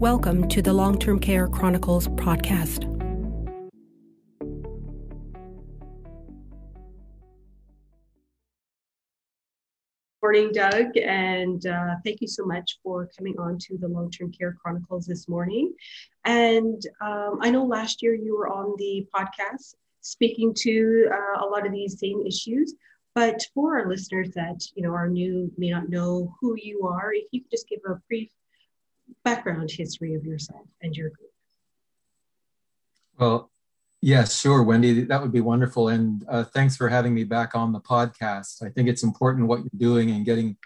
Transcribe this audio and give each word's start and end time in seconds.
Welcome 0.00 0.48
to 0.48 0.62
the 0.62 0.72
Long 0.72 0.98
Term 0.98 1.18
Care 1.18 1.46
Chronicles 1.46 2.08
podcast. 2.08 2.86
Morning, 10.22 10.52
Doug, 10.54 10.96
and 10.96 11.66
uh, 11.66 11.96
thank 12.02 12.22
you 12.22 12.28
so 12.28 12.46
much 12.46 12.78
for 12.82 13.10
coming 13.14 13.38
on 13.38 13.58
to 13.58 13.76
the 13.76 13.88
Long 13.88 14.10
Term 14.10 14.32
Care 14.32 14.56
Chronicles 14.62 15.04
this 15.04 15.28
morning. 15.28 15.74
And 16.24 16.82
um, 17.02 17.40
I 17.42 17.50
know 17.50 17.66
last 17.66 18.00
year 18.00 18.14
you 18.14 18.34
were 18.34 18.48
on 18.48 18.74
the 18.78 19.06
podcast 19.14 19.74
speaking 20.00 20.54
to 20.60 21.10
uh, 21.12 21.44
a 21.44 21.46
lot 21.46 21.66
of 21.66 21.72
these 21.72 22.00
same 22.00 22.22
issues, 22.26 22.72
but 23.14 23.44
for 23.52 23.78
our 23.78 23.86
listeners 23.86 24.30
that 24.30 24.62
you 24.74 24.82
know 24.82 24.94
are 24.94 25.10
new, 25.10 25.52
may 25.58 25.68
not 25.68 25.90
know 25.90 26.34
who 26.40 26.56
you 26.56 26.86
are, 26.86 27.12
if 27.12 27.26
you 27.32 27.42
could 27.42 27.50
just 27.50 27.68
give 27.68 27.80
a 27.86 28.00
brief 28.08 28.30
background 29.34 29.70
history 29.70 30.14
of 30.14 30.24
yourself 30.24 30.66
and 30.82 30.96
your 30.96 31.10
group. 31.10 31.30
Well, 33.18 33.50
yes, 34.02 34.40
sure, 34.40 34.62
Wendy, 34.62 35.04
that 35.04 35.22
would 35.22 35.32
be 35.32 35.40
wonderful. 35.40 35.88
And 35.88 36.24
uh, 36.28 36.44
thanks 36.44 36.76
for 36.76 36.88
having 36.88 37.14
me 37.14 37.24
back 37.24 37.54
on 37.54 37.72
the 37.72 37.80
podcast. 37.80 38.64
I 38.64 38.70
think 38.70 38.88
it's 38.88 39.04
important 39.04 39.46
what 39.46 39.60
you're 39.60 39.70
doing 39.76 40.10
and 40.10 40.24
getting 40.24 40.56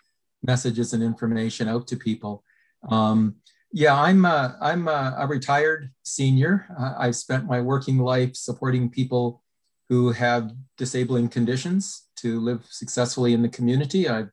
messages 0.42 0.94
and 0.94 1.02
information 1.02 1.68
out 1.68 1.86
to 1.88 1.96
people. 1.96 2.42
Um, 2.88 3.36
yeah, 3.72 3.94
I'm 3.94 4.24
a, 4.24 4.56
I'm 4.60 4.88
a, 4.88 5.16
a 5.18 5.26
retired 5.26 5.90
senior. 6.04 6.66
Uh, 6.78 6.94
I've 6.96 7.16
spent 7.16 7.46
my 7.46 7.60
working 7.60 7.98
life 7.98 8.34
supporting 8.34 8.88
people 8.88 9.42
who 9.88 10.12
have 10.12 10.52
disabling 10.78 11.28
conditions 11.28 12.04
to 12.16 12.40
live 12.40 12.64
successfully 12.70 13.34
in 13.34 13.42
the 13.42 13.48
community. 13.48 14.08
I've 14.08 14.30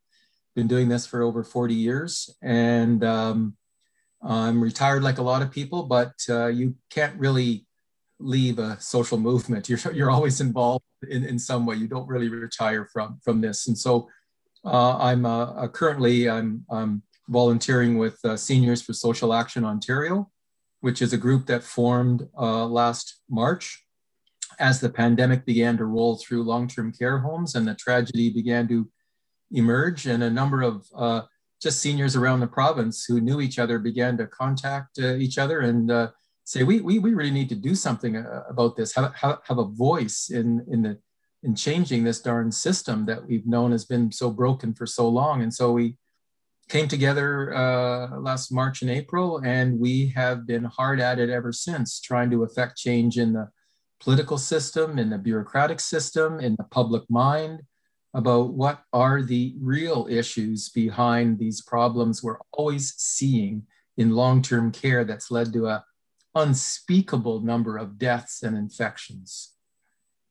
been 0.55 0.67
doing 0.67 0.87
this 0.87 1.05
for 1.05 1.21
over 1.21 1.43
40 1.43 1.73
years, 1.73 2.29
and 2.41 3.03
um, 3.03 3.57
I'm 4.23 4.61
retired 4.61 5.03
like 5.03 5.17
a 5.17 5.23
lot 5.23 5.41
of 5.41 5.51
people, 5.51 5.83
but 5.83 6.13
uh, 6.29 6.47
you 6.47 6.75
can't 6.89 7.17
really 7.17 7.65
leave 8.19 8.59
a 8.59 8.79
social 8.79 9.17
movement. 9.17 9.67
You're, 9.69 9.79
you're 9.93 10.11
always 10.11 10.41
involved 10.41 10.85
in, 11.09 11.25
in 11.25 11.39
some 11.39 11.65
way. 11.65 11.75
You 11.75 11.87
don't 11.87 12.07
really 12.07 12.29
retire 12.29 12.87
from, 12.93 13.19
from 13.23 13.41
this. 13.41 13.67
And 13.67 13.77
so 13.77 14.07
uh, 14.63 14.97
I'm 14.97 15.25
uh, 15.25 15.45
uh 15.53 15.67
currently 15.67 16.29
I'm, 16.29 16.65
I'm, 16.69 17.03
volunteering 17.27 17.97
with 17.97 18.19
uh, 18.25 18.35
Seniors 18.35 18.81
for 18.81 18.91
Social 18.91 19.33
Action 19.33 19.63
Ontario, 19.63 20.29
which 20.81 21.01
is 21.01 21.13
a 21.13 21.17
group 21.17 21.45
that 21.45 21.63
formed 21.63 22.27
uh, 22.37 22.65
last 22.65 23.21
March 23.29 23.85
as 24.59 24.81
the 24.81 24.89
pandemic 24.89 25.45
began 25.45 25.77
to 25.77 25.85
roll 25.85 26.17
through 26.17 26.43
long-term 26.43 26.91
care 26.91 27.19
homes 27.19 27.55
and 27.55 27.65
the 27.65 27.75
tragedy 27.75 28.29
began 28.31 28.67
to 28.67 28.89
emerge 29.51 30.07
and 30.07 30.23
a 30.23 30.29
number 30.29 30.61
of 30.61 30.85
just 31.61 31.79
seniors 31.79 32.15
around 32.15 32.39
the 32.39 32.47
province 32.47 33.05
who 33.05 33.21
knew 33.21 33.39
each 33.39 33.59
other 33.59 33.77
began 33.77 34.17
to 34.17 34.27
contact 34.27 34.97
uh, 34.99 35.13
each 35.15 35.37
other 35.37 35.61
and 35.61 35.91
uh, 35.91 36.07
say, 36.43 36.63
we, 36.63 36.81
we, 36.81 36.99
we 36.99 37.13
really 37.13 37.31
need 37.31 37.49
to 37.49 37.55
do 37.55 37.75
something 37.75 38.17
uh, 38.17 38.43
about 38.49 38.75
this, 38.75 38.95
have, 38.95 39.13
have, 39.15 39.39
have 39.43 39.57
a 39.59 39.65
voice 39.65 40.29
in, 40.31 40.65
in, 40.69 40.81
the, 40.81 40.97
in 41.43 41.55
changing 41.55 42.03
this 42.03 42.19
darn 42.19 42.51
system 42.51 43.05
that 43.05 43.27
we've 43.27 43.45
known 43.45 43.71
has 43.71 43.85
been 43.85 44.11
so 44.11 44.31
broken 44.31 44.73
for 44.73 44.87
so 44.87 45.07
long. 45.07 45.43
And 45.43 45.53
so 45.53 45.71
we 45.71 45.97
came 46.67 46.87
together 46.87 47.53
uh, 47.53 48.19
last 48.19 48.51
March 48.51 48.81
and 48.81 48.89
April, 48.89 49.41
and 49.43 49.79
we 49.79 50.07
have 50.15 50.47
been 50.47 50.63
hard 50.63 50.99
at 50.99 51.19
it 51.19 51.29
ever 51.29 51.51
since, 51.51 51.99
trying 51.99 52.31
to 52.31 52.43
affect 52.43 52.77
change 52.77 53.17
in 53.17 53.33
the 53.33 53.49
political 53.99 54.37
system, 54.37 54.97
in 54.97 55.09
the 55.11 55.17
bureaucratic 55.17 55.79
system, 55.79 56.39
in 56.39 56.55
the 56.57 56.63
public 56.63 57.03
mind, 57.09 57.61
about 58.13 58.53
what 58.53 58.83
are 58.91 59.21
the 59.21 59.55
real 59.59 60.07
issues 60.09 60.69
behind 60.69 61.39
these 61.39 61.61
problems 61.61 62.21
we're 62.21 62.39
always 62.51 62.93
seeing 62.97 63.63
in 63.97 64.11
long-term 64.11 64.71
care 64.71 65.03
that's 65.03 65.31
led 65.31 65.53
to 65.53 65.67
a 65.67 65.85
unspeakable 66.35 67.41
number 67.41 67.77
of 67.77 67.97
deaths 67.97 68.43
and 68.43 68.57
infections. 68.57 69.53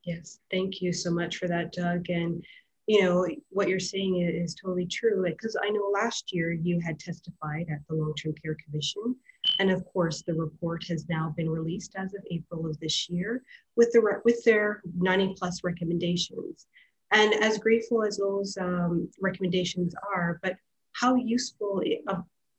Yes, 0.05 0.39
thank 0.51 0.81
you 0.81 0.93
so 0.93 1.11
much 1.11 1.37
for 1.37 1.49
that, 1.49 1.73
Doug. 1.73 2.09
And 2.09 2.45
you 2.87 3.03
know 3.03 3.27
what 3.51 3.69
you're 3.69 3.79
saying 3.79 4.21
is 4.21 4.55
totally 4.55 4.87
true. 4.87 5.23
Because 5.25 5.57
I 5.63 5.71
know 5.71 5.91
last 5.93 6.33
year 6.33 6.53
you 6.53 6.81
had 6.81 6.99
testified 6.99 7.67
at 7.71 7.81
the 7.89 7.95
Long-Term 7.95 8.35
Care 8.43 8.57
Commission, 8.65 9.15
and 9.59 9.71
of 9.71 9.85
course 9.85 10.23
the 10.23 10.35
report 10.35 10.85
has 10.89 11.09
now 11.09 11.35
been 11.37 11.49
released 11.49 11.93
as 11.97 12.15
of 12.15 12.25
April 12.31 12.67
of 12.67 12.79
this 12.81 13.09
year 13.09 13.43
with 13.77 13.93
the 13.93 14.21
with 14.25 14.43
their 14.45 14.83
90 14.97 15.35
plus 15.39 15.63
recommendations. 15.63 16.67
And 17.13 17.35
as 17.35 17.59
grateful 17.59 18.05
as 18.05 18.19
those 18.19 18.57
um, 18.59 19.09
recommendations 19.21 19.95
are, 20.15 20.39
but 20.43 20.57
how 20.93 21.17
useful 21.17 21.83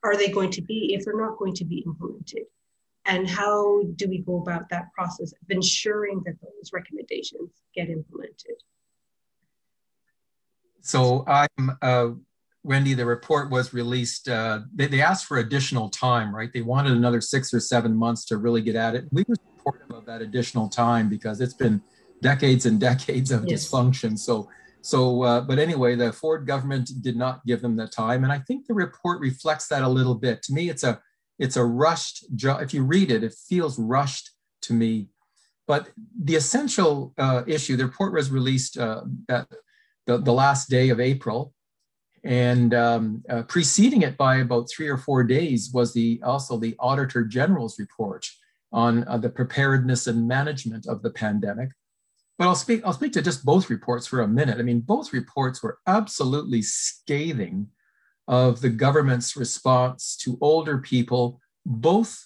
are 0.03 0.17
they 0.17 0.29
going 0.29 0.51
to 0.51 0.61
be 0.61 0.93
if 0.93 1.05
they're 1.05 1.17
not 1.17 1.37
going 1.37 1.53
to 1.55 1.65
be 1.65 1.83
implemented? 1.85 2.43
And 3.05 3.27
how 3.27 3.83
do 3.95 4.07
we 4.07 4.19
go 4.19 4.41
about 4.41 4.69
that 4.69 4.93
process 4.93 5.31
of 5.31 5.49
ensuring 5.49 6.21
that 6.25 6.35
those 6.41 6.71
recommendations 6.73 7.49
get 7.73 7.89
implemented? 7.89 8.55
So 10.81 11.23
I'm, 11.27 11.77
uh, 11.81 12.09
Wendy, 12.63 12.93
the 12.93 13.05
report 13.05 13.49
was 13.49 13.73
released. 13.73 14.29
Uh, 14.29 14.61
they, 14.73 14.87
they 14.87 15.01
asked 15.01 15.25
for 15.25 15.37
additional 15.37 15.89
time, 15.89 16.35
right? 16.35 16.51
They 16.53 16.61
wanted 16.61 16.93
another 16.93 17.21
six 17.21 17.53
or 17.53 17.59
seven 17.59 17.95
months 17.95 18.25
to 18.25 18.37
really 18.37 18.61
get 18.61 18.75
at 18.75 18.95
it. 18.95 19.05
We 19.11 19.23
were 19.27 19.35
supportive 19.35 19.91
of 19.91 20.05
that 20.05 20.21
additional 20.21 20.69
time 20.69 21.09
because 21.09 21.41
it's 21.41 21.53
been 21.53 21.81
decades 22.21 22.65
and 22.65 22.79
decades 22.79 23.31
of 23.31 23.45
yes. 23.45 23.65
dysfunction. 23.65 24.17
So, 24.17 24.49
so, 24.81 25.23
uh, 25.23 25.41
but 25.41 25.59
anyway, 25.59 25.95
the 25.95 26.11
Ford 26.11 26.47
government 26.47 26.89
did 27.01 27.15
not 27.15 27.45
give 27.45 27.61
them 27.61 27.75
the 27.75 27.87
time, 27.87 28.23
and 28.23 28.33
I 28.33 28.39
think 28.39 28.65
the 28.65 28.73
report 28.73 29.19
reflects 29.19 29.67
that 29.67 29.83
a 29.83 29.87
little 29.89 30.15
bit. 30.15 30.41
To 30.43 30.53
me, 30.53 30.69
it's 30.69 30.83
a 30.83 31.01
it's 31.37 31.57
a 31.57 31.63
rushed 31.63 32.35
job. 32.35 32.61
If 32.61 32.73
you 32.73 32.83
read 32.83 33.11
it, 33.11 33.23
it 33.23 33.33
feels 33.33 33.79
rushed 33.79 34.31
to 34.63 34.73
me. 34.73 35.09
But 35.67 35.89
the 36.19 36.35
essential 36.35 37.13
uh, 37.17 37.43
issue, 37.47 37.77
the 37.77 37.85
report 37.85 38.13
was 38.13 38.29
released 38.31 38.77
uh, 38.77 39.03
at 39.29 39.47
the, 40.05 40.17
the 40.17 40.33
last 40.33 40.69
day 40.69 40.89
of 40.89 40.99
April, 40.99 41.53
and 42.23 42.73
um, 42.73 43.23
uh, 43.29 43.43
preceding 43.43 44.01
it 44.01 44.17
by 44.17 44.37
about 44.37 44.69
three 44.69 44.87
or 44.87 44.97
four 44.97 45.23
days 45.23 45.71
was 45.73 45.93
the 45.93 46.19
also 46.23 46.57
the 46.57 46.75
Auditor 46.79 47.23
General's 47.23 47.79
report 47.79 48.27
on 48.71 49.07
uh, 49.07 49.17
the 49.17 49.29
preparedness 49.29 50.07
and 50.07 50.27
management 50.27 50.87
of 50.87 51.01
the 51.01 51.11
pandemic. 51.11 51.69
But 52.41 52.47
I'll 52.47 52.55
speak, 52.55 52.81
I'll 52.83 52.91
speak 52.91 53.13
to 53.13 53.21
just 53.21 53.45
both 53.45 53.69
reports 53.69 54.07
for 54.07 54.21
a 54.21 54.27
minute. 54.27 54.57
I 54.57 54.63
mean, 54.63 54.79
both 54.79 55.13
reports 55.13 55.61
were 55.61 55.77
absolutely 55.85 56.63
scathing 56.63 57.67
of 58.27 58.61
the 58.61 58.69
government's 58.69 59.37
response 59.37 60.17
to 60.23 60.39
older 60.41 60.79
people, 60.79 61.39
both 61.67 62.25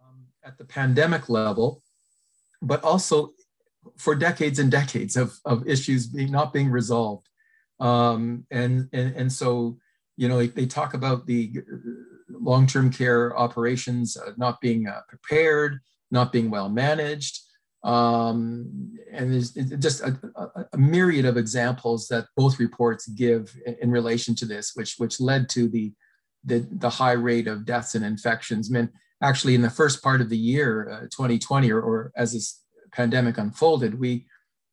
um, 0.00 0.26
at 0.44 0.56
the 0.56 0.64
pandemic 0.64 1.28
level, 1.28 1.82
but 2.62 2.84
also 2.84 3.32
for 3.98 4.14
decades 4.14 4.60
and 4.60 4.70
decades 4.70 5.16
of, 5.16 5.36
of 5.44 5.66
issues 5.66 6.06
being, 6.06 6.30
not 6.30 6.52
being 6.52 6.70
resolved. 6.70 7.26
Um, 7.80 8.46
and, 8.52 8.88
and, 8.92 9.16
and 9.16 9.32
so, 9.32 9.78
you 10.16 10.28
know, 10.28 10.46
they 10.46 10.66
talk 10.66 10.94
about 10.94 11.26
the 11.26 11.54
long-term 12.28 12.92
care 12.92 13.36
operations 13.36 14.16
uh, 14.16 14.30
not 14.36 14.60
being 14.60 14.86
uh, 14.86 15.00
prepared, 15.08 15.80
not 16.12 16.30
being 16.30 16.50
well 16.50 16.68
managed, 16.68 17.49
um, 17.82 18.92
and 19.10 19.32
there's 19.32 19.52
just 19.52 20.02
a, 20.02 20.18
a, 20.36 20.66
a, 20.74 20.78
myriad 20.78 21.24
of 21.24 21.38
examples 21.38 22.08
that 22.08 22.26
both 22.36 22.58
reports 22.58 23.08
give 23.08 23.56
in, 23.64 23.76
in, 23.80 23.90
relation 23.90 24.34
to 24.34 24.44
this, 24.44 24.72
which 24.74 24.96
which 24.98 25.18
led 25.18 25.48
to 25.50 25.66
the, 25.66 25.90
the, 26.44 26.66
the 26.72 26.90
high 26.90 27.12
rate 27.12 27.48
of 27.48 27.64
deaths 27.64 27.94
and 27.94 28.04
infections. 28.04 28.70
I 28.70 28.78
mean, 28.78 28.90
actually, 29.22 29.54
in 29.54 29.62
the 29.62 29.70
first 29.70 30.02
part 30.02 30.20
of 30.20 30.28
the 30.28 30.36
year, 30.36 30.90
uh, 30.90 31.00
2020, 31.04 31.70
or, 31.72 31.80
or 31.80 32.12
as 32.16 32.34
this 32.34 32.62
pandemic 32.92 33.38
unfolded, 33.38 33.98
we 33.98 34.26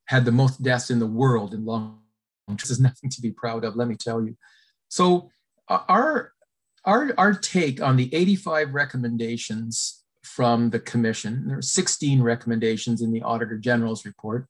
had 0.08 0.26
the 0.26 0.32
most 0.34 0.62
deaths 0.62 0.90
in 0.90 1.00
the 1.00 1.08
world 1.08 1.54
in 1.54 1.64
long. 1.64 2.02
This 2.50 2.70
is 2.70 2.80
nothing 2.82 3.10
to 3.10 3.22
be 3.22 3.32
proud 3.32 3.64
of, 3.64 3.78
let 3.78 3.88
me 3.88 3.96
tell 3.96 4.22
you. 4.22 4.36
So 4.90 5.30
our 5.70 6.34
our 6.84 7.14
our 7.18 7.34
take 7.34 7.82
on 7.82 7.96
the 7.96 8.14
85 8.14 8.74
recommendations 8.74 10.04
from 10.28 10.70
the 10.70 10.80
commission. 10.80 11.48
There 11.48 11.58
are 11.58 11.62
16 11.62 12.22
recommendations 12.22 13.02
in 13.02 13.12
the 13.12 13.22
Auditor 13.22 13.58
General's 13.58 14.06
report. 14.06 14.48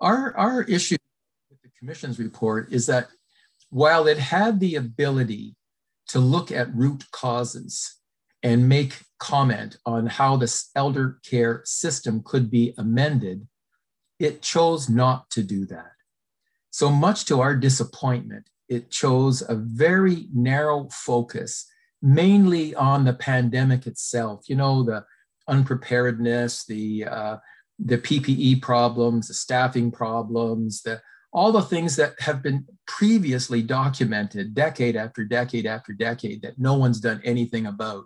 Our, 0.00 0.36
our 0.36 0.62
issue 0.62 0.96
with 1.50 1.62
the 1.62 1.70
commission's 1.78 2.18
report 2.18 2.72
is 2.72 2.86
that 2.86 3.08
while 3.70 4.06
it 4.06 4.18
had 4.18 4.60
the 4.60 4.76
ability 4.76 5.56
to 6.08 6.20
look 6.20 6.52
at 6.52 6.74
root 6.74 7.04
causes 7.10 7.96
and 8.42 8.68
make 8.68 9.00
comment 9.18 9.78
on 9.86 10.06
how 10.06 10.36
the 10.36 10.64
elder 10.76 11.18
care 11.28 11.62
system 11.64 12.22
could 12.24 12.50
be 12.50 12.74
amended, 12.78 13.48
it 14.18 14.42
chose 14.42 14.88
not 14.88 15.30
to 15.30 15.42
do 15.42 15.66
that. 15.66 15.92
So 16.70 16.90
much 16.90 17.24
to 17.24 17.40
our 17.40 17.56
disappointment, 17.56 18.48
it 18.68 18.90
chose 18.90 19.42
a 19.48 19.54
very 19.54 20.28
narrow 20.32 20.88
focus 20.92 21.66
mainly 22.06 22.72
on 22.76 23.04
the 23.04 23.12
pandemic 23.12 23.86
itself. 23.86 24.48
You 24.48 24.54
know, 24.54 24.84
the 24.84 25.04
unpreparedness, 25.48 26.64
the 26.64 27.04
uh, 27.04 27.36
the 27.78 27.98
PPE 27.98 28.62
problems, 28.62 29.28
the 29.28 29.34
staffing 29.34 29.90
problems, 29.90 30.82
the 30.82 31.02
all 31.32 31.52
the 31.52 31.62
things 31.62 31.96
that 31.96 32.18
have 32.20 32.42
been 32.42 32.64
previously 32.86 33.60
documented 33.60 34.54
decade 34.54 34.96
after 34.96 35.24
decade 35.24 35.66
after 35.66 35.92
decade 35.92 36.40
that 36.42 36.58
no 36.58 36.74
one's 36.74 37.00
done 37.00 37.20
anything 37.24 37.66
about. 37.66 38.04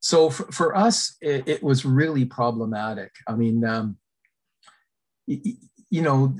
so 0.00 0.28
for, 0.28 0.50
for 0.52 0.76
us, 0.76 1.16
it, 1.22 1.46
it, 1.46 1.62
was 1.62 1.84
really 1.84 2.24
problematic. 2.24 3.12
I 3.28 3.36
mean, 3.36 3.64
um, 3.64 3.96
you, 5.26 5.54
you 5.88 6.02
know, 6.02 6.36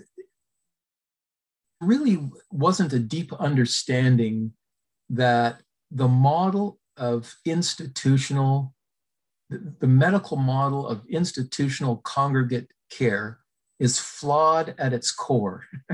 really 1.80 2.18
wasn't 2.50 2.92
a 2.92 2.98
deep 2.98 3.32
understanding 3.34 4.52
that 5.08 5.62
the 5.94 6.08
model 6.08 6.78
of 6.96 7.34
institutional, 7.44 8.74
the, 9.50 9.86
medical 9.86 10.36
model 10.36 10.86
of 10.86 11.02
institutional 11.08 11.96
congregate 11.98 12.68
care 12.90 13.38
is 13.78 13.98
flawed 13.98 14.74
at 14.78 14.92
its 14.92 15.10
core. 15.10 15.64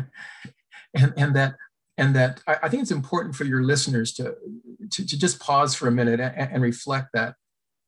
and, 0.94 1.12
and 1.16 1.34
that 1.36 1.54
and 1.96 2.14
that 2.14 2.42
I, 2.46 2.56
I, 2.64 2.68
think 2.68 2.82
it's 2.82 2.92
important 2.92 3.34
for 3.34 3.44
your 3.44 3.64
listeners 3.64 4.12
to, 4.14 4.36
to, 4.92 5.06
to 5.06 5.18
just 5.18 5.40
pause 5.40 5.74
for 5.74 5.88
a 5.88 5.92
minute 5.92 6.20
and, 6.20 6.52
and, 6.52 6.62
reflect 6.62 7.08
that 7.14 7.34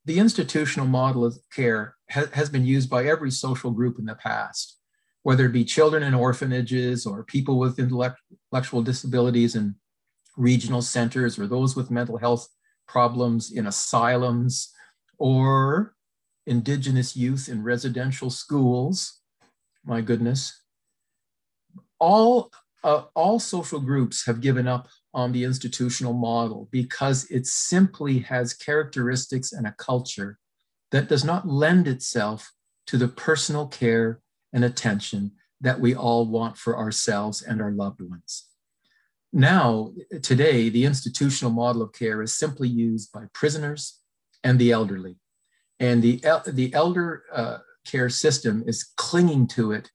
the 0.05 0.19
institutional 0.19 0.89
model 0.89 1.25
of 1.25 1.39
care 1.55 1.95
ha, 2.11 2.25
has 2.33 2.51
been 2.51 2.65
used 2.65 2.91
by 2.91 3.07
every 3.07 3.31
social 3.31 3.71
group 3.71 4.01
in 4.01 4.07
the 4.07 4.17
past 4.17 4.81
whether 5.23 5.47
it 5.47 5.53
be 5.53 5.65
children 5.65 6.03
in 6.03 6.15
orphanages 6.15 7.05
or 7.05 7.25
people 7.25 7.59
with 7.59 7.79
intellectual 7.79 8.83
disabilities 8.83 9.55
in 9.55 9.75
regional 10.41 10.83
centers 10.83 11.39
or 11.39 11.47
those 11.47 11.77
with 11.77 11.91
mental 11.91 12.17
health 12.17 12.49
problems 12.89 13.53
in 13.53 13.67
asylums 13.67 14.73
or 15.19 15.95
indigenous 16.47 17.17
youth 17.17 17.49
in 17.49 17.63
residential 17.63 18.31
schools. 18.31 19.21
My 19.85 20.01
goodness. 20.01 20.63
All, 21.99 22.51
uh, 22.83 23.03
all 23.15 23.39
social 23.39 23.81
groups 23.81 24.25
have 24.25 24.41
given 24.41 24.67
up 24.67 24.89
on 25.13 25.33
the 25.33 25.45
institutional 25.45 26.15
model 26.15 26.69
because 26.73 27.31
it 27.31 27.47
simply 27.47 28.21
has 28.21 28.55
characteristics 28.55 29.53
and 29.53 29.67
a 29.67 29.75
culture 29.79 30.39
that 30.91 31.09
does 31.09 31.25
not 31.25 31.47
lend 31.47 31.87
itself 31.87 32.51
to 32.87 32.97
the 32.97 33.09
personal 33.09 33.69
care 33.69 34.21
and 34.53 34.65
attention 34.65 35.33
that 35.61 35.79
we 35.79 35.95
all 35.95 36.27
want 36.27 36.57
for 36.57 36.77
ourselves 36.77 37.43
and 37.43 37.61
our 37.61 37.71
loved 37.71 38.01
ones. 38.01 38.50
Now, 39.33 39.93
today, 40.23 40.69
the 40.69 40.85
institutional 40.85 41.53
model 41.53 41.83
of 41.83 41.93
care 41.93 42.21
is 42.23 42.35
simply 42.35 42.69
used 42.69 43.13
by 43.13 43.25
prisoners 43.33 44.01
and 44.43 44.59
the 44.59 44.73
elderly. 44.73 45.17
And 45.79 46.03
the, 46.03 46.23
the 46.47 46.75
elder 46.75 47.25
uh, 47.33 47.59
care 47.87 48.09
system 48.09 48.65
is 48.67 48.91
clinging 48.97 49.47
to 49.49 49.73
it 49.73 49.91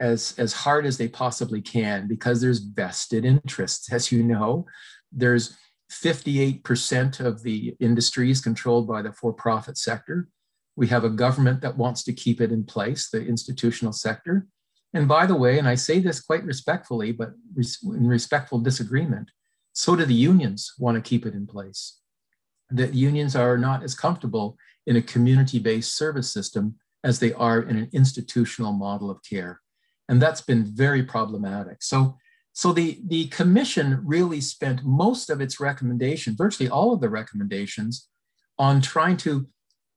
as, 0.00 0.34
as 0.38 0.52
hard 0.52 0.86
as 0.86 0.98
they 0.98 1.08
possibly 1.08 1.60
can 1.60 2.08
because 2.08 2.40
there's 2.40 2.58
vested 2.58 3.24
interests. 3.24 3.92
As 3.92 4.10
you 4.10 4.22
know, 4.22 4.66
there's 5.12 5.56
58% 5.92 7.20
of 7.20 7.42
the 7.42 7.76
industry 7.78 8.30
is 8.30 8.40
controlled 8.40 8.88
by 8.88 9.02
the 9.02 9.12
for 9.12 9.32
profit 9.32 9.76
sector. 9.76 10.28
We 10.74 10.88
have 10.88 11.04
a 11.04 11.10
government 11.10 11.60
that 11.60 11.76
wants 11.76 12.02
to 12.04 12.12
keep 12.14 12.40
it 12.40 12.50
in 12.50 12.64
place, 12.64 13.10
the 13.10 13.24
institutional 13.24 13.92
sector. 13.92 14.46
And 14.94 15.08
by 15.08 15.26
the 15.26 15.36
way, 15.36 15.58
and 15.58 15.66
I 15.66 15.74
say 15.74 16.00
this 16.00 16.20
quite 16.20 16.44
respectfully, 16.44 17.12
but 17.12 17.32
in 17.56 18.06
respectful 18.06 18.58
disagreement, 18.58 19.30
so 19.72 19.96
do 19.96 20.04
the 20.04 20.14
unions 20.14 20.74
want 20.78 20.96
to 20.96 21.08
keep 21.08 21.24
it 21.24 21.34
in 21.34 21.46
place. 21.46 21.98
That 22.70 22.94
unions 22.94 23.34
are 23.34 23.56
not 23.56 23.82
as 23.82 23.94
comfortable 23.94 24.56
in 24.86 24.96
a 24.96 25.02
community 25.02 25.58
based 25.58 25.96
service 25.96 26.30
system 26.30 26.76
as 27.04 27.18
they 27.18 27.32
are 27.32 27.62
in 27.62 27.76
an 27.76 27.88
institutional 27.92 28.72
model 28.72 29.10
of 29.10 29.22
care. 29.22 29.60
And 30.08 30.20
that's 30.20 30.42
been 30.42 30.64
very 30.64 31.02
problematic. 31.02 31.82
So, 31.82 32.18
so 32.52 32.72
the, 32.72 33.00
the 33.06 33.26
commission 33.28 34.00
really 34.04 34.40
spent 34.40 34.84
most 34.84 35.30
of 35.30 35.40
its 35.40 35.58
recommendation, 35.58 36.36
virtually 36.36 36.68
all 36.68 36.92
of 36.92 37.00
the 37.00 37.08
recommendations, 37.08 38.08
on 38.58 38.80
trying 38.82 39.16
to 39.18 39.48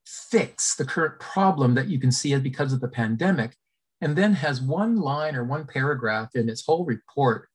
fix 0.06 0.76
the 0.76 0.86
current 0.86 1.20
problem 1.20 1.76
that 1.76 1.90
you 1.90 2.00
can 2.00 2.12
see 2.12 2.36
because 2.38 2.72
of 2.72 2.80
the 2.80 2.88
pandemic, 2.88 3.58
and 4.06 4.16
then 4.16 4.34
has 4.34 4.62
one 4.62 4.98
line 4.98 5.36
or 5.36 5.44
one 5.44 5.66
paragraph 5.66 6.30
in 6.36 6.48
its 6.48 6.64
whole 6.64 6.86
report, 6.86 7.50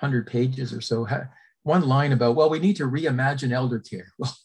100 0.00 0.26
pages 0.26 0.70
or 0.70 0.82
so, 0.82 1.08
one 1.62 1.88
line 1.88 2.12
about, 2.12 2.36
well, 2.36 2.50
we 2.50 2.58
need 2.58 2.76
to 2.76 2.84
reimagine 2.84 3.52
elder 3.52 3.80
care. 3.80 4.12
Well, 4.18 4.36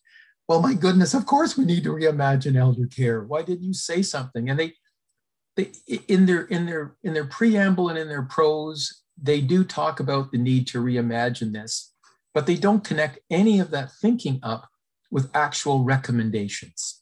well, 0.47 0.61
my 0.63 0.73
goodness, 0.73 1.13
of 1.13 1.27
course 1.27 1.55
we 1.55 1.65
need 1.65 1.83
to 1.83 1.91
reimagine 1.91 2.55
elder 2.55 2.87
care. 2.87 3.23
Why 3.23 3.43
didn't 3.43 3.65
you 3.65 3.73
say 3.73 4.01
something? 4.01 4.49
And 4.49 4.59
they, 4.59 4.73
they 5.55 5.71
in 6.07 6.25
their 6.25 6.45
in 6.45 6.65
their 6.65 6.95
in 7.03 7.13
their 7.13 7.25
preamble 7.25 7.89
and 7.89 7.99
in 7.99 8.07
their 8.07 8.23
prose, 8.23 9.03
they 9.21 9.41
do 9.41 9.63
talk 9.63 9.99
about 9.99 10.31
the 10.31 10.39
need 10.39 10.65
to 10.69 10.81
reimagine 10.81 11.53
this, 11.53 11.93
but 12.33 12.47
they 12.47 12.55
don't 12.55 12.83
connect 12.83 13.19
any 13.29 13.59
of 13.59 13.69
that 13.69 13.91
thinking 14.01 14.39
up 14.41 14.69
with 15.11 15.29
actual 15.35 15.83
recommendations 15.83 16.99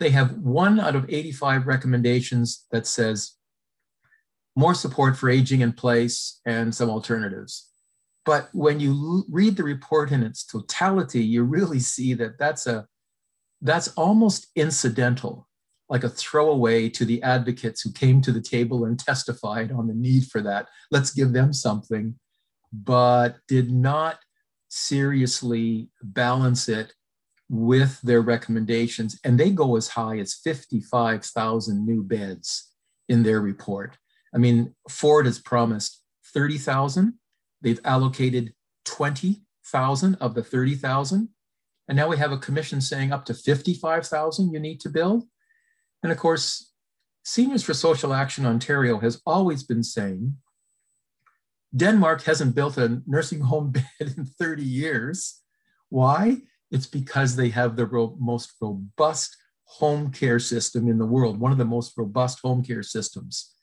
they 0.00 0.10
have 0.10 0.38
one 0.38 0.80
out 0.80 0.96
of 0.96 1.08
85 1.08 1.66
recommendations 1.66 2.66
that 2.72 2.86
says 2.86 3.36
more 4.56 4.74
support 4.74 5.16
for 5.16 5.28
aging 5.28 5.60
in 5.60 5.72
place 5.72 6.40
and 6.46 6.74
some 6.74 6.88
alternatives. 6.88 7.68
But 8.24 8.48
when 8.52 8.80
you 8.80 9.24
read 9.28 9.56
the 9.56 9.64
report 9.64 10.10
in 10.10 10.22
its 10.22 10.44
totality, 10.44 11.22
you 11.22 11.42
really 11.44 11.80
see 11.80 12.14
that 12.14 12.38
that's 12.38 12.66
a 12.66 12.86
that's 13.60 13.88
almost 13.88 14.48
incidental, 14.56 15.48
like 15.88 16.04
a 16.04 16.08
throwaway 16.08 16.88
to 16.90 17.04
the 17.04 17.22
advocates 17.22 17.80
who 17.80 17.92
came 17.92 18.20
to 18.20 18.32
the 18.32 18.40
table 18.40 18.84
and 18.84 18.98
testified 18.98 19.72
on 19.72 19.86
the 19.86 19.94
need 19.94 20.26
for 20.26 20.42
that. 20.42 20.68
Let's 20.90 21.10
give 21.10 21.32
them 21.32 21.52
something, 21.52 22.18
but 22.72 23.36
did 23.48 23.70
not 23.70 24.18
seriously 24.68 25.88
balance 26.02 26.68
it 26.68 26.92
with 27.48 28.00
their 28.02 28.20
recommendations, 28.20 29.18
and 29.24 29.38
they 29.38 29.50
go 29.50 29.76
as 29.76 29.88
high 29.88 30.18
as 30.18 30.34
55,000 30.34 31.86
new 31.86 32.02
beds 32.02 32.72
in 33.08 33.22
their 33.22 33.40
report. 33.40 33.98
I 34.34 34.38
mean, 34.38 34.74
Ford 34.90 35.26
has 35.26 35.38
promised 35.38 36.02
30,000. 36.32 37.14
They've 37.62 37.80
allocated 37.84 38.52
20,000 38.84 40.14
of 40.16 40.34
the 40.34 40.42
30,000. 40.42 41.28
And 41.88 41.96
now 41.96 42.08
we 42.08 42.16
have 42.16 42.32
a 42.32 42.38
commission 42.38 42.80
saying 42.80 43.12
up 43.12 43.24
to 43.26 43.34
55,000 43.34 44.52
you 44.52 44.58
need 44.58 44.80
to 44.80 44.88
build. 44.88 45.24
And 46.02 46.10
of 46.10 46.18
course, 46.18 46.72
Seniors 47.24 47.62
for 47.62 47.72
Social 47.72 48.12
Action 48.12 48.44
Ontario 48.44 48.98
has 48.98 49.22
always 49.24 49.62
been 49.62 49.82
saying 49.82 50.36
Denmark 51.74 52.22
hasn't 52.22 52.54
built 52.54 52.76
a 52.76 53.02
nursing 53.06 53.40
home 53.40 53.72
bed 53.98 54.14
in 54.16 54.26
30 54.26 54.62
years. 54.62 55.40
Why? 55.88 56.38
It's 56.70 56.86
because 56.86 57.36
they 57.36 57.48
have 57.50 57.76
the 57.76 57.86
ro- 57.86 58.16
most 58.18 58.52
robust 58.60 59.36
home 59.64 60.12
care 60.12 60.38
system 60.38 60.88
in 60.88 60.98
the 60.98 61.06
world, 61.06 61.40
one 61.40 61.52
of 61.52 61.58
the 61.58 61.64
most 61.64 61.94
robust 61.96 62.40
home 62.40 62.62
care 62.62 62.82
systems. 62.82 63.53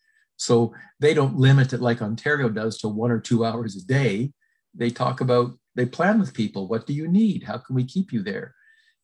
So 0.42 0.74
they 1.00 1.14
don't 1.14 1.38
limit 1.38 1.72
it 1.72 1.82
like 1.82 2.02
Ontario 2.02 2.50
does 2.50 2.80
to 2.80 2.88
one 2.88 3.12
or 3.12 3.20
two 3.20 3.46
hours 3.46 3.76
a 3.76 3.86
day. 3.86 4.34
They 4.74 4.90
talk 4.90 5.22
about, 5.22 5.52
they 5.76 5.86
plan 5.86 6.20
with 6.20 6.34
people. 6.34 6.68
What 6.68 6.88
do 6.88 6.94
you 6.94 7.08
need? 7.08 7.44
How 7.44 7.60
can 7.60 7.76
we 7.76 7.86
keep 7.86 8.12
you 8.12 8.24
there, 8.24 8.56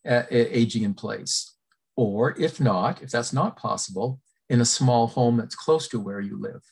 uh, 0.09 0.23
aging 0.31 0.81
in 0.81 0.95
place? 0.95 1.53
Or 1.95 2.35
if 2.39 2.59
not, 2.59 3.03
if 3.03 3.11
that's 3.11 3.33
not 3.33 3.55
possible, 3.55 4.19
in 4.49 4.61
a 4.61 4.65
small 4.65 5.05
home 5.05 5.37
that's 5.37 5.53
close 5.53 5.87
to 5.89 5.99
where 5.99 6.21
you 6.21 6.41
live. 6.41 6.63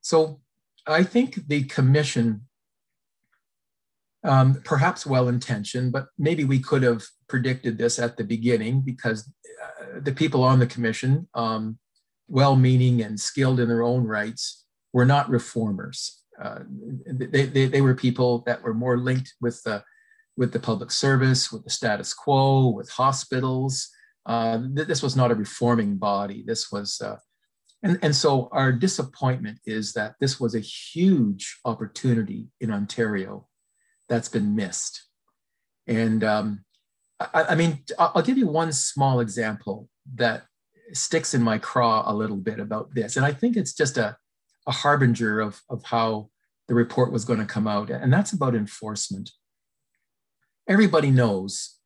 So 0.00 0.40
I 0.84 1.04
think 1.04 1.46
the 1.46 1.62
commission 1.62 2.48
um, 4.24 4.62
perhaps 4.64 5.06
well 5.06 5.28
intentioned, 5.28 5.92
but 5.92 6.06
maybe 6.18 6.42
we 6.42 6.58
could 6.58 6.82
have 6.82 7.04
predicted 7.28 7.78
this 7.78 8.00
at 8.00 8.16
the 8.16 8.24
beginning 8.24 8.80
because 8.80 9.30
uh, 9.62 10.00
the 10.00 10.12
people 10.12 10.42
on 10.42 10.58
the 10.58 10.66
commission, 10.66 11.28
um, 11.34 11.78
well 12.32 12.56
meaning 12.56 13.02
and 13.02 13.20
skilled 13.20 13.60
in 13.60 13.68
their 13.68 13.82
own 13.82 14.04
rights, 14.04 14.64
were 14.94 15.04
not 15.04 15.28
reformers. 15.28 16.22
Uh, 16.42 16.60
they, 17.06 17.44
they, 17.44 17.66
they, 17.66 17.80
were 17.82 17.94
people 17.94 18.42
that 18.46 18.62
were 18.62 18.72
more 18.72 18.96
linked 18.96 19.34
with 19.42 19.62
the, 19.64 19.84
with 20.34 20.50
the 20.50 20.58
public 20.58 20.90
service, 20.90 21.52
with 21.52 21.62
the 21.62 21.70
status 21.70 22.14
quo, 22.14 22.68
with 22.68 22.88
hospitals. 22.88 23.90
Uh, 24.24 24.60
this 24.72 25.02
was 25.02 25.14
not 25.14 25.30
a 25.30 25.34
reforming 25.34 25.98
body. 25.98 26.42
This 26.46 26.72
was, 26.72 27.02
uh, 27.02 27.16
and, 27.82 27.98
and 28.00 28.16
so 28.16 28.48
our 28.50 28.72
disappointment 28.72 29.58
is 29.66 29.92
that 29.92 30.14
this 30.18 30.40
was 30.40 30.54
a 30.54 30.60
huge 30.60 31.58
opportunity 31.66 32.46
in 32.62 32.70
Ontario 32.70 33.46
that's 34.08 34.30
been 34.30 34.56
missed. 34.56 35.02
And 35.86 36.24
um, 36.24 36.64
I, 37.20 37.44
I, 37.50 37.54
mean, 37.56 37.84
I'll 37.98 38.22
give 38.22 38.38
you 38.38 38.46
one 38.46 38.72
small 38.72 39.20
example 39.20 39.90
that 40.14 40.44
sticks 40.92 41.34
in 41.34 41.42
my 41.42 41.58
craw 41.58 42.02
a 42.06 42.14
little 42.14 42.36
bit 42.36 42.60
about 42.60 42.94
this. 42.94 43.16
And 43.16 43.24
I 43.24 43.32
think 43.32 43.56
it's 43.56 43.72
just 43.72 43.96
a, 43.98 44.16
a 44.66 44.72
harbinger 44.72 45.40
of, 45.40 45.60
of 45.68 45.82
how 45.84 46.30
the 46.68 46.74
report 46.74 47.12
was 47.12 47.24
going 47.24 47.38
to 47.38 47.44
come 47.44 47.66
out. 47.66 47.90
And 47.90 48.12
that's 48.12 48.32
about 48.32 48.54
enforcement. 48.54 49.30
Everybody 50.68 51.10
knows 51.10 51.78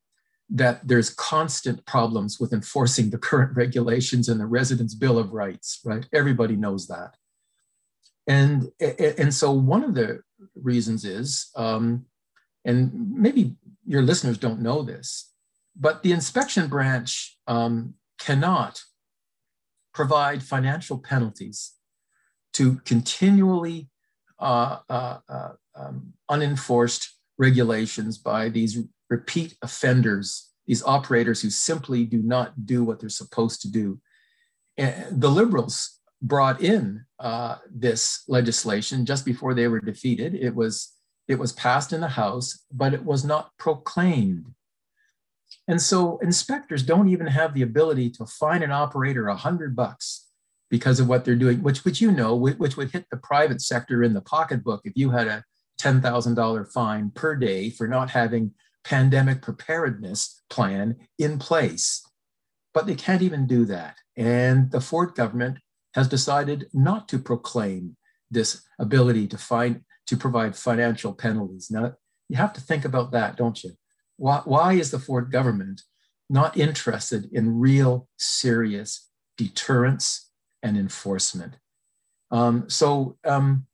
that 0.48 0.86
there's 0.86 1.10
constant 1.10 1.84
problems 1.86 2.38
with 2.38 2.52
enforcing 2.52 3.10
the 3.10 3.18
current 3.18 3.56
regulations 3.56 4.28
and 4.28 4.38
the 4.38 4.46
Residents' 4.46 4.94
Bill 4.94 5.18
of 5.18 5.32
Rights, 5.32 5.80
right? 5.84 6.06
Everybody 6.12 6.56
knows 6.56 6.86
that. 6.88 7.16
And, 8.28 8.70
and 8.80 9.32
so 9.32 9.52
one 9.52 9.82
of 9.82 9.94
the 9.94 10.20
reasons 10.54 11.04
is 11.04 11.50
um, 11.56 12.06
and 12.66 13.12
maybe 13.14 13.54
your 13.86 14.02
listeners 14.02 14.36
don't 14.36 14.60
know 14.60 14.82
this, 14.82 15.32
but 15.76 16.02
the 16.02 16.12
inspection 16.12 16.66
branch 16.66 17.38
um, 17.46 17.94
cannot 18.18 18.82
provide 19.96 20.42
financial 20.42 20.98
penalties 20.98 21.72
to 22.52 22.74
continually 22.84 23.88
uh, 24.38 24.76
uh, 24.90 25.18
uh, 25.26 25.52
um, 25.74 26.12
unenforced 26.28 27.16
regulations 27.38 28.18
by 28.18 28.50
these 28.50 28.78
repeat 29.08 29.56
offenders, 29.62 30.50
these 30.66 30.82
operators 30.84 31.40
who 31.40 31.48
simply 31.48 32.04
do 32.04 32.22
not 32.22 32.66
do 32.66 32.84
what 32.84 33.00
they're 33.00 33.08
supposed 33.08 33.62
to 33.62 33.70
do. 33.70 33.98
And 34.76 35.22
the 35.22 35.30
liberals 35.30 35.98
brought 36.20 36.60
in 36.60 37.06
uh, 37.18 37.56
this 37.70 38.22
legislation 38.28 39.06
just 39.06 39.24
before 39.24 39.54
they 39.54 39.66
were 39.66 39.80
defeated. 39.80 40.34
It 40.34 40.54
was 40.54 40.92
it 41.26 41.38
was 41.38 41.52
passed 41.52 41.92
in 41.92 42.02
the 42.02 42.08
House, 42.08 42.64
but 42.70 42.92
it 42.92 43.04
was 43.04 43.24
not 43.24 43.50
proclaimed. 43.58 44.44
And 45.68 45.82
so 45.82 46.18
inspectors 46.18 46.82
don't 46.82 47.08
even 47.08 47.26
have 47.26 47.54
the 47.54 47.62
ability 47.62 48.10
to 48.10 48.26
fine 48.26 48.62
an 48.62 48.70
operator 48.70 49.28
a 49.28 49.36
hundred 49.36 49.74
bucks 49.74 50.28
because 50.70 51.00
of 51.00 51.08
what 51.08 51.24
they're 51.24 51.36
doing, 51.36 51.62
which, 51.62 51.84
which 51.84 52.00
you 52.00 52.10
know, 52.10 52.34
which 52.34 52.76
would 52.76 52.90
hit 52.90 53.06
the 53.10 53.16
private 53.16 53.60
sector 53.60 54.02
in 54.02 54.14
the 54.14 54.20
pocketbook 54.20 54.82
if 54.84 54.92
you 54.96 55.10
had 55.10 55.26
a 55.26 55.44
$10,000 55.80 56.72
fine 56.72 57.10
per 57.10 57.36
day 57.36 57.70
for 57.70 57.86
not 57.86 58.10
having 58.10 58.52
pandemic 58.84 59.42
preparedness 59.42 60.42
plan 60.48 60.96
in 61.18 61.38
place. 61.38 62.02
But 62.72 62.86
they 62.86 62.94
can't 62.94 63.22
even 63.22 63.46
do 63.46 63.64
that. 63.66 63.96
And 64.16 64.70
the 64.70 64.80
Ford 64.80 65.14
government 65.14 65.58
has 65.94 66.08
decided 66.08 66.66
not 66.72 67.08
to 67.08 67.18
proclaim 67.18 67.96
this 68.30 68.62
ability 68.78 69.26
to 69.28 69.38
find 69.38 69.82
to 70.06 70.16
provide 70.16 70.54
financial 70.54 71.12
penalties. 71.12 71.68
Now, 71.70 71.94
you 72.28 72.36
have 72.36 72.52
to 72.52 72.60
think 72.60 72.84
about 72.84 73.10
that, 73.12 73.36
don't 73.36 73.62
you? 73.64 73.72
Why, 74.16 74.42
why 74.44 74.74
is 74.74 74.90
the 74.90 74.98
Ford 74.98 75.30
government 75.30 75.82
not 76.28 76.56
interested 76.56 77.28
in 77.32 77.58
real, 77.58 78.08
serious 78.16 79.08
deterrence 79.36 80.30
and 80.62 80.76
enforcement? 80.76 81.54
Um, 82.30 82.68
so, 82.68 83.16
um, 83.24 83.66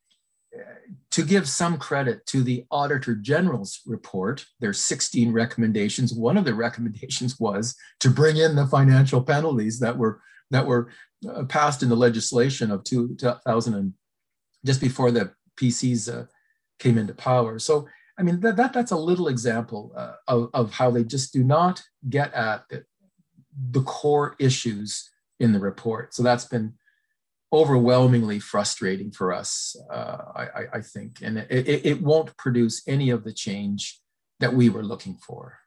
to 1.13 1.23
give 1.23 1.49
some 1.49 1.79
credit 1.79 2.25
to 2.27 2.43
the 2.43 2.65
Auditor 2.71 3.15
General's 3.15 3.81
report, 3.87 4.47
there's 4.61 4.81
16 4.81 5.31
recommendations. 5.33 6.13
One 6.15 6.39
of 6.39 6.45
the 6.45 6.55
recommendations 6.55 7.39
was 7.39 7.77
to 8.01 8.11
bring 8.11 8.39
in 8.39 8.57
the 8.57 8.67
financial 8.67 9.23
penalties 9.23 9.79
that 9.81 9.97
were 9.97 10.21
that 10.51 10.67
were 10.67 10.91
uh, 11.29 11.45
passed 11.45 11.83
in 11.83 11.89
the 11.89 11.97
legislation 11.97 12.71
of 12.71 12.85
2000 12.85 13.75
and 13.75 13.95
just 14.65 14.81
before 14.81 15.11
the 15.11 15.33
PCs 15.57 16.13
uh, 16.13 16.27
came 16.79 16.99
into 16.99 17.15
power. 17.15 17.59
So, 17.59 17.87
I 18.23 18.25
mean, 18.25 18.39
that, 18.39 18.55
that 18.55 18.73
that's 18.73 18.93
a 18.93 18.97
little 18.97 19.27
example 19.27 19.93
uh, 19.97 20.13
of, 20.29 20.51
of 20.55 20.73
how 20.73 20.93
they 20.93 21.03
just 21.03 21.33
do 21.33 21.43
not 21.43 21.83
get 22.09 22.33
at 22.35 22.69
the, 22.69 22.85
the 23.73 23.83
core 23.83 24.37
issues 24.39 25.11
in 25.41 25.53
the 25.53 25.59
report. 25.59 26.15
So 26.15 26.23
that's 26.23 26.45
been 26.45 26.75
overwhelmingly 27.53 28.39
frustrating 28.39 29.11
for 29.11 29.33
us, 29.33 29.75
uh, 29.91 30.19
I, 30.37 30.49
I, 30.75 30.81
think, 30.83 31.19
and 31.21 31.37
it, 31.37 31.51
it, 31.51 31.85
it 31.85 32.01
won't 32.01 32.37
produce 32.37 32.81
any 32.87 33.11
of 33.11 33.25
the 33.25 33.33
change 33.33 34.01
that 34.39 34.55
we 34.55 34.69
were 34.69 34.85
looking 34.85 35.17
for. 35.17 35.59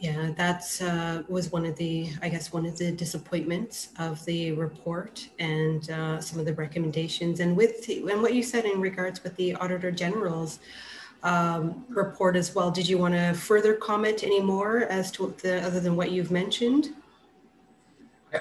Yeah, 0.00 0.30
that's 0.36 0.80
uh, 0.80 1.24
was 1.28 1.50
one 1.50 1.66
of 1.66 1.74
the, 1.74 2.10
I 2.22 2.28
guess, 2.28 2.52
one 2.52 2.64
of 2.66 2.78
the 2.78 2.92
disappointments 2.92 3.88
of 3.98 4.24
the 4.26 4.52
report 4.52 5.28
and 5.40 5.90
uh, 5.90 6.20
some 6.20 6.38
of 6.38 6.46
the 6.46 6.54
recommendations. 6.54 7.40
And 7.40 7.56
with 7.56 7.88
and 7.88 8.22
what 8.22 8.32
you 8.32 8.44
said 8.44 8.64
in 8.64 8.80
regards 8.80 9.24
with 9.24 9.34
the 9.34 9.56
Auditor 9.56 9.90
General's 9.90 10.60
um, 11.24 11.84
report 11.88 12.36
as 12.36 12.54
well, 12.54 12.70
did 12.70 12.88
you 12.88 12.96
want 12.96 13.14
to 13.14 13.32
further 13.34 13.74
comment 13.74 14.22
any 14.22 14.40
more 14.40 14.82
as 14.84 15.10
to 15.12 15.34
the 15.42 15.62
other 15.62 15.80
than 15.80 15.96
what 15.96 16.12
you've 16.12 16.30
mentioned? 16.30 16.90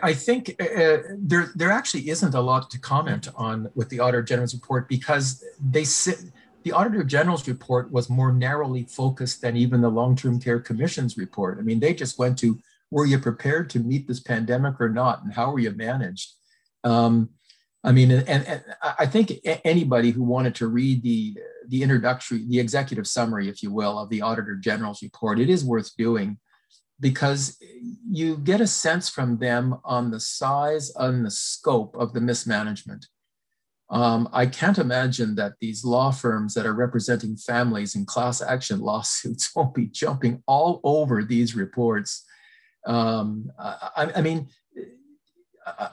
I 0.04 0.14
think 0.14 0.50
uh, 0.60 0.98
there 1.18 1.52
there 1.56 1.72
actually 1.72 2.10
isn't 2.10 2.36
a 2.36 2.42
lot 2.42 2.70
to 2.72 2.80
comment 2.80 3.30
on 3.36 3.72
with 3.74 3.90
the 3.90 4.00
Auditor 4.00 4.22
General's 4.22 4.54
report 4.54 4.88
because 4.88 5.44
they 5.60 5.86
sit 5.86 6.20
the 6.68 6.74
Auditor 6.74 7.06
General's 7.06 7.48
report 7.48 7.94
was 7.94 8.10
more 8.10 8.34
narrowly 8.34 8.84
focused 8.84 9.42
than 9.42 9.56
even 9.56 9.80
the 9.80 9.90
Long 9.90 10.18
Term 10.18 10.38
Care 10.38 10.60
Commission's 10.60 11.18
report. 11.18 11.60
I 11.60 11.62
mean, 11.62 11.80
they 11.80 11.94
just 11.94 12.20
went 12.20 12.38
to 12.40 12.60
were 12.92 13.06
you 13.06 13.20
prepared 13.20 13.70
to 13.70 13.80
meet 13.80 14.06
this 14.06 14.20
pandemic 14.20 14.82
or 14.82 14.90
not, 14.90 15.24
and 15.24 15.32
how 15.32 15.52
were 15.52 15.60
you 15.60 15.72
managed? 15.72 16.34
Um, 16.84 17.30
I 17.86 17.94
mean, 17.94 18.12
and, 18.12 18.28
and, 18.28 18.64
I 18.82 19.06
think 19.06 19.32
anybody 19.64 20.12
who 20.12 20.24
wanted 20.24 20.56
to 20.56 20.68
read 20.68 21.04
the 21.04 21.38
the 21.70 21.84
introductory, 21.84 22.46
the 22.46 22.60
executive 22.60 23.08
summary, 23.08 23.48
if 23.48 23.64
you 23.64 23.72
will, 23.72 23.98
of 23.98 24.10
the 24.10 24.22
Auditor 24.22 24.56
General's 24.58 25.02
report, 25.02 25.40
it 25.40 25.50
is 25.50 25.64
worth 25.64 25.96
doing 25.96 26.38
because 27.00 27.58
you 28.10 28.36
get 28.36 28.60
a 28.60 28.68
sense 28.68 29.08
from 29.08 29.38
them 29.38 29.80
on 29.86 30.12
the 30.12 30.20
size 30.20 30.92
and 30.98 31.26
the 31.26 31.32
scope 31.32 31.96
of 31.96 32.12
the 32.12 32.20
mismanagement. 32.20 33.06
Um, 33.90 34.28
I 34.34 34.46
can't 34.46 34.78
imagine 34.78 35.36
that 35.36 35.54
these 35.62 35.86
law 35.86 36.12
firms 36.12 36.54
that 36.54 36.66
are 36.66 36.74
representing 36.74 37.38
families 37.38 37.96
in 37.96 38.06
class 38.06 38.42
action 38.42 38.80
lawsuits 38.80 39.52
won't 39.56 39.74
be 39.74 39.88
jumping 39.88 40.44
all 40.46 40.82
over 40.84 41.24
these 41.24 41.56
reports. 41.56 42.26
Um, 42.86 43.50
I, 43.60 44.12
I, 44.16 44.22
mean, 44.22 44.50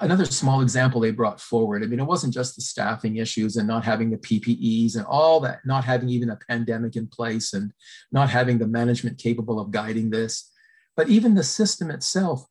another 0.01 0.25
small 0.25 0.61
example 0.61 1.01
they 1.01 1.11
brought 1.11 1.41
forward. 1.41 1.83
I 1.83 1.87
mean, 1.87 2.01
it 2.01 2.07
wasn't 2.07 2.35
just 2.35 2.57
the 2.57 2.63
staffing 2.63 3.17
issues 3.17 3.57
and 3.57 3.67
not 3.67 3.85
having 3.85 4.11
the 4.11 4.17
PPEs 4.17 4.97
and 4.97 5.07
all 5.07 5.41
that, 5.41 5.61
not 5.65 5.85
having 5.85 6.09
even 6.09 6.31
a 6.31 6.39
pandemic 6.49 6.97
in 6.97 7.07
place 7.07 7.53
and 7.53 7.73
not 8.13 8.31
having 8.31 8.59
the 8.59 8.67
management 8.67 9.19
capable 9.19 9.61
of 9.61 9.71
guiding 9.71 10.11
this, 10.11 10.51
but 10.97 11.09
even 11.09 11.35
the 11.35 11.45
system 11.45 11.91
itself 11.91 12.47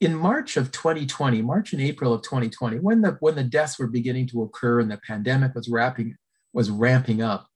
in 0.00 0.14
March 0.14 0.56
of 0.56 0.72
2020, 0.72 1.42
March 1.42 1.72
and 1.72 1.80
April 1.80 2.12
of 2.12 2.22
2020, 2.22 2.78
when 2.78 3.00
the 3.00 3.16
when 3.20 3.34
the 3.34 3.42
deaths 3.42 3.78
were 3.78 3.86
beginning 3.86 4.26
to 4.28 4.42
occur 4.42 4.80
and 4.80 4.90
the 4.90 5.00
pandemic 5.06 5.54
was 5.54 5.68
wrapping 5.68 6.16
was 6.52 6.70
ramping 6.70 7.22
up, 7.22 7.48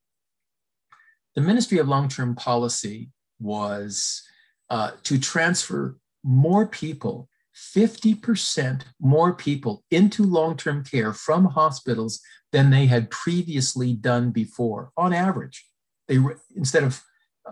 the 1.35 1.41
Ministry 1.41 1.79
of 1.79 1.89
Long-Term 1.89 2.35
Policy 2.35 3.11
was 3.39 4.23
uh, 4.71 4.93
to 5.05 5.19
transfer 5.19 5.99
more 6.23 6.67
people, 6.67 7.29
50% 7.57 8.83
more 9.01 9.35
people 9.35 9.85
into 9.91 10.23
long-term 10.25 10.85
care 10.85 11.13
from 11.13 11.47
hospitals 11.47 12.21
than 12.53 12.71
they 12.71 12.87
had 12.87 13.11
previously 13.11 13.95
done 13.95 14.31
before, 14.31 14.91
on 14.97 15.13
average. 15.13 15.67
They 16.09 16.19
instead 16.57 16.85
of 16.85 17.03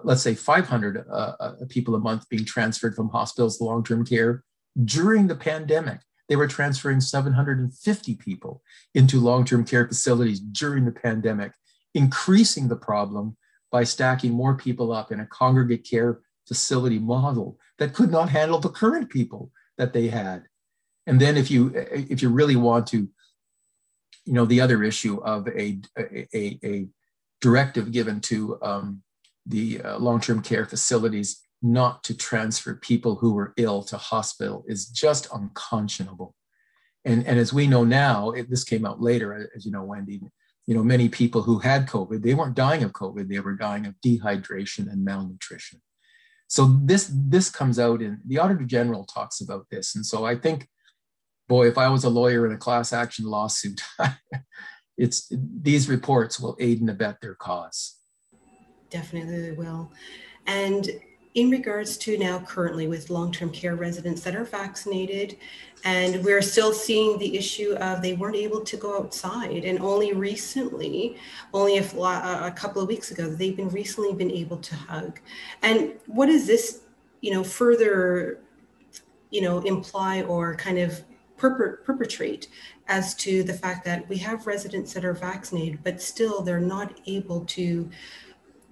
let's 0.04 0.22
say 0.22 0.34
500 0.34 1.04
uh, 1.10 1.12
uh, 1.12 1.52
people 1.68 1.94
a 1.94 1.98
month 1.98 2.28
being 2.28 2.44
transferred 2.44 2.94
from 2.94 3.08
hospitals 3.08 3.58
to 3.58 3.64
long-term 3.64 4.04
care 4.06 4.44
during 4.84 5.26
the 5.26 5.36
pandemic, 5.36 6.00
they 6.28 6.36
were 6.36 6.46
transferring 6.46 7.00
750 7.00 8.14
people 8.16 8.62
into 8.94 9.20
long 9.20 9.44
term 9.44 9.64
care 9.64 9.86
facilities 9.86 10.40
during 10.40 10.84
the 10.84 10.92
pandemic, 10.92 11.52
increasing 11.94 12.68
the 12.68 12.76
problem 12.76 13.36
by 13.70 13.84
stacking 13.84 14.32
more 14.32 14.54
people 14.54 14.92
up 14.92 15.10
in 15.10 15.20
a 15.20 15.26
congregate 15.26 15.88
care 15.88 16.20
facility 16.46 16.98
model 16.98 17.58
that 17.78 17.94
could 17.94 18.10
not 18.10 18.30
handle 18.30 18.58
the 18.58 18.68
current 18.68 19.10
people 19.10 19.50
that 19.76 19.92
they 19.92 20.08
had. 20.08 20.44
And 21.06 21.20
then 21.20 21.36
if 21.36 21.50
you 21.50 21.72
if 21.74 22.22
you 22.22 22.28
really 22.28 22.56
want 22.56 22.86
to, 22.88 23.08
you 24.26 24.32
know, 24.32 24.44
the 24.44 24.60
other 24.60 24.82
issue 24.82 25.22
of 25.22 25.48
a 25.48 25.80
a, 25.96 26.58
a 26.62 26.86
directive 27.40 27.92
given 27.92 28.20
to 28.20 28.58
um, 28.62 29.02
the 29.46 29.80
uh, 29.80 29.98
long-term 29.98 30.42
care 30.42 30.66
facilities 30.66 31.40
not 31.62 32.04
to 32.04 32.16
transfer 32.16 32.74
people 32.74 33.16
who 33.16 33.32
were 33.32 33.54
ill 33.56 33.82
to 33.82 33.96
hospital 33.96 34.64
is 34.66 34.86
just 34.88 35.26
unconscionable. 35.32 36.34
And, 37.04 37.26
and 37.26 37.38
as 37.38 37.52
we 37.52 37.66
know 37.66 37.84
now, 37.84 38.30
it, 38.30 38.50
this 38.50 38.64
came 38.64 38.84
out 38.84 39.00
later, 39.00 39.50
as 39.56 39.64
you 39.64 39.72
know, 39.72 39.82
Wendy, 39.82 40.20
you 40.66 40.74
know, 40.74 40.84
many 40.84 41.08
people 41.08 41.42
who 41.42 41.58
had 41.58 41.88
COVID, 41.88 42.22
they 42.22 42.34
weren't 42.34 42.54
dying 42.54 42.82
of 42.82 42.92
COVID, 42.92 43.28
they 43.28 43.40
were 43.40 43.54
dying 43.54 43.86
of 43.86 43.94
dehydration 44.04 44.90
and 44.90 45.04
malnutrition. 45.04 45.80
So 46.48 46.78
this, 46.82 47.10
this 47.12 47.50
comes 47.50 47.78
out 47.78 48.02
in, 48.02 48.20
the 48.26 48.38
Auditor 48.38 48.64
General 48.64 49.04
talks 49.04 49.40
about 49.40 49.66
this. 49.70 49.96
And 49.96 50.04
so 50.04 50.24
I 50.24 50.36
think, 50.36 50.68
boy, 51.48 51.68
if 51.68 51.78
I 51.78 51.88
was 51.88 52.04
a 52.04 52.10
lawyer 52.10 52.46
in 52.46 52.52
a 52.52 52.58
class 52.58 52.92
action 52.92 53.26
lawsuit, 53.26 53.82
it's, 54.96 55.30
these 55.30 55.88
reports 55.88 56.38
will 56.38 56.56
aid 56.60 56.80
and 56.80 56.90
abet 56.90 57.20
their 57.20 57.34
cause. 57.34 57.96
Definitely 58.90 59.40
they 59.40 59.52
will. 59.52 59.92
And 60.46 60.88
in 61.38 61.50
regards 61.50 61.96
to 61.96 62.18
now 62.18 62.40
currently 62.40 62.88
with 62.88 63.10
long-term 63.10 63.50
care 63.50 63.76
residents 63.76 64.22
that 64.22 64.34
are 64.34 64.44
vaccinated 64.44 65.36
and 65.84 66.24
we're 66.24 66.42
still 66.42 66.72
seeing 66.72 67.16
the 67.18 67.36
issue 67.36 67.74
of 67.74 68.02
they 68.02 68.14
weren't 68.14 68.34
able 68.34 68.60
to 68.60 68.76
go 68.76 68.98
outside 68.98 69.64
and 69.64 69.78
only 69.78 70.12
recently 70.12 71.16
only 71.54 71.76
if 71.76 71.94
a 71.94 72.52
couple 72.56 72.82
of 72.82 72.88
weeks 72.88 73.12
ago 73.12 73.28
they've 73.28 73.56
been 73.56 73.68
recently 73.68 74.12
been 74.12 74.32
able 74.32 74.56
to 74.56 74.74
hug. 74.74 75.20
And 75.62 75.92
what 76.06 76.26
does 76.26 76.48
this 76.48 76.80
you 77.20 77.30
know 77.32 77.44
further 77.44 78.40
you 79.30 79.40
know 79.40 79.60
imply 79.60 80.22
or 80.22 80.56
kind 80.56 80.78
of 80.78 81.04
perpetrate 81.36 82.48
as 82.88 83.14
to 83.14 83.44
the 83.44 83.54
fact 83.54 83.84
that 83.84 84.08
we 84.08 84.16
have 84.16 84.48
residents 84.48 84.92
that 84.92 85.04
are 85.04 85.12
vaccinated 85.12 85.78
but 85.84 86.02
still 86.02 86.42
they're 86.42 86.58
not 86.58 86.98
able 87.06 87.44
to 87.44 87.88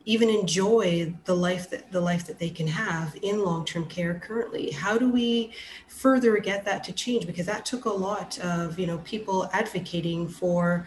even 0.06 0.30
enjoy 0.30 1.12
the 1.24 1.34
life 1.34 1.68
that 1.68 1.90
the 1.90 2.00
life 2.00 2.26
that 2.26 2.38
they 2.38 2.48
can 2.48 2.66
have 2.66 3.16
in 3.22 3.44
long-term 3.44 3.86
care 3.86 4.14
currently. 4.14 4.70
How 4.70 4.96
do 4.96 5.10
we 5.10 5.52
further 5.88 6.38
get 6.38 6.64
that 6.64 6.84
to 6.84 6.92
change? 6.92 7.26
Because 7.26 7.46
that 7.46 7.66
took 7.66 7.84
a 7.84 7.90
lot 7.90 8.38
of 8.38 8.78
you 8.78 8.86
know 8.86 8.98
people 8.98 9.50
advocating 9.52 10.28
for 10.28 10.86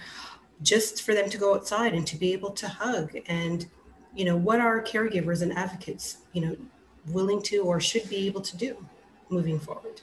just 0.61 1.03
for 1.03 1.13
them 1.13 1.29
to 1.29 1.37
go 1.37 1.53
outside 1.53 1.93
and 1.93 2.07
to 2.07 2.17
be 2.17 2.33
able 2.33 2.51
to 2.51 2.67
hug 2.67 3.15
and 3.27 3.67
you 4.15 4.25
know 4.25 4.35
what 4.35 4.59
are 4.59 4.81
caregivers 4.83 5.41
and 5.41 5.53
advocates 5.53 6.17
you 6.33 6.41
know 6.41 6.55
willing 7.07 7.41
to 7.41 7.59
or 7.59 7.79
should 7.79 8.07
be 8.09 8.27
able 8.27 8.41
to 8.41 8.57
do 8.57 8.85
moving 9.29 9.59
forward 9.59 10.01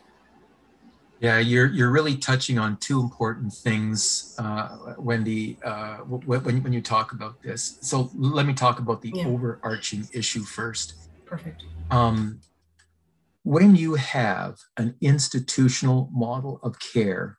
yeah, 1.20 1.38
you're 1.38 1.66
you're 1.66 1.90
really 1.90 2.16
touching 2.16 2.58
on 2.58 2.76
two 2.76 3.00
important 3.00 3.52
things, 3.52 4.34
uh, 4.38 4.94
Wendy, 4.98 5.58
uh, 5.64 5.98
when 5.98 6.62
when 6.62 6.72
you 6.72 6.82
talk 6.82 7.12
about 7.12 7.42
this. 7.42 7.78
So 7.80 8.10
let 8.14 8.46
me 8.46 8.52
talk 8.52 8.78
about 8.78 9.00
the 9.00 9.12
yeah. 9.14 9.26
overarching 9.26 10.08
issue 10.12 10.42
first. 10.42 10.94
Perfect. 11.24 11.64
Um, 11.90 12.40
when 13.44 13.76
you 13.76 13.94
have 13.94 14.58
an 14.76 14.96
institutional 15.00 16.10
model 16.12 16.60
of 16.62 16.78
care, 16.80 17.38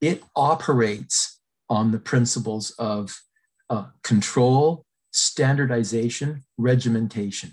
it 0.00 0.22
operates 0.36 1.40
on 1.68 1.92
the 1.92 1.98
principles 1.98 2.72
of 2.72 3.22
uh, 3.70 3.86
control, 4.02 4.84
standardization, 5.12 6.42
regimentation 6.58 7.52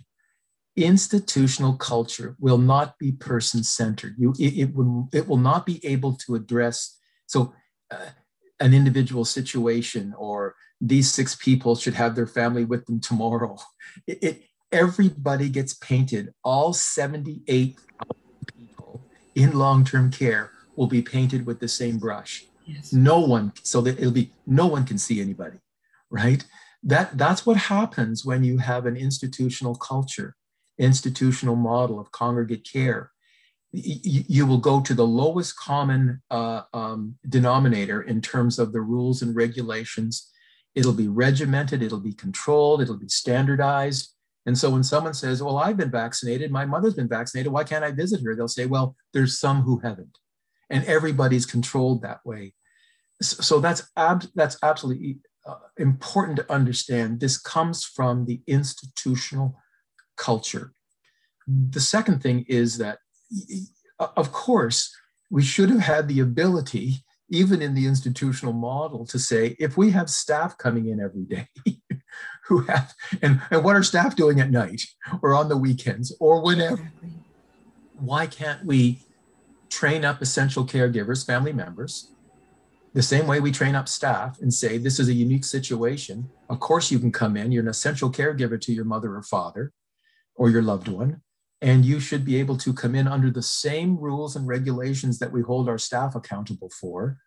institutional 0.78 1.74
culture 1.74 2.36
will 2.40 2.60
not 2.60 2.98
be 3.00 3.12
person 3.12 3.64
centered. 3.64 4.16
You, 4.18 4.34
it, 4.40 4.58
it, 4.58 4.76
will, 4.76 5.10
it 5.12 5.28
will 5.28 5.38
not 5.38 5.66
be 5.66 5.84
able 5.86 6.14
to 6.26 6.36
address 6.36 6.98
so 7.26 7.54
uh, 7.92 8.12
an 8.60 8.74
individual 8.74 9.26
situation 9.26 10.14
or 10.18 10.56
these 10.80 11.12
six 11.12 11.36
people 11.36 11.76
should 11.76 11.96
have 11.96 12.16
their 12.16 12.28
family 12.28 12.64
with 12.64 12.86
them 12.86 13.00
tomorrow. 13.00 13.58
It, 14.06 14.20
it 14.22 14.44
everybody 14.72 15.50
gets 15.50 15.74
painted. 15.74 16.34
All 16.44 16.74
78 16.74 17.78
people 18.56 19.02
in 19.34 19.58
long-term 19.58 20.12
care 20.12 20.52
will 20.76 20.88
be 20.88 21.02
painted 21.02 21.46
with 21.48 21.60
the 21.60 21.68
same 21.68 21.98
brush. 21.98 22.46
Yes. 22.66 22.94
No 22.94 23.20
one, 23.20 23.54
so 23.64 23.82
that 23.82 23.98
it'll 23.98 24.12
be 24.12 24.34
no 24.46 24.68
one 24.68 24.86
can 24.86 24.98
see 24.98 25.20
anybody, 25.20 25.58
right? 26.12 26.46
That 26.84 27.18
that's 27.18 27.46
what 27.46 27.58
happens 27.58 28.24
when 28.24 28.44
you 28.44 28.60
have 28.60 28.86
an 28.86 28.98
institutional 28.98 29.76
culture 29.76 30.36
institutional 30.78 31.56
model 31.56 32.00
of 32.00 32.12
congregate 32.12 32.68
care, 32.72 33.12
you, 33.72 34.46
will 34.46 34.58
go 34.58 34.82
to 34.82 34.94
the 34.94 35.06
lowest 35.06 35.58
common 35.58 36.22
uh, 36.32 36.62
um, 36.74 37.16
denominator 37.28 38.02
in 38.02 38.22
terms 38.22 38.60
of 38.60 38.72
the 38.72 38.82
rules 38.82 39.22
and 39.22 39.36
regulations. 39.36 40.32
It'll 40.74 40.94
be 40.94 41.08
regimented, 41.08 41.84
it'll 41.84 42.00
be 42.00 42.14
controlled, 42.14 42.82
it'll 42.82 42.98
be 42.98 43.10
standardized. 43.10 44.14
And 44.46 44.58
so 44.58 44.70
when 44.70 44.84
someone 44.84 45.14
says, 45.14 45.44
Well, 45.44 45.58
I've 45.58 45.78
been 45.78 45.92
vaccinated, 45.92 46.52
my 46.52 46.66
mother's 46.66 46.94
been 46.94 47.10
vaccinated, 47.10 47.52
why 47.52 47.66
can't 47.66 47.84
I 47.84 47.92
visit 47.92 48.22
her? 48.24 48.36
They'll 48.36 48.48
say, 48.48 48.66
Well, 48.66 48.96
there's 49.14 49.40
some 49.40 49.62
who 49.62 49.80
haven't. 49.80 50.18
And 50.70 50.86
everybody's 50.86 51.46
controlled 51.46 52.02
that 52.02 52.26
way. 52.26 52.54
So 53.22 53.60
that's, 53.60 53.90
ab- 53.98 54.32
that's 54.36 54.58
absolutely 54.64 55.18
uh, 55.46 55.56
important 55.78 56.38
to 56.38 56.52
understand. 56.52 57.20
This 57.20 57.38
comes 57.38 57.84
from 57.84 58.26
the 58.26 58.42
institutional 58.48 59.58
culture. 60.18 60.74
The 61.48 61.80
second 61.80 62.22
thing 62.22 62.46
is 62.50 62.78
that, 62.78 63.00
of 64.00 64.32
course, 64.32 64.94
we 65.30 65.44
should 65.44 65.70
have 65.70 65.82
had 65.82 66.08
the 66.08 66.20
ability, 66.20 67.04
even 67.30 67.62
in 67.62 67.74
the 67.74 67.86
institutional 67.86 68.54
model, 68.54 69.06
to 69.06 69.20
say 69.20 69.56
if 69.60 69.78
we 69.78 69.92
have 69.92 70.10
staff 70.10 70.58
coming 70.58 70.88
in 70.88 71.00
every 71.00 71.24
day 71.24 71.48
who 72.46 72.62
have, 72.62 72.94
and, 73.22 73.42
and 73.52 73.64
what 73.64 73.76
are 73.76 73.84
staff 73.84 74.16
doing 74.16 74.40
at 74.40 74.52
night 74.52 74.82
or 75.22 75.34
on 75.34 75.50
the 75.50 75.58
weekends 75.58 76.16
or 76.20 76.42
whenever, 76.42 76.92
why 78.00 78.28
can't 78.28 78.66
we 78.66 79.00
train 79.70 80.06
up 80.06 80.22
essential 80.22 80.66
caregivers, 80.66 81.26
family 81.26 81.54
members, 81.54 82.12
the 82.94 83.02
same 83.02 83.28
way 83.28 83.40
we 83.40 83.52
train 83.52 83.76
up 83.76 83.88
staff 83.88 84.40
and 84.42 84.54
say, 84.54 84.78
this 84.78 85.00
is 85.00 85.08
a 85.10 85.14
unique 85.14 85.46
situation. 85.46 86.30
Of 86.50 86.60
course, 86.60 86.90
you 86.90 87.00
can 87.00 87.12
come 87.12 87.38
in, 87.38 87.52
you're 87.52 87.64
an 87.64 87.70
essential 87.70 88.12
caregiver 88.12 88.60
to 88.62 88.74
your 88.74 88.86
mother 88.86 89.16
or 89.16 89.22
father 89.22 89.72
or 90.38 90.50
your 90.50 90.62
loved 90.62 90.88
one. 90.88 91.22
And 91.60 91.84
you 91.84 92.00
should 92.00 92.24
be 92.24 92.40
able 92.40 92.58
to 92.58 92.74
come 92.74 92.94
in 92.94 93.08
under 93.08 93.32
the 93.32 93.42
same 93.42 93.98
rules 93.98 94.36
and 94.36 94.48
regulations 94.48 95.18
that 95.20 95.32
we 95.32 95.42
hold 95.42 95.68
our 95.68 95.80
staff 95.80 96.14
accountable 96.16 96.70
for, 96.70 97.18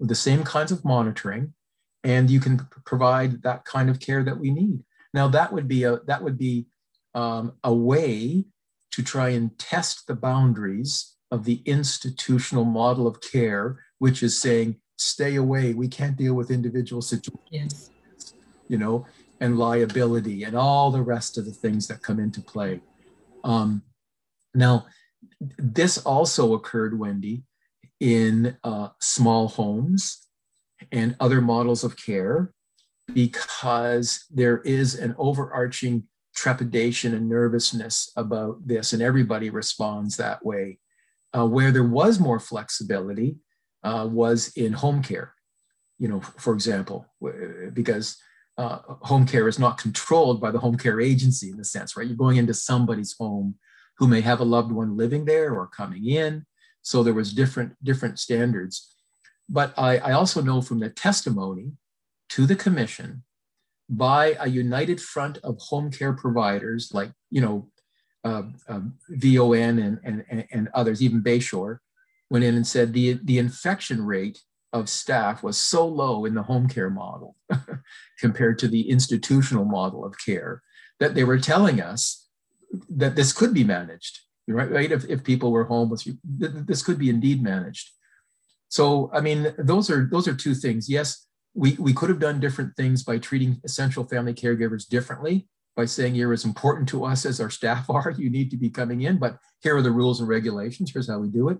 with 0.00 0.08
the 0.08 0.14
same 0.14 0.42
kinds 0.42 0.72
of 0.72 0.84
monitoring, 0.84 1.54
and 2.02 2.28
you 2.28 2.40
can 2.40 2.66
provide 2.84 3.42
that 3.42 3.64
kind 3.64 3.88
of 3.88 4.00
care 4.00 4.24
that 4.24 4.38
we 4.38 4.50
need. 4.50 4.80
Now, 5.14 5.28
that 5.28 5.52
would 5.52 5.68
be 5.68 5.84
a 5.84 6.00
that 6.06 6.22
would 6.22 6.36
be 6.36 6.66
um, 7.14 7.52
a 7.62 7.72
way 7.72 8.44
to 8.92 9.02
try 9.02 9.30
and 9.30 9.56
test 9.58 10.06
the 10.06 10.14
boundaries 10.14 11.16
of 11.30 11.44
the 11.44 11.62
institutional 11.64 12.64
model 12.64 13.06
of 13.06 13.20
care, 13.20 13.78
which 13.98 14.22
is 14.22 14.40
saying, 14.40 14.76
stay 14.96 15.36
away. 15.36 15.74
We 15.74 15.88
can't 15.88 16.16
deal 16.16 16.34
with 16.34 16.50
individual 16.50 17.02
situations. 17.02 17.90
Yes. 18.10 18.32
You 18.68 18.78
know, 18.78 19.06
and 19.40 19.58
liability 19.58 20.44
and 20.44 20.56
all 20.56 20.90
the 20.90 21.02
rest 21.02 21.38
of 21.38 21.44
the 21.44 21.52
things 21.52 21.86
that 21.88 22.02
come 22.02 22.18
into 22.18 22.40
play. 22.40 22.80
Um, 23.44 23.82
now, 24.54 24.86
this 25.58 25.98
also 25.98 26.54
occurred, 26.54 26.98
Wendy, 26.98 27.42
in 28.00 28.56
uh, 28.64 28.88
small 29.00 29.48
homes 29.48 30.26
and 30.92 31.16
other 31.20 31.40
models 31.40 31.84
of 31.84 31.96
care 31.96 32.52
because 33.12 34.24
there 34.30 34.58
is 34.58 34.94
an 34.94 35.14
overarching 35.18 36.04
trepidation 36.34 37.14
and 37.14 37.28
nervousness 37.28 38.12
about 38.16 38.66
this, 38.66 38.92
and 38.92 39.02
everybody 39.02 39.50
responds 39.50 40.16
that 40.16 40.44
way. 40.44 40.78
Uh, 41.36 41.46
where 41.46 41.70
there 41.70 41.84
was 41.84 42.18
more 42.18 42.40
flexibility 42.40 43.36
uh, 43.82 44.08
was 44.10 44.48
in 44.56 44.72
home 44.72 45.02
care, 45.02 45.34
you 45.98 46.08
know, 46.08 46.20
for 46.20 46.54
example, 46.54 47.06
because 47.74 48.16
uh, 48.58 48.80
home 49.02 49.24
care 49.24 49.46
is 49.46 49.58
not 49.58 49.78
controlled 49.78 50.40
by 50.40 50.50
the 50.50 50.58
home 50.58 50.76
care 50.76 51.00
agency 51.00 51.48
in 51.48 51.56
the 51.56 51.64
sense, 51.64 51.96
right? 51.96 52.06
You're 52.06 52.16
going 52.16 52.36
into 52.36 52.52
somebody's 52.52 53.14
home 53.18 53.54
who 53.98 54.08
may 54.08 54.20
have 54.20 54.40
a 54.40 54.44
loved 54.44 54.72
one 54.72 54.96
living 54.96 55.24
there 55.24 55.54
or 55.54 55.68
coming 55.68 56.04
in. 56.06 56.44
So 56.82 57.02
there 57.02 57.14
was 57.14 57.32
different, 57.32 57.72
different 57.82 58.18
standards. 58.18 58.94
But 59.48 59.72
I, 59.78 59.98
I 59.98 60.12
also 60.12 60.42
know 60.42 60.60
from 60.60 60.80
the 60.80 60.90
testimony 60.90 61.72
to 62.30 62.46
the 62.46 62.56
commission 62.56 63.22
by 63.88 64.36
a 64.40 64.48
united 64.48 65.00
front 65.00 65.38
of 65.38 65.56
home 65.58 65.90
care 65.90 66.12
providers 66.12 66.90
like, 66.92 67.12
you 67.30 67.40
know, 67.40 67.70
uh, 68.24 68.42
uh, 68.68 68.80
VON 69.10 69.78
and, 69.78 70.00
and, 70.02 70.46
and 70.50 70.68
others, 70.74 71.00
even 71.00 71.22
Bayshore, 71.22 71.78
went 72.28 72.44
in 72.44 72.56
and 72.56 72.66
said 72.66 72.92
the, 72.92 73.18
the 73.22 73.38
infection 73.38 74.04
rate 74.04 74.42
of 74.72 74.88
staff 74.88 75.42
was 75.42 75.56
so 75.56 75.86
low 75.86 76.24
in 76.24 76.34
the 76.34 76.42
home 76.42 76.68
care 76.68 76.90
model 76.90 77.36
compared 78.18 78.58
to 78.58 78.68
the 78.68 78.90
institutional 78.90 79.64
model 79.64 80.04
of 80.04 80.14
care 80.24 80.62
that 81.00 81.14
they 81.14 81.24
were 81.24 81.38
telling 81.38 81.80
us 81.80 82.28
that 82.90 83.16
this 83.16 83.32
could 83.32 83.54
be 83.54 83.64
managed, 83.64 84.20
right? 84.46 84.70
right? 84.70 84.92
If, 84.92 85.04
if 85.08 85.24
people 85.24 85.52
were 85.52 85.64
home 85.64 85.88
homeless, 85.88 86.08
this 86.24 86.82
could 86.82 86.98
be 86.98 87.08
indeed 87.08 87.42
managed. 87.42 87.90
So, 88.68 89.10
I 89.14 89.20
mean, 89.20 89.54
those 89.56 89.90
are 89.90 90.06
those 90.10 90.28
are 90.28 90.34
two 90.34 90.54
things. 90.54 90.90
Yes, 90.90 91.26
we, 91.54 91.76
we 91.78 91.92
could 91.92 92.10
have 92.10 92.20
done 92.20 92.40
different 92.40 92.76
things 92.76 93.02
by 93.02 93.18
treating 93.18 93.60
essential 93.64 94.04
family 94.04 94.34
caregivers 94.34 94.86
differently, 94.86 95.48
by 95.74 95.86
saying 95.86 96.14
you're 96.14 96.32
as 96.32 96.44
important 96.44 96.88
to 96.90 97.04
us 97.04 97.24
as 97.24 97.40
our 97.40 97.50
staff 97.50 97.88
are, 97.90 98.14
you 98.16 98.30
need 98.30 98.50
to 98.50 98.56
be 98.56 98.70
coming 98.70 99.02
in, 99.02 99.18
but 99.18 99.38
here 99.60 99.76
are 99.76 99.82
the 99.82 99.90
rules 99.90 100.20
and 100.20 100.28
regulations, 100.28 100.92
here's 100.92 101.08
how 101.08 101.18
we 101.18 101.28
do 101.28 101.48
it. 101.48 101.58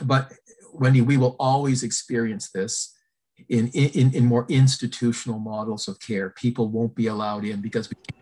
But 0.00 0.32
Wendy, 0.72 1.00
we 1.00 1.16
will 1.16 1.36
always 1.38 1.82
experience 1.82 2.50
this 2.50 2.96
in, 3.48 3.68
in, 3.68 4.14
in 4.14 4.24
more 4.24 4.46
institutional 4.48 5.38
models 5.38 5.88
of 5.88 5.98
care. 6.00 6.30
People 6.30 6.68
won't 6.68 6.94
be 6.94 7.06
allowed 7.06 7.44
in 7.44 7.60
because 7.60 7.90
we 7.90 7.96
can't 7.96 8.20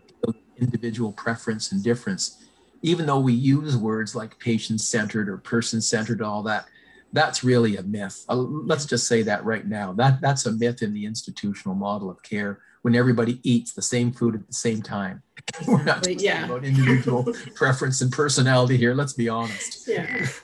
individual 0.61 1.11
preference 1.13 1.71
and 1.71 1.83
difference. 1.83 2.43
Even 2.81 3.05
though 3.05 3.19
we 3.19 3.33
use 3.33 3.75
words 3.75 4.15
like 4.15 4.39
patient 4.39 4.81
centered 4.81 5.27
or 5.27 5.37
person 5.37 5.81
centered, 5.81 6.21
all 6.21 6.43
that, 6.43 6.65
that's 7.11 7.43
really 7.43 7.77
a 7.77 7.83
myth. 7.83 8.23
Uh, 8.29 8.35
let's 8.35 8.85
just 8.85 9.07
say 9.07 9.23
that 9.23 9.43
right 9.43 9.67
now. 9.67 9.93
That, 9.93 10.21
that's 10.21 10.45
a 10.45 10.51
myth 10.51 10.81
in 10.81 10.93
the 10.93 11.05
institutional 11.05 11.75
model 11.75 12.09
of 12.09 12.21
care 12.23 12.59
when 12.81 12.95
everybody 12.95 13.39
eats 13.43 13.73
the 13.73 13.81
same 13.81 14.11
food 14.11 14.35
at 14.35 14.47
the 14.47 14.53
same 14.53 14.81
time. 14.81 15.21
We're 15.67 15.83
not 15.83 16.03
talking 16.03 16.19
yeah. 16.19 16.45
about 16.45 16.63
individual 16.63 17.33
preference 17.55 18.01
and 18.01 18.11
personality 18.11 18.77
here. 18.77 18.93
Let's 18.93 19.13
be 19.13 19.27
honest. 19.27 19.87
Yeah. 19.87 20.27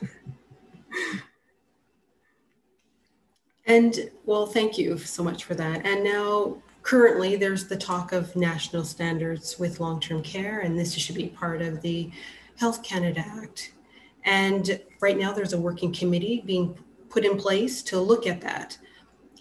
And 3.65 4.11
well, 4.25 4.45
thank 4.45 4.77
you 4.77 4.97
so 4.97 5.23
much 5.23 5.43
for 5.43 5.55
that. 5.55 5.85
And 5.85 6.03
now, 6.03 6.57
currently, 6.83 7.35
there's 7.35 7.67
the 7.67 7.77
talk 7.77 8.11
of 8.11 8.35
national 8.35 8.83
standards 8.83 9.57
with 9.57 9.79
long 9.79 9.99
term 9.99 10.21
care, 10.21 10.59
and 10.59 10.77
this 10.77 10.93
should 10.93 11.15
be 11.15 11.27
part 11.27 11.61
of 11.61 11.81
the 11.81 12.11
Health 12.57 12.83
Canada 12.83 13.23
Act. 13.25 13.73
And 14.23 14.79
right 15.01 15.17
now, 15.17 15.33
there's 15.33 15.53
a 15.53 15.59
working 15.59 15.91
committee 15.91 16.43
being 16.45 16.77
put 17.09 17.25
in 17.25 17.37
place 17.37 17.81
to 17.83 17.99
look 17.99 18.27
at 18.27 18.41
that. 18.41 18.77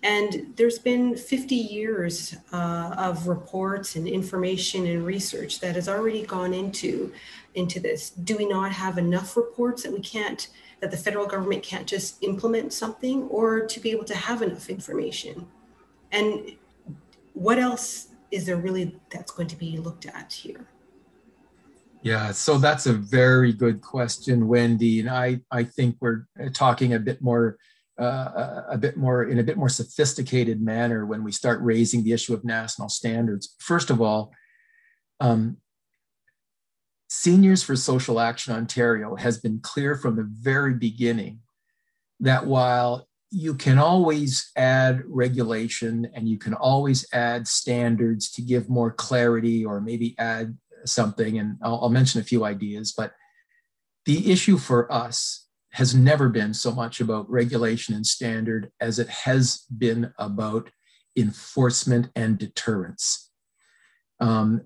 And 0.02 0.52
there's 0.56 0.78
been 0.78 1.16
50 1.16 1.54
years 1.54 2.36
uh, 2.52 2.94
of 2.98 3.26
reports 3.26 3.96
and 3.96 4.06
information 4.06 4.86
and 4.86 5.04
research 5.04 5.60
that 5.60 5.76
has 5.76 5.88
already 5.88 6.26
gone 6.26 6.52
into, 6.52 7.10
into 7.54 7.80
this. 7.80 8.10
Do 8.10 8.36
we 8.36 8.46
not 8.46 8.70
have 8.70 8.98
enough 8.98 9.34
reports 9.34 9.82
that 9.82 9.92
we 9.92 10.00
can't, 10.00 10.48
that 10.84 10.90
the 10.90 10.98
federal 10.98 11.26
government 11.26 11.62
can't 11.62 11.86
just 11.86 12.22
implement 12.22 12.70
something 12.70 13.22
or 13.28 13.66
to 13.66 13.80
be 13.80 13.90
able 13.90 14.04
to 14.04 14.14
have 14.14 14.42
enough 14.42 14.68
information? 14.68 15.46
And 16.12 16.56
what 17.32 17.58
else 17.58 18.08
is 18.30 18.44
there 18.44 18.58
really 18.58 19.00
that's 19.10 19.32
going 19.32 19.48
to 19.48 19.56
be 19.56 19.78
looked 19.78 20.04
at 20.04 20.30
here? 20.30 20.66
Yeah, 22.02 22.32
so 22.32 22.58
that's 22.58 22.84
a 22.84 22.92
very 22.92 23.54
good 23.54 23.80
question, 23.80 24.46
Wendy. 24.46 25.00
And 25.00 25.08
I, 25.08 25.40
I 25.50 25.64
think 25.64 25.96
we're 26.00 26.26
talking 26.52 26.92
a 26.92 26.98
bit 26.98 27.22
more 27.22 27.56
uh, 27.98 28.62
a 28.68 28.76
bit 28.76 28.98
more 28.98 29.22
in 29.22 29.38
a 29.38 29.42
bit 29.42 29.56
more 29.56 29.70
sophisticated 29.70 30.60
manner 30.60 31.06
when 31.06 31.24
we 31.24 31.32
start 31.32 31.62
raising 31.62 32.02
the 32.02 32.12
issue 32.12 32.34
of 32.34 32.44
national 32.44 32.90
standards. 32.90 33.54
First 33.58 33.88
of 33.88 34.02
all, 34.02 34.32
um, 35.20 35.56
Seniors 37.16 37.62
for 37.62 37.76
Social 37.76 38.18
Action 38.18 38.52
Ontario 38.52 39.14
has 39.14 39.38
been 39.38 39.60
clear 39.60 39.94
from 39.94 40.16
the 40.16 40.28
very 40.28 40.74
beginning 40.74 41.38
that 42.18 42.44
while 42.44 43.08
you 43.30 43.54
can 43.54 43.78
always 43.78 44.50
add 44.56 45.02
regulation 45.06 46.08
and 46.12 46.28
you 46.28 46.38
can 46.38 46.54
always 46.54 47.06
add 47.12 47.46
standards 47.46 48.30
to 48.32 48.42
give 48.42 48.68
more 48.68 48.90
clarity 48.90 49.64
or 49.64 49.80
maybe 49.80 50.16
add 50.18 50.58
something, 50.86 51.38
and 51.38 51.56
I'll, 51.62 51.82
I'll 51.82 51.88
mention 51.88 52.20
a 52.20 52.24
few 52.24 52.44
ideas, 52.44 52.92
but 52.92 53.12
the 54.06 54.32
issue 54.32 54.58
for 54.58 54.92
us 54.92 55.46
has 55.70 55.94
never 55.94 56.28
been 56.28 56.52
so 56.52 56.72
much 56.72 57.00
about 57.00 57.30
regulation 57.30 57.94
and 57.94 58.04
standard 58.04 58.72
as 58.80 58.98
it 58.98 59.08
has 59.08 59.64
been 59.78 60.12
about 60.18 60.68
enforcement 61.16 62.10
and 62.16 62.38
deterrence. 62.38 63.30
Um, 64.20 64.62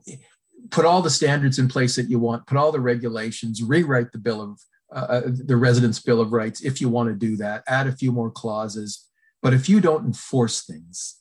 put 0.71 0.85
all 0.85 1.03
the 1.03 1.11
standards 1.11 1.59
in 1.59 1.69
place 1.69 1.97
that 1.97 2.11
you 2.11 2.19
want, 2.19 2.47
put 2.47 2.57
all 2.57 2.73
the 2.73 2.81
regulations, 2.81 3.63
rewrite 3.63 4.13
the 4.13 4.19
bill 4.19 4.41
of 4.41 4.61
uh, 4.95 5.07
uh 5.09 5.23
the 5.27 5.57
residence 5.57 6.01
bill 6.01 6.21
of 6.21 6.33
rights 6.33 6.63
if 6.63 6.81
you 6.81 6.89
want 6.89 7.09
to 7.09 7.15
do 7.15 7.37
that, 7.37 7.63
add 7.67 7.87
a 7.87 7.93
few 7.93 8.13
more 8.13 8.31
clauses. 8.31 9.07
But 9.43 9.55
if 9.55 9.69
you 9.69 9.81
don't 9.81 10.07
enforce 10.07 10.65
things, 10.65 11.19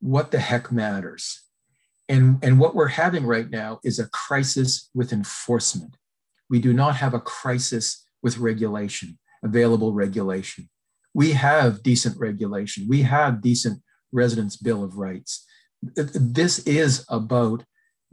what 0.00 0.30
the 0.30 0.38
heck 0.38 0.70
matters? 0.70 1.42
And, 2.08 2.38
and 2.42 2.60
what 2.60 2.74
we're 2.74 2.88
having 2.88 3.24
right 3.24 3.48
now 3.48 3.80
is 3.82 3.98
a 3.98 4.08
crisis 4.08 4.90
with 4.94 5.12
enforcement. 5.12 5.96
We 6.50 6.58
do 6.58 6.74
not 6.74 6.96
have 6.96 7.14
a 7.14 7.20
crisis 7.20 8.06
with 8.22 8.38
regulation, 8.38 9.18
available 9.42 9.92
regulation. 9.94 10.68
We 11.14 11.32
have 11.32 11.82
decent 11.82 12.18
regulation. 12.18 12.86
We 12.88 13.02
have 13.02 13.40
decent 13.40 13.82
residents' 14.12 14.56
bill 14.56 14.84
of 14.84 14.96
rights. 14.96 15.46
This 15.82 16.58
is 16.60 17.04
about 17.08 17.64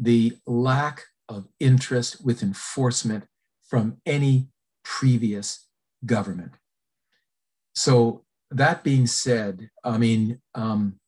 the 0.02 0.38
lack 0.48 1.04
of 1.30 1.48
interest 1.60 2.26
with 2.26 2.42
enforcement 2.42 3.26
from 3.70 3.98
any 4.06 4.50
previous 4.84 5.68
government. 6.06 6.54
So 7.74 8.26
that 8.50 8.84
being 8.84 9.08
said, 9.08 9.70
I 9.84 9.98
mean, 9.98 10.42
um, 10.56 11.00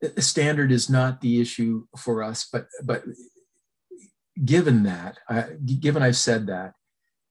the 0.00 0.22
standard 0.22 0.72
is 0.72 0.90
not 0.90 1.20
the 1.20 1.40
issue 1.40 1.86
for 1.96 2.24
us, 2.24 2.48
but 2.50 2.66
but 2.82 3.04
given 4.44 4.82
that, 4.82 5.18
uh, 5.28 5.44
given 5.78 6.02
I've 6.02 6.16
said 6.16 6.48
that, 6.48 6.72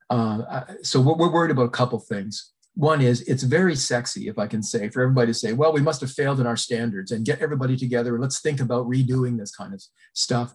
uh, 0.10 0.64
so 0.84 1.02
we're, 1.02 1.16
we're 1.16 1.32
worried 1.34 1.52
about 1.52 1.66
a 1.66 1.70
couple 1.70 2.00
things. 2.00 2.51
One 2.76 3.02
is 3.02 3.22
it's 3.24 3.44
very 3.44 3.76
sexy, 3.76 4.28
if 4.28 4.40
I 4.40 4.48
can 4.48 4.64
say, 4.64 4.90
for 4.90 5.02
everybody 5.02 5.28
to 5.28 5.34
say, 5.34 5.54
well, 5.54 5.74
we 5.74 5.82
must 5.82 6.02
have 6.02 6.12
failed 6.12 6.40
in 6.40 6.48
our 6.48 6.56
standards 6.56 7.12
and 7.12 7.26
get 7.26 7.42
everybody 7.42 7.76
together 7.76 8.14
and 8.14 8.22
let's 8.22 8.42
think 8.42 8.62
about 8.62 8.88
redoing 8.88 9.38
this 9.38 9.54
kind 9.54 9.74
of 9.74 9.84
stuff. 10.14 10.54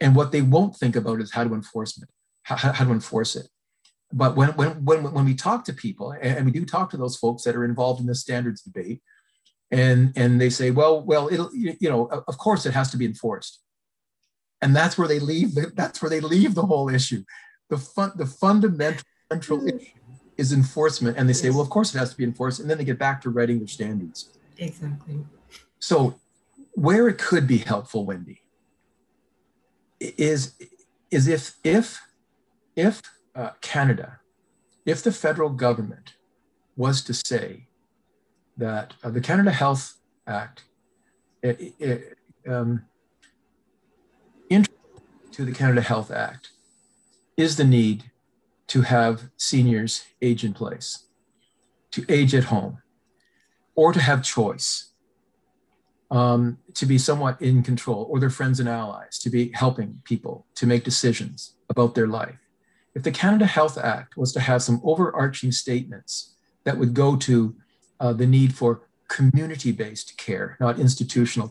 And 0.00 0.16
what 0.16 0.32
they 0.32 0.42
won't 0.42 0.76
think 0.76 0.96
about 0.96 1.20
is 1.20 1.32
how 1.32 1.44
to 1.44 1.52
enforce 1.52 2.00
it, 2.00 2.08
how, 2.44 2.56
how 2.56 2.84
to 2.84 2.92
enforce 2.92 3.36
it. 3.36 3.48
But 4.12 4.36
when, 4.36 4.50
when, 4.50 4.84
when, 4.84 5.12
when 5.12 5.24
we 5.26 5.34
talk 5.34 5.64
to 5.64 5.74
people, 5.74 6.12
and 6.12 6.46
we 6.46 6.52
do 6.52 6.64
talk 6.64 6.88
to 6.90 6.96
those 6.96 7.16
folks 7.16 7.42
that 7.42 7.54
are 7.54 7.64
involved 7.64 8.00
in 8.00 8.06
the 8.06 8.14
standards 8.14 8.62
debate, 8.62 9.02
and, 9.70 10.14
and 10.16 10.40
they 10.40 10.48
say, 10.48 10.70
well, 10.70 11.02
well, 11.02 11.28
it'll, 11.30 11.54
you 11.54 11.90
know, 11.90 12.06
of 12.06 12.38
course 12.38 12.64
it 12.64 12.72
has 12.72 12.90
to 12.92 12.96
be 12.96 13.04
enforced. 13.04 13.60
And 14.62 14.74
that's 14.74 14.96
where 14.96 15.06
they 15.06 15.18
leave, 15.18 15.54
the, 15.54 15.70
that's 15.76 16.00
where 16.00 16.08
they 16.08 16.20
leave 16.20 16.54
the 16.54 16.64
whole 16.64 16.88
issue 16.88 17.22
the 17.68 17.78
fun, 17.78 18.12
the 18.16 18.26
fundamental 18.26 19.02
central 19.30 19.58
mm-hmm. 19.58 19.76
issue 19.76 19.92
is 20.38 20.52
enforcement, 20.52 21.18
and 21.18 21.28
they 21.28 21.32
say, 21.34 21.50
well, 21.50 21.60
of 21.60 21.68
course 21.68 21.94
it 21.94 21.98
has 21.98 22.10
to 22.10 22.16
be 22.16 22.24
enforced, 22.24 22.60
and 22.60 22.70
then 22.70 22.78
they 22.78 22.84
get 22.84 22.98
back 22.98 23.20
to 23.22 23.30
writing 23.30 23.58
their 23.58 23.68
standards. 23.68 24.30
Exactly. 24.56 25.24
So, 25.78 26.18
where 26.72 27.08
it 27.08 27.18
could 27.18 27.46
be 27.46 27.58
helpful, 27.58 28.06
Wendy, 28.06 28.40
is 30.00 30.54
is 31.10 31.28
if 31.28 31.56
if 31.64 32.00
if 32.76 33.02
uh, 33.34 33.50
Canada, 33.60 34.20
if 34.86 35.02
the 35.02 35.12
federal 35.12 35.50
government 35.50 36.14
was 36.76 37.02
to 37.02 37.12
say 37.12 37.66
that 38.56 38.94
uh, 39.02 39.10
the 39.10 39.20
Canada 39.20 39.50
Health 39.50 39.94
Act 40.26 40.64
it, 41.42 41.74
it, 41.78 42.18
um, 42.48 42.84
to 45.38 45.44
the 45.44 45.52
Canada 45.52 45.80
Health 45.80 46.10
Act 46.10 46.50
is 47.36 47.56
the 47.56 47.64
need 47.64 48.10
to 48.68 48.82
have 48.82 49.30
seniors 49.36 50.04
age 50.22 50.44
in 50.44 50.54
place, 50.54 51.06
to 51.90 52.04
age 52.08 52.34
at 52.34 52.44
home, 52.44 52.82
or 53.74 53.92
to 53.92 54.00
have 54.00 54.22
choice, 54.22 54.92
um, 56.10 56.58
to 56.74 56.86
be 56.86 56.98
somewhat 56.98 57.40
in 57.40 57.62
control, 57.62 58.06
or 58.10 58.20
their 58.20 58.30
friends 58.30 58.60
and 58.60 58.68
allies, 58.68 59.18
to 59.18 59.30
be 59.30 59.50
helping 59.54 60.00
people 60.04 60.46
to 60.54 60.66
make 60.66 60.84
decisions 60.84 61.54
about 61.68 61.94
their 61.94 62.06
life. 62.06 62.38
If 62.94 63.02
the 63.02 63.10
Canada 63.10 63.46
Health 63.46 63.78
Act 63.78 64.16
was 64.16 64.32
to 64.32 64.40
have 64.40 64.62
some 64.62 64.80
overarching 64.82 65.52
statements 65.52 66.34
that 66.64 66.78
would 66.78 66.94
go 66.94 67.16
to 67.16 67.54
uh, 68.00 68.12
the 68.12 68.26
need 68.26 68.54
for 68.54 68.88
community 69.08 69.72
based 69.72 70.16
care, 70.18 70.56
not 70.60 70.78
institutional 70.78 71.50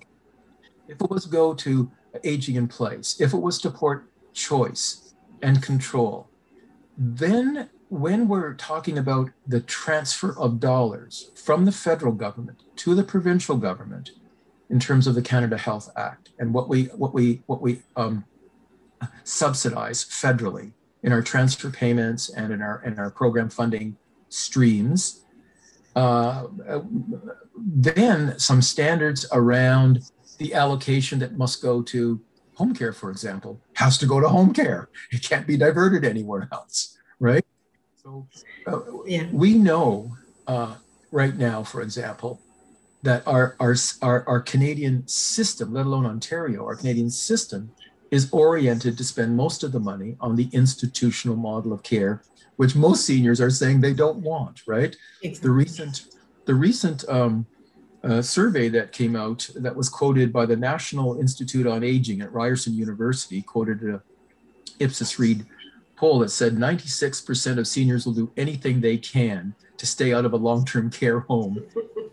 if 0.88 1.02
it 1.02 1.10
was 1.10 1.26
go 1.26 1.54
to 1.54 1.92
aging 2.24 2.56
in 2.56 2.68
place, 2.68 3.20
if 3.20 3.34
it 3.34 3.38
was 3.38 3.60
to 3.62 3.70
port 3.70 4.10
choice, 4.34 5.14
and 5.42 5.62
control. 5.62 6.30
Then, 6.98 7.70
when 7.90 8.28
we're 8.28 8.54
talking 8.56 8.98
about 8.98 9.30
the 9.46 9.62
transfer 9.62 10.38
of 10.38 10.60
dollars 10.60 11.32
from 11.36 11.66
the 11.66 11.72
federal 11.72 12.12
government 12.12 12.64
to 12.78 12.96
the 12.96 13.04
provincial 13.04 13.58
government, 13.58 14.12
in 14.70 14.80
terms 14.80 15.08
of 15.08 15.16
the 15.16 15.22
Canada 15.22 15.58
Health 15.58 15.90
Act 15.96 16.32
and 16.40 16.54
what 16.54 16.68
we 16.68 16.86
what 16.86 17.14
we 17.14 17.42
what 17.46 17.62
we 17.62 17.82
um, 17.96 18.26
subsidize 19.24 20.04
federally 20.04 20.74
in 21.04 21.12
our 21.12 21.22
transfer 21.22 21.70
payments 21.70 22.30
and 22.30 22.52
in 22.52 22.62
our 22.62 22.82
in 22.84 23.00
our 23.00 23.10
program 23.10 23.50
funding 23.50 23.98
streams, 24.30 25.24
uh, 25.96 26.48
then 27.56 28.38
some 28.38 28.62
standards 28.62 29.26
around 29.32 30.12
the 30.38 30.54
allocation 30.54 31.20
that 31.20 31.38
must 31.38 31.62
go 31.62 31.82
to 31.82 32.20
home 32.58 32.74
care, 32.74 32.92
for 32.92 33.12
example, 33.12 33.62
has 33.74 33.98
to 34.00 34.08
go 34.08 34.20
to 34.20 34.28
home 34.28 34.52
care. 34.52 34.90
It 35.12 35.22
can't 35.22 35.46
be 35.46 35.58
diverted 35.58 36.04
anywhere 36.04 36.50
else, 36.52 36.98
right? 37.20 37.46
So 38.04 38.28
uh, 38.66 38.80
yeah. 39.06 39.28
we 39.32 39.54
know 39.54 40.12
uh, 40.48 40.76
right 41.12 41.36
now, 41.38 41.62
for 41.62 41.82
example, 41.82 42.42
that 43.04 43.22
our, 43.28 43.56
our, 43.60 43.76
our, 44.02 44.28
our 44.28 44.42
Canadian 44.42 45.08
system, 45.08 45.72
let 45.72 45.86
alone 45.86 46.08
Ontario, 46.08 46.66
our 46.66 46.76
Canadian 46.76 47.12
system 47.12 47.70
is 48.10 48.28
oriented 48.32 48.98
to 48.98 49.04
spend 49.04 49.38
most 49.38 49.64
of 49.64 49.72
the 49.72 49.80
money 49.80 50.18
on 50.20 50.36
the 50.36 50.50
institutional 50.52 51.38
model 51.38 51.72
of 51.72 51.84
care, 51.84 52.24
which 52.56 52.76
most 52.76 53.06
seniors 53.06 53.40
are 53.40 53.52
saying 53.52 53.82
they 53.82 53.94
don't 53.94 54.18
want, 54.18 54.62
right? 54.66 54.96
Exactly. 55.22 55.48
The 55.48 55.52
recent, 55.52 56.06
the 56.46 56.56
recent 56.56 57.08
um, 57.08 57.46
survey 58.22 58.70
that 58.70 58.92
came 58.92 59.16
out 59.16 59.50
that 59.56 59.76
was 59.76 59.90
quoted 59.90 60.32
by 60.32 60.46
the 60.46 60.56
National 60.56 61.20
Institute 61.20 61.68
on 61.68 61.84
Aging 61.84 62.22
at 62.22 62.32
Ryerson 62.32 62.74
University, 62.74 63.42
quoted 63.42 63.84
a 63.84 64.02
Ipsos 64.80 65.20
Reid 65.20 65.46
poll 65.96 66.20
that 66.20 66.30
said 66.30 66.56
96% 66.56 67.58
of 67.58 67.68
seniors 67.68 68.06
will 68.06 68.14
do 68.14 68.32
anything 68.38 68.80
they 68.80 68.98
can 68.98 69.54
to 69.78 69.86
stay 69.86 70.14
out 70.14 70.26
of 70.26 70.34
a 70.34 70.38
long-term 70.38 70.90
care 70.90 71.22
home. 71.22 71.64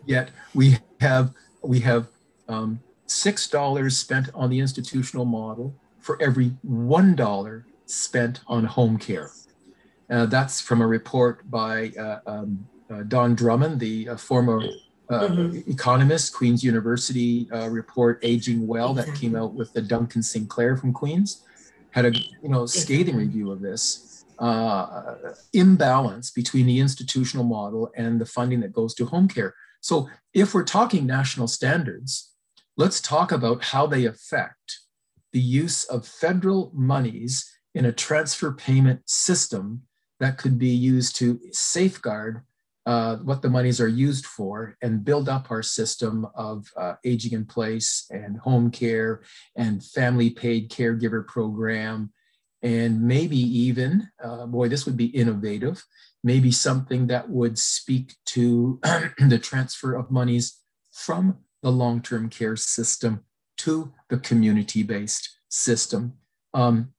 Yet 0.05 0.29
we 0.53 0.77
have 0.99 1.33
we 1.61 1.79
have 1.79 2.07
um, 2.47 2.79
six 3.07 3.47
dollars 3.47 3.97
spent 3.97 4.29
on 4.35 4.49
the 4.49 4.59
institutional 4.59 5.25
model 5.25 5.73
for 5.99 6.21
every 6.21 6.49
one 6.61 7.15
dollar 7.15 7.65
spent 7.85 8.41
on 8.47 8.65
home 8.65 8.97
care. 8.97 9.31
Uh, 10.09 10.27
that's 10.27 10.61
from 10.61 10.81
a 10.81 10.87
report 10.87 11.49
by 11.49 11.89
uh, 11.99 12.19
um, 12.27 12.67
uh, 12.91 13.01
Don 13.03 13.33
Drummond, 13.33 13.79
the 13.79 14.09
uh, 14.09 14.17
former 14.17 14.61
uh, 15.09 15.27
mm-hmm. 15.27 15.69
economist, 15.69 16.33
Queen's 16.33 16.63
University 16.63 17.47
uh, 17.51 17.69
report 17.69 18.19
"Aging 18.23 18.65
Well" 18.65 18.93
that 18.95 19.13
came 19.15 19.35
out 19.35 19.53
with 19.53 19.73
the 19.73 19.81
Duncan 19.81 20.23
Sinclair 20.23 20.77
from 20.77 20.93
Queen's 20.93 21.43
had 21.95 22.05
a 22.05 22.11
you 22.43 22.49
know 22.49 22.65
scathing 22.65 23.15
review 23.15 23.51
of 23.51 23.61
this 23.61 24.25
uh, 24.39 25.15
imbalance 25.53 26.29
between 26.29 26.65
the 26.65 26.79
institutional 26.79 27.45
model 27.45 27.89
and 27.95 28.19
the 28.19 28.25
funding 28.25 28.59
that 28.59 28.73
goes 28.73 28.93
to 28.93 29.05
home 29.05 29.29
care. 29.29 29.55
So 29.79 30.09
if 30.33 30.53
we're 30.53 30.63
talking 30.63 31.05
national 31.05 31.47
standards, 31.47 32.33
let's 32.75 32.99
talk 32.99 33.31
about 33.31 33.63
how 33.63 33.87
they 33.87 34.05
affect 34.05 34.79
the 35.31 35.39
use 35.39 35.85
of 35.85 36.05
federal 36.05 36.71
monies 36.73 37.49
in 37.73 37.85
a 37.85 37.93
transfer 37.93 38.51
payment 38.51 39.01
system 39.05 39.83
that 40.19 40.37
could 40.37 40.57
be 40.57 40.69
used 40.69 41.15
to 41.17 41.39
safeguard 41.51 42.41
uh, 42.85 43.17
what 43.17 43.41
the 43.41 43.49
monies 43.49 43.81
are 43.81 43.87
used 43.87 44.25
for 44.25 44.77
and 44.81 45.03
build 45.03 45.27
up 45.27 45.49
our 45.49 45.63
system 45.63 46.27
of 46.35 46.67
uh, 46.77 46.93
aging 47.03 47.33
in 47.33 47.45
place 47.45 48.05
and 48.11 48.37
home 48.37 48.69
care 48.69 49.23
and 49.55 49.83
family 49.83 50.29
paid 50.29 50.69
caregiver 50.69 51.25
program. 51.25 52.11
And 52.61 53.01
maybe 53.01 53.37
even 53.37 54.07
uh, 54.23 54.45
boy 54.45 54.69
this 54.69 54.85
would 54.85 54.97
be 54.97 55.05
innovative 55.07 55.83
maybe 56.25 56.51
something 56.51 57.05
that 57.05 57.29
would 57.29 57.57
speak 57.57 58.15
to 58.25 58.79
the 59.19 59.37
transfer 59.37 59.93
of 59.93 60.09
monies 60.09 60.59
from 60.91 61.37
the 61.61 61.71
long-term 61.71 62.29
care 62.29 62.55
system 62.55 63.23
to 63.57 63.93
the 64.09 64.17
community-based 64.17 65.29
system. 65.49 66.13
Um, 66.55 66.93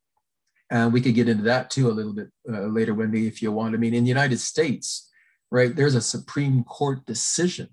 and 0.70 0.92
we 0.92 1.00
could 1.00 1.16
get 1.16 1.28
into 1.28 1.42
that 1.42 1.70
too 1.70 1.90
a 1.90 1.92
little 1.92 2.12
bit 2.12 2.28
uh, 2.48 2.66
later 2.66 2.94
wendy 2.94 3.26
if 3.26 3.42
you 3.42 3.50
want. 3.50 3.74
I 3.74 3.78
mean 3.78 3.94
in 3.94 4.04
the 4.04 4.08
united 4.08 4.38
states 4.38 5.10
right? 5.50 5.74
There's 5.74 5.94
a 5.94 6.00
Supreme 6.00 6.64
Court 6.64 7.04
decision 7.06 7.68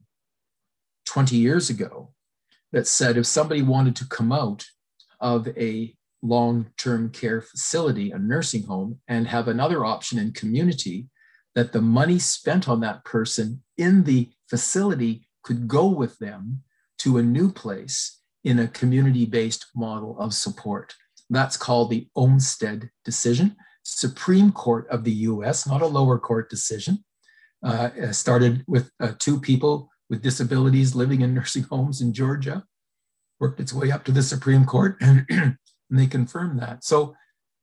20 1.06 1.36
years 1.36 1.70
ago 1.70 2.14
that 2.72 2.88
said 2.88 3.18
if 3.18 3.26
somebody 3.26 3.62
wanted 3.62 3.96
to 3.98 4.08
come 4.08 4.32
out 4.32 4.66
of 5.20 5.48
a 5.58 5.96
long 6.22 6.68
term 6.78 7.10
care 7.10 7.42
facility, 7.42 8.12
a 8.12 8.18
nursing 8.18 8.64
home, 8.64 9.00
and 9.08 9.28
have 9.28 9.48
another 9.48 9.86
option 9.86 10.18
in 10.18 10.32
community, 10.32 11.08
that 11.56 11.72
the 11.72 11.82
money 11.82 12.18
spent 12.18 12.68
on 12.68 12.80
that 12.80 13.04
person 13.06 13.62
in 13.78 14.04
the 14.04 14.30
facility 14.50 15.28
could 15.44 15.68
go 15.68 15.88
with 15.88 16.18
them 16.20 16.64
to 16.98 17.18
a 17.18 17.24
new 17.24 17.52
place 17.52 18.22
in 18.44 18.60
a 18.60 18.68
community 18.68 19.26
based 19.26 19.68
model 19.76 20.18
of 20.20 20.34
support. 20.34 20.96
That's 21.30 21.58
called 21.58 21.90
the 21.90 22.08
Olmstead 22.16 22.90
decision, 23.06 23.56
Supreme 23.84 24.52
Court 24.52 24.88
of 24.90 25.04
the 25.04 25.12
US, 25.12 25.68
not 25.68 25.82
a 25.82 25.88
lower 25.88 26.18
court 26.18 26.50
decision. 26.50 27.04
Uh, 27.64 28.12
started 28.12 28.64
with 28.68 28.92
uh, 29.00 29.14
two 29.20 29.40
people 29.40 29.90
with 30.10 30.22
disabilities 30.22 30.96
living 30.96 31.22
in 31.22 31.34
nursing 31.36 31.64
homes 31.64 32.02
in 32.02 32.14
Georgia, 32.14 32.64
worked 33.40 33.60
its 33.60 33.74
way 33.74 33.92
up 33.92 34.04
to 34.04 34.12
the 34.12 34.24
Supreme 34.24 34.66
Court, 34.66 34.98
and, 35.02 35.26
and 35.30 35.58
they 35.90 36.08
confirmed 36.08 36.60
that. 36.60 36.84
So, 36.84 37.16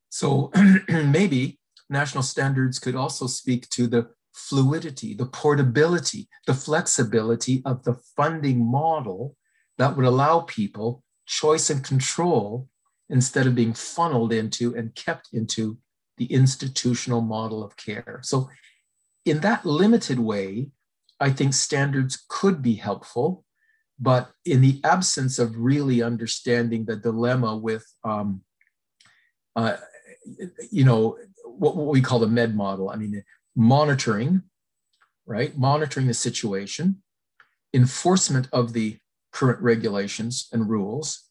so 0.08 0.50
maybe 0.88 1.58
national 1.88 2.22
standards 2.22 2.78
could 2.78 2.94
also 2.94 3.26
speak 3.26 3.68
to 3.70 3.86
the 3.86 4.08
fluidity, 4.32 5.14
the 5.14 5.26
portability, 5.26 6.28
the 6.46 6.54
flexibility 6.54 7.62
of 7.64 7.84
the 7.84 7.94
funding 8.16 8.64
model 8.64 9.36
that 9.78 9.96
would 9.96 10.06
allow 10.06 10.40
people 10.40 11.02
choice 11.26 11.70
and 11.70 11.84
control 11.84 12.68
instead 13.08 13.46
of 13.46 13.54
being 13.54 13.74
funneled 13.74 14.32
into 14.32 14.74
and 14.76 14.94
kept 14.94 15.28
into 15.32 15.78
the 16.16 16.26
institutional 16.26 17.20
model 17.20 17.64
of 17.64 17.76
care. 17.76 18.20
So 18.22 18.48
in 19.24 19.40
that 19.40 19.66
limited 19.66 20.18
way, 20.18 20.70
I 21.18 21.30
think 21.30 21.54
standards 21.54 22.24
could 22.28 22.62
be 22.62 22.74
helpful, 22.74 23.44
but 23.98 24.30
in 24.44 24.62
the 24.62 24.80
absence 24.82 25.38
of 25.38 25.56
really 25.56 26.02
understanding 26.02 26.86
the 26.86 26.96
dilemma 26.96 27.56
with, 27.56 27.86
um, 28.02 28.42
uh, 29.54 29.76
you 30.70 30.84
know, 30.84 31.18
what, 31.44 31.76
what 31.76 31.88
we 31.88 32.00
call 32.00 32.18
the 32.18 32.26
MED 32.26 32.54
model, 32.54 32.88
I 32.88 32.96
mean, 32.96 33.22
monitoring, 33.54 34.42
right? 35.26 35.56
Monitoring 35.56 36.06
the 36.06 36.14
situation, 36.14 37.02
enforcement 37.74 38.48
of 38.52 38.72
the 38.72 38.98
current 39.32 39.60
regulations 39.60 40.48
and 40.52 40.68
rules, 40.68 41.28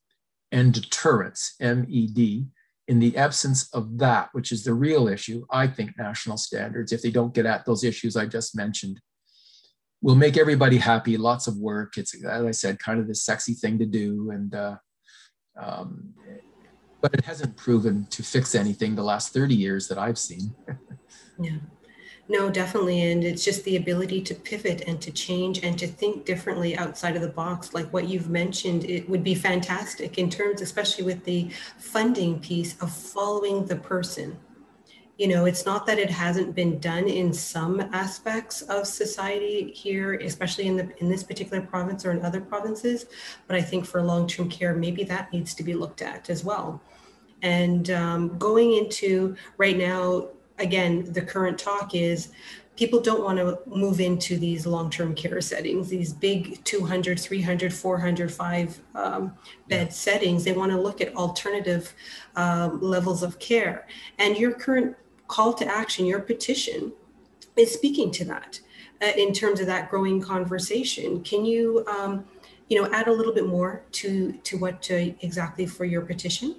and 0.51 0.73
deterrence, 0.73 1.55
MED, 1.59 2.49
in 2.89 2.97
the 2.97 3.15
absence 3.15 3.69
of 3.71 3.99
that, 3.99 4.29
which 4.31 4.51
is 4.51 4.63
the 4.63 4.73
real 4.73 5.07
issue, 5.07 5.45
I 5.51 5.67
think 5.67 5.95
national 5.95 6.37
standards, 6.37 6.91
if 6.91 7.03
they 7.03 7.11
don't 7.11 7.35
get 7.35 7.45
at 7.45 7.63
those 7.63 7.83
issues 7.83 8.17
I 8.17 8.25
just 8.25 8.55
mentioned, 8.55 8.99
will 10.01 10.15
make 10.15 10.37
everybody 10.37 10.77
happy. 10.77 11.15
Lots 11.15 11.45
of 11.45 11.55
work. 11.57 11.99
It's, 11.99 12.15
as 12.25 12.43
I 12.43 12.49
said, 12.49 12.79
kind 12.79 12.99
of 12.99 13.07
the 13.07 13.13
sexy 13.13 13.53
thing 13.53 13.77
to 13.77 13.85
do. 13.85 14.31
And, 14.31 14.55
uh, 14.55 14.77
um, 15.55 16.15
but 16.99 17.13
it 17.13 17.25
hasn't 17.25 17.55
proven 17.55 18.07
to 18.09 18.23
fix 18.23 18.55
anything 18.55 18.95
the 18.95 19.03
last 19.03 19.33
30 19.33 19.53
years 19.53 19.87
that 19.89 19.99
I've 19.99 20.17
seen. 20.17 20.55
yeah. 21.39 21.57
No, 22.31 22.47
definitely. 22.51 23.11
And 23.11 23.23
it's 23.23 23.43
just 23.43 23.63
the 23.63 23.75
ability 23.75 24.21
to 24.21 24.35
pivot 24.35 24.83
and 24.85 25.01
to 25.01 25.09
change 25.09 25.63
and 25.63 25.77
to 25.79 25.87
think 25.87 26.25
differently 26.25 26.77
outside 26.77 27.15
of 27.15 27.23
the 27.23 27.27
box. 27.27 27.73
Like 27.73 27.91
what 27.91 28.07
you've 28.07 28.29
mentioned, 28.29 28.85
it 28.85 29.09
would 29.09 29.23
be 29.23 29.33
fantastic 29.33 30.19
in 30.19 30.29
terms, 30.29 30.61
especially 30.61 31.03
with 31.03 31.23
the 31.25 31.49
funding 31.79 32.39
piece 32.39 32.79
of 32.83 32.93
following 32.93 33.65
the 33.65 33.77
person. 33.77 34.37
You 35.17 35.27
know, 35.27 35.45
it's 35.45 35.65
not 35.65 35.87
that 35.87 35.97
it 35.97 36.11
hasn't 36.11 36.53
been 36.53 36.79
done 36.79 37.07
in 37.07 37.33
some 37.33 37.81
aspects 37.93 38.61
of 38.61 38.85
society 38.85 39.71
here, 39.71 40.13
especially 40.13 40.67
in 40.67 40.77
the 40.77 40.87
in 41.01 41.09
this 41.09 41.23
particular 41.23 41.61
province 41.63 42.05
or 42.05 42.11
in 42.11 42.23
other 42.23 42.39
provinces. 42.39 43.07
But 43.47 43.57
I 43.57 43.61
think 43.61 43.85
for 43.85 44.03
long-term 44.03 44.49
care, 44.49 44.75
maybe 44.75 45.03
that 45.05 45.33
needs 45.33 45.55
to 45.55 45.63
be 45.63 45.73
looked 45.73 46.03
at 46.03 46.29
as 46.29 46.45
well. 46.45 46.79
And 47.41 47.89
um, 47.89 48.37
going 48.37 48.75
into 48.75 49.35
right 49.57 49.77
now, 49.77 50.29
again, 50.59 51.11
the 51.11 51.21
current 51.21 51.57
talk 51.57 51.95
is 51.95 52.29
people 52.75 53.01
don't 53.01 53.23
want 53.23 53.37
to 53.37 53.59
move 53.65 53.99
into 53.99 54.37
these 54.37 54.65
long-term 54.65 55.13
care 55.13 55.41
settings 55.41 55.89
these 55.89 56.13
big 56.13 56.63
200 56.63 57.19
300 57.19 57.73
400 57.73 58.31
5 58.31 58.79
um, 58.95 59.33
bed 59.67 59.87
yeah. 59.87 59.89
settings. 59.89 60.43
They 60.45 60.53
want 60.53 60.71
to 60.71 60.79
look 60.79 61.01
at 61.01 61.13
alternative 61.15 61.93
um, 62.37 62.79
levels 62.81 63.21
of 63.21 63.37
care. 63.39 63.85
And 64.17 64.37
your 64.37 64.53
current 64.53 64.95
call 65.27 65.53
to 65.53 65.65
action 65.65 66.05
your 66.05 66.21
petition 66.21 66.93
is 67.57 67.71
speaking 67.73 68.11
to 68.11 68.25
that 68.25 68.59
uh, 69.01 69.11
in 69.17 69.33
terms 69.33 69.59
of 69.59 69.65
that 69.65 69.89
growing 69.89 70.21
conversation. 70.21 71.21
Can 71.23 71.43
you 71.43 71.85
um, 71.87 72.25
you 72.69 72.81
know 72.81 72.89
add 72.93 73.07
a 73.07 73.11
little 73.11 73.33
bit 73.33 73.47
more 73.47 73.83
to 73.91 74.31
to 74.31 74.57
what 74.57 74.89
uh, 74.91 75.11
exactly 75.21 75.65
for 75.65 75.85
your 75.85 76.01
petition 76.01 76.55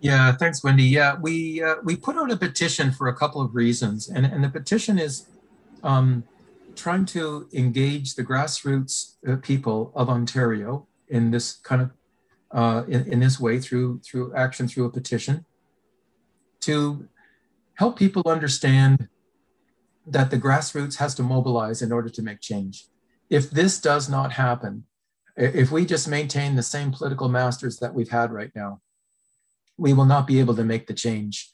yeah, 0.00 0.32
thanks, 0.32 0.64
Wendy. 0.64 0.84
Yeah, 0.84 1.16
we 1.20 1.62
uh, 1.62 1.76
we 1.84 1.96
put 1.96 2.16
out 2.16 2.30
a 2.30 2.36
petition 2.36 2.90
for 2.90 3.08
a 3.08 3.14
couple 3.14 3.40
of 3.42 3.54
reasons, 3.54 4.08
and 4.08 4.24
and 4.24 4.42
the 4.42 4.48
petition 4.48 4.98
is 4.98 5.26
um, 5.82 6.24
trying 6.74 7.04
to 7.06 7.48
engage 7.52 8.14
the 8.14 8.24
grassroots 8.24 9.16
uh, 9.28 9.36
people 9.36 9.92
of 9.94 10.08
Ontario 10.08 10.86
in 11.08 11.30
this 11.30 11.54
kind 11.54 11.82
of 11.82 11.90
uh, 12.52 12.84
in, 12.88 13.12
in 13.12 13.20
this 13.20 13.38
way 13.38 13.58
through 13.58 14.00
through 14.00 14.34
action 14.34 14.66
through 14.66 14.86
a 14.86 14.90
petition 14.90 15.44
to 16.60 17.08
help 17.74 17.98
people 17.98 18.22
understand 18.26 19.08
that 20.06 20.30
the 20.30 20.38
grassroots 20.38 20.96
has 20.96 21.14
to 21.14 21.22
mobilize 21.22 21.82
in 21.82 21.92
order 21.92 22.08
to 22.08 22.22
make 22.22 22.40
change. 22.40 22.86
If 23.28 23.50
this 23.50 23.80
does 23.80 24.08
not 24.08 24.32
happen, 24.32 24.84
if 25.36 25.70
we 25.70 25.84
just 25.84 26.08
maintain 26.08 26.56
the 26.56 26.62
same 26.62 26.90
political 26.90 27.28
masters 27.28 27.78
that 27.78 27.94
we've 27.94 28.08
had 28.08 28.32
right 28.32 28.50
now, 28.54 28.80
we 29.80 29.92
will 29.92 30.04
not 30.04 30.26
be 30.26 30.38
able 30.38 30.54
to 30.54 30.64
make 30.64 30.86
the 30.86 30.94
change. 30.94 31.50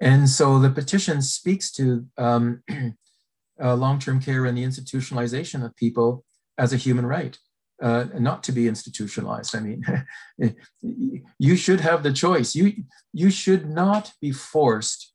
And 0.00 0.28
so 0.28 0.58
the 0.58 0.70
petition 0.70 1.20
speaks 1.22 1.70
to 1.72 2.06
um, 2.16 2.62
uh, 3.62 3.74
long-term 3.74 4.20
care 4.20 4.46
and 4.46 4.56
the 4.56 4.64
institutionalization 4.64 5.64
of 5.64 5.76
people 5.76 6.24
as 6.56 6.72
a 6.72 6.76
human 6.76 7.06
right, 7.06 7.36
uh, 7.82 8.06
not 8.18 8.42
to 8.44 8.52
be 8.52 8.66
institutionalized. 8.66 9.54
I 9.54 9.60
mean, 9.60 9.84
you 11.38 11.56
should 11.56 11.80
have 11.80 12.02
the 12.02 12.12
choice. 12.12 12.54
You, 12.54 12.72
you 13.12 13.30
should 13.30 13.68
not 13.68 14.12
be 14.20 14.32
forced 14.32 15.12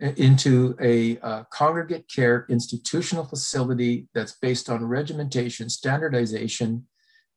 into 0.00 0.76
a 0.80 1.18
uh, 1.18 1.42
congregate 1.52 2.06
care 2.08 2.46
institutional 2.48 3.24
facility 3.24 4.08
that's 4.14 4.36
based 4.40 4.70
on 4.70 4.84
regimentation, 4.84 5.68
standardization, 5.68 6.86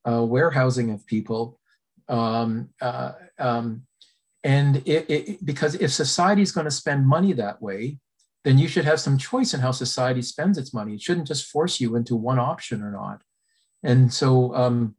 uh, 0.07 0.23
warehousing 0.23 0.91
of 0.91 1.05
people, 1.07 1.59
um, 2.07 2.69
uh, 2.81 3.13
um, 3.39 3.83
and 4.43 4.77
it, 4.87 5.09
it, 5.09 5.45
because 5.45 5.75
if 5.75 5.91
society 5.91 6.41
is 6.41 6.51
going 6.51 6.65
to 6.65 6.71
spend 6.71 7.07
money 7.07 7.33
that 7.33 7.61
way, 7.61 7.99
then 8.43 8.57
you 8.57 8.67
should 8.67 8.85
have 8.85 8.99
some 8.99 9.17
choice 9.17 9.53
in 9.53 9.59
how 9.59 9.71
society 9.71 10.21
spends 10.21 10.57
its 10.57 10.73
money. 10.73 10.95
It 10.95 11.01
shouldn't 11.01 11.27
just 11.27 11.45
force 11.45 11.79
you 11.79 11.95
into 11.95 12.15
one 12.15 12.39
option 12.39 12.81
or 12.81 12.91
not. 12.91 13.21
And 13.83 14.11
so 14.11 14.53
um, 14.55 14.95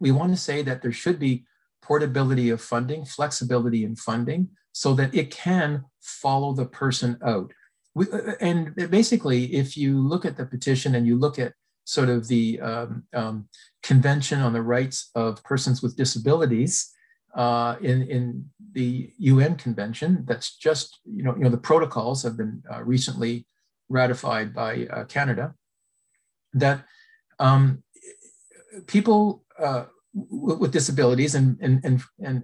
we 0.00 0.10
want 0.10 0.32
to 0.32 0.36
say 0.38 0.62
that 0.62 0.82
there 0.82 0.92
should 0.92 1.18
be 1.18 1.44
portability 1.80 2.50
of 2.50 2.60
funding, 2.60 3.06
flexibility 3.06 3.84
in 3.84 3.96
funding, 3.96 4.50
so 4.72 4.92
that 4.94 5.14
it 5.14 5.30
can 5.30 5.84
follow 6.02 6.52
the 6.52 6.66
person 6.66 7.18
out. 7.24 7.52
We, 7.94 8.06
uh, 8.12 8.34
and 8.40 8.74
basically, 8.90 9.54
if 9.54 9.76
you 9.76 9.98
look 9.98 10.26
at 10.26 10.36
the 10.36 10.44
petition 10.44 10.94
and 10.94 11.06
you 11.06 11.16
look 11.16 11.38
at 11.38 11.54
sort 11.84 12.10
of 12.10 12.28
the 12.28 12.60
um, 12.60 13.04
um, 13.14 13.48
Convention 13.82 14.40
on 14.40 14.52
the 14.52 14.62
Rights 14.62 15.10
of 15.14 15.42
Persons 15.42 15.82
with 15.82 15.96
Disabilities, 15.96 16.92
uh, 17.34 17.76
in, 17.80 18.02
in 18.02 18.50
the 18.78 19.12
UN 19.18 19.56
convention 19.56 20.24
that's 20.28 20.56
just, 20.56 21.00
you 21.04 21.24
know, 21.24 21.34
you 21.36 21.42
know 21.42 21.50
the 21.50 21.66
protocols 21.70 22.22
have 22.22 22.36
been 22.36 22.62
uh, 22.72 22.80
recently 22.84 23.44
ratified 23.88 24.54
by 24.54 24.86
uh, 24.94 25.04
Canada, 25.16 25.54
that 26.64 26.78
Um, 27.40 27.62
people 28.86 29.20
uh, 29.66 29.84
with 30.64 30.72
disabilities 30.72 31.34
and, 31.38 31.48
and, 31.64 31.74
and, 31.84 31.96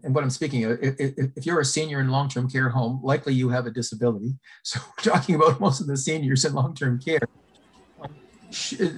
and, 0.05 0.15
what 0.15 0.23
I'm 0.25 0.37
speaking 0.41 0.61
of, 0.65 0.71
if, 0.81 1.45
you're 1.47 1.65
a 1.67 1.73
senior 1.77 1.99
in 2.01 2.09
long-term 2.17 2.47
care 2.55 2.71
home, 2.79 2.95
likely 3.13 3.35
you 3.41 3.49
have 3.57 3.67
a 3.67 3.73
disability. 3.81 4.33
So 4.71 4.81
we're 4.87 5.13
talking 5.13 5.35
about 5.35 5.61
most 5.67 5.81
of 5.83 5.87
the 5.89 5.97
seniors 5.97 6.45
in 6.45 6.53
long-term 6.55 6.95
care. 7.09 7.27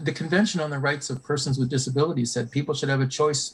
The 0.07 0.15
Convention 0.23 0.61
on 0.61 0.71
the 0.75 0.83
Rights 0.91 1.09
of 1.11 1.17
Persons 1.31 1.57
with 1.59 1.71
Disabilities 1.77 2.31
said 2.35 2.45
people 2.59 2.75
should 2.75 2.93
have 2.95 3.05
a 3.09 3.13
choice 3.21 3.45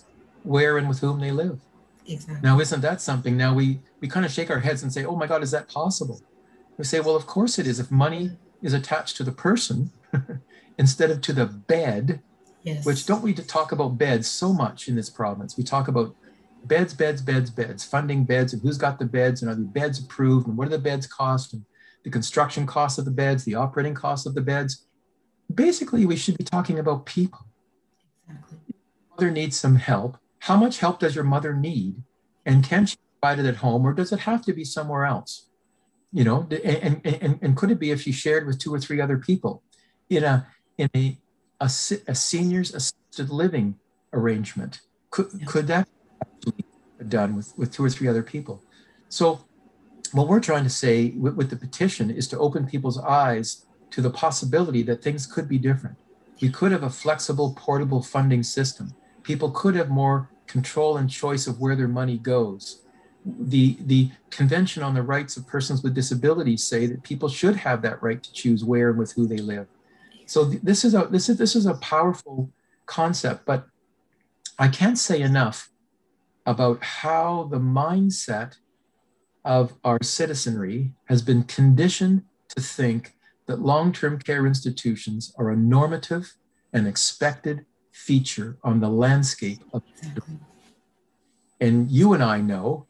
where 0.53 0.75
and 0.79 0.89
with 0.91 1.01
whom 1.05 1.21
they 1.21 1.33
live. 1.43 1.59
Exactly. 2.07 2.41
Now, 2.43 2.61
isn't 2.61 2.81
that 2.81 3.01
something? 3.01 3.37
Now 3.37 3.55
we, 3.55 3.81
we 4.01 4.09
kind 4.09 4.27
of 4.27 4.33
shake 4.33 4.51
our 4.51 4.61
heads 4.61 4.83
and 4.83 4.93
say, 4.93 5.05
oh 5.05 5.17
my 5.17 5.27
God, 5.27 5.43
is 5.43 5.51
that 5.53 5.69
possible? 5.69 6.21
We 6.79 6.85
say, 6.85 7.01
well, 7.01 7.17
of 7.17 7.27
course 7.27 7.59
it 7.59 7.67
is. 7.67 7.79
If 7.79 7.91
money 7.91 8.39
is 8.63 8.73
attached 8.73 9.17
to 9.19 9.25
the 9.25 9.33
person 9.33 9.93
instead 10.79 11.11
of 11.11 11.21
to 11.23 11.33
the 11.33 11.47
bed, 11.47 12.23
Yes. 12.63 12.87
Which 12.87 13.07
don't 13.07 13.23
we 13.23 13.35
talk 13.35 13.73
about 13.73 13.99
beds 13.99 14.31
so 14.31 14.53
much 14.53 14.89
in 14.89 14.95
this 14.95 15.11
province? 15.11 15.57
We 15.57 15.65
talk 15.65 15.89
about 15.89 16.15
beds, 16.65 16.95
beds, 16.95 17.21
beds, 17.21 17.51
beds, 17.51 17.85
funding 17.85 18.25
beds, 18.25 18.53
and 18.53 18.63
who's 18.63 18.79
got 18.79 18.99
the 18.99 19.05
beds, 19.05 19.43
and 19.43 19.51
are 19.51 19.55
the 19.55 19.63
beds 19.63 19.99
approved, 19.99 20.47
and 20.47 20.57
what 20.57 20.67
do 20.67 20.71
the 20.71 20.79
beds 20.79 21.07
cost, 21.07 21.55
and 21.55 21.65
the 22.05 22.11
construction 22.11 22.67
costs 22.67 22.99
of 22.99 23.05
the 23.05 23.11
beds, 23.11 23.45
the 23.45 23.57
operating 23.57 23.95
costs 23.95 24.27
of 24.27 24.35
the 24.35 24.41
beds. 24.41 24.87
Basically, 25.53 26.07
we 26.07 26.17
should 26.17 26.39
be 26.39 26.45
talking 26.45 26.79
about 26.79 27.05
people. 27.05 27.41
Exactly. 28.29 28.59
Mother 29.11 29.31
needs 29.31 29.57
some 29.57 29.77
help. 29.77 30.19
How 30.47 30.57
much 30.57 30.79
help 30.79 30.99
does 31.01 31.15
your 31.15 31.25
mother 31.25 31.55
need? 31.55 32.03
And 32.45 32.65
can 32.65 32.87
she 32.87 32.97
provide 33.21 33.39
it 33.39 33.47
at 33.47 33.57
home, 33.57 33.87
or 33.87 33.93
does 33.93 34.13
it 34.13 34.21
have 34.21 34.45
to 34.47 34.53
be 34.53 34.65
somewhere 34.65 35.05
else? 35.05 35.47
You 36.13 36.25
know, 36.25 36.49
and, 36.65 37.01
and, 37.05 37.39
and 37.41 37.57
could 37.57 37.71
it 37.71 37.79
be 37.79 37.91
if 37.91 38.03
she 38.03 38.13
shared 38.13 38.47
with 38.47 38.59
two 38.59 38.75
or 38.75 38.81
three 38.81 39.01
other 39.01 39.19
people 39.19 39.63
in 40.11 40.25
a 40.25 40.47
in 40.77 40.89
a 40.95 41.17
a, 41.63 41.71
a 42.09 42.15
seniors 42.15 42.75
assisted 42.75 43.31
living 43.31 43.77
arrangement. 44.13 44.81
Could, 45.11 45.29
yeah. 45.33 45.47
could 45.47 45.67
that 45.69 45.89
be 46.45 46.65
done 47.09 47.37
with, 47.37 47.57
with 47.57 47.73
two 47.73 47.85
or 47.85 47.91
three 47.91 48.09
other 48.09 48.23
people? 48.23 48.63
So 49.09 49.45
what 50.11 50.27
we're 50.29 50.41
trying 50.41 50.65
to 50.65 50.71
say 50.71 51.11
with, 51.11 51.37
with 51.37 51.51
the 51.51 51.57
petition 51.57 52.11
is 52.11 52.27
to 52.29 52.39
open 52.39 52.67
people's 52.67 52.99
eyes 52.99 53.65
to 53.91 54.01
the 54.01 54.11
possibility 54.11 54.83
that 54.83 55.03
things 55.03 55.27
could 55.27 55.49
be 55.49 55.59
different. 55.59 55.97
We 56.41 56.51
could 56.51 56.73
have 56.73 56.83
a 56.83 56.91
flexible, 56.91 57.55
portable 57.57 58.03
funding 58.03 58.43
system. 58.43 58.95
People 59.23 59.53
could 59.53 59.77
have 59.77 59.89
more 59.89 60.29
control 60.47 60.97
and 60.97 61.09
choice 61.09 61.47
of 61.47 61.61
where 61.61 61.77
their 61.77 61.89
money 61.89 62.19
goes. 62.19 62.83
The, 63.25 63.77
the 63.81 64.11
Convention 64.31 64.83
on 64.83 64.95
the 64.95 65.03
Rights 65.03 65.37
of 65.37 65.47
Persons 65.47 65.83
with 65.83 65.95
Disabilities 65.95 66.65
say 66.65 66.87
that 66.87 67.03
people 67.03 67.29
should 67.29 67.57
have 67.57 67.83
that 67.83 68.03
right 68.03 68.23
to 68.23 68.33
choose 68.33 68.65
where 68.65 68.91
and 68.91 68.99
with 68.99 69.13
who 69.13 69.27
they 69.27 69.39
live. 69.39 69.69
So 70.27 70.45
this 70.45 70.85
is 70.85 70.95
a 70.95 71.09
this 71.11 71.29
is 71.29 71.37
this 71.37 71.55
is 71.55 71.67
a 71.67 71.75
powerful 71.75 72.51
concept, 72.87 73.45
but 73.45 73.67
I 74.59 74.69
can't 74.69 74.99
say 74.99 75.21
enough 75.21 75.71
about 76.47 76.83
how 76.83 77.49
the 77.51 77.59
mindset 77.59 78.57
of 79.45 79.75
our 79.85 80.03
citizenry 80.03 80.93
has 81.07 81.23
been 81.23 81.43
conditioned 81.45 82.23
to 82.55 82.63
think 82.63 83.15
that 83.47 83.61
long-term 83.61 84.19
care 84.21 84.47
institutions 84.47 85.35
are 85.37 85.51
a 85.51 85.57
normative 85.57 86.35
and 86.73 86.87
expected 86.87 87.67
feature 87.93 88.59
on 88.65 88.81
the 88.81 88.89
landscape 88.89 89.61
of 89.73 89.83
exactly. 89.97 90.39
and 91.61 91.91
you 91.91 92.15
and 92.15 92.23
I 92.23 92.41
know 92.41 92.87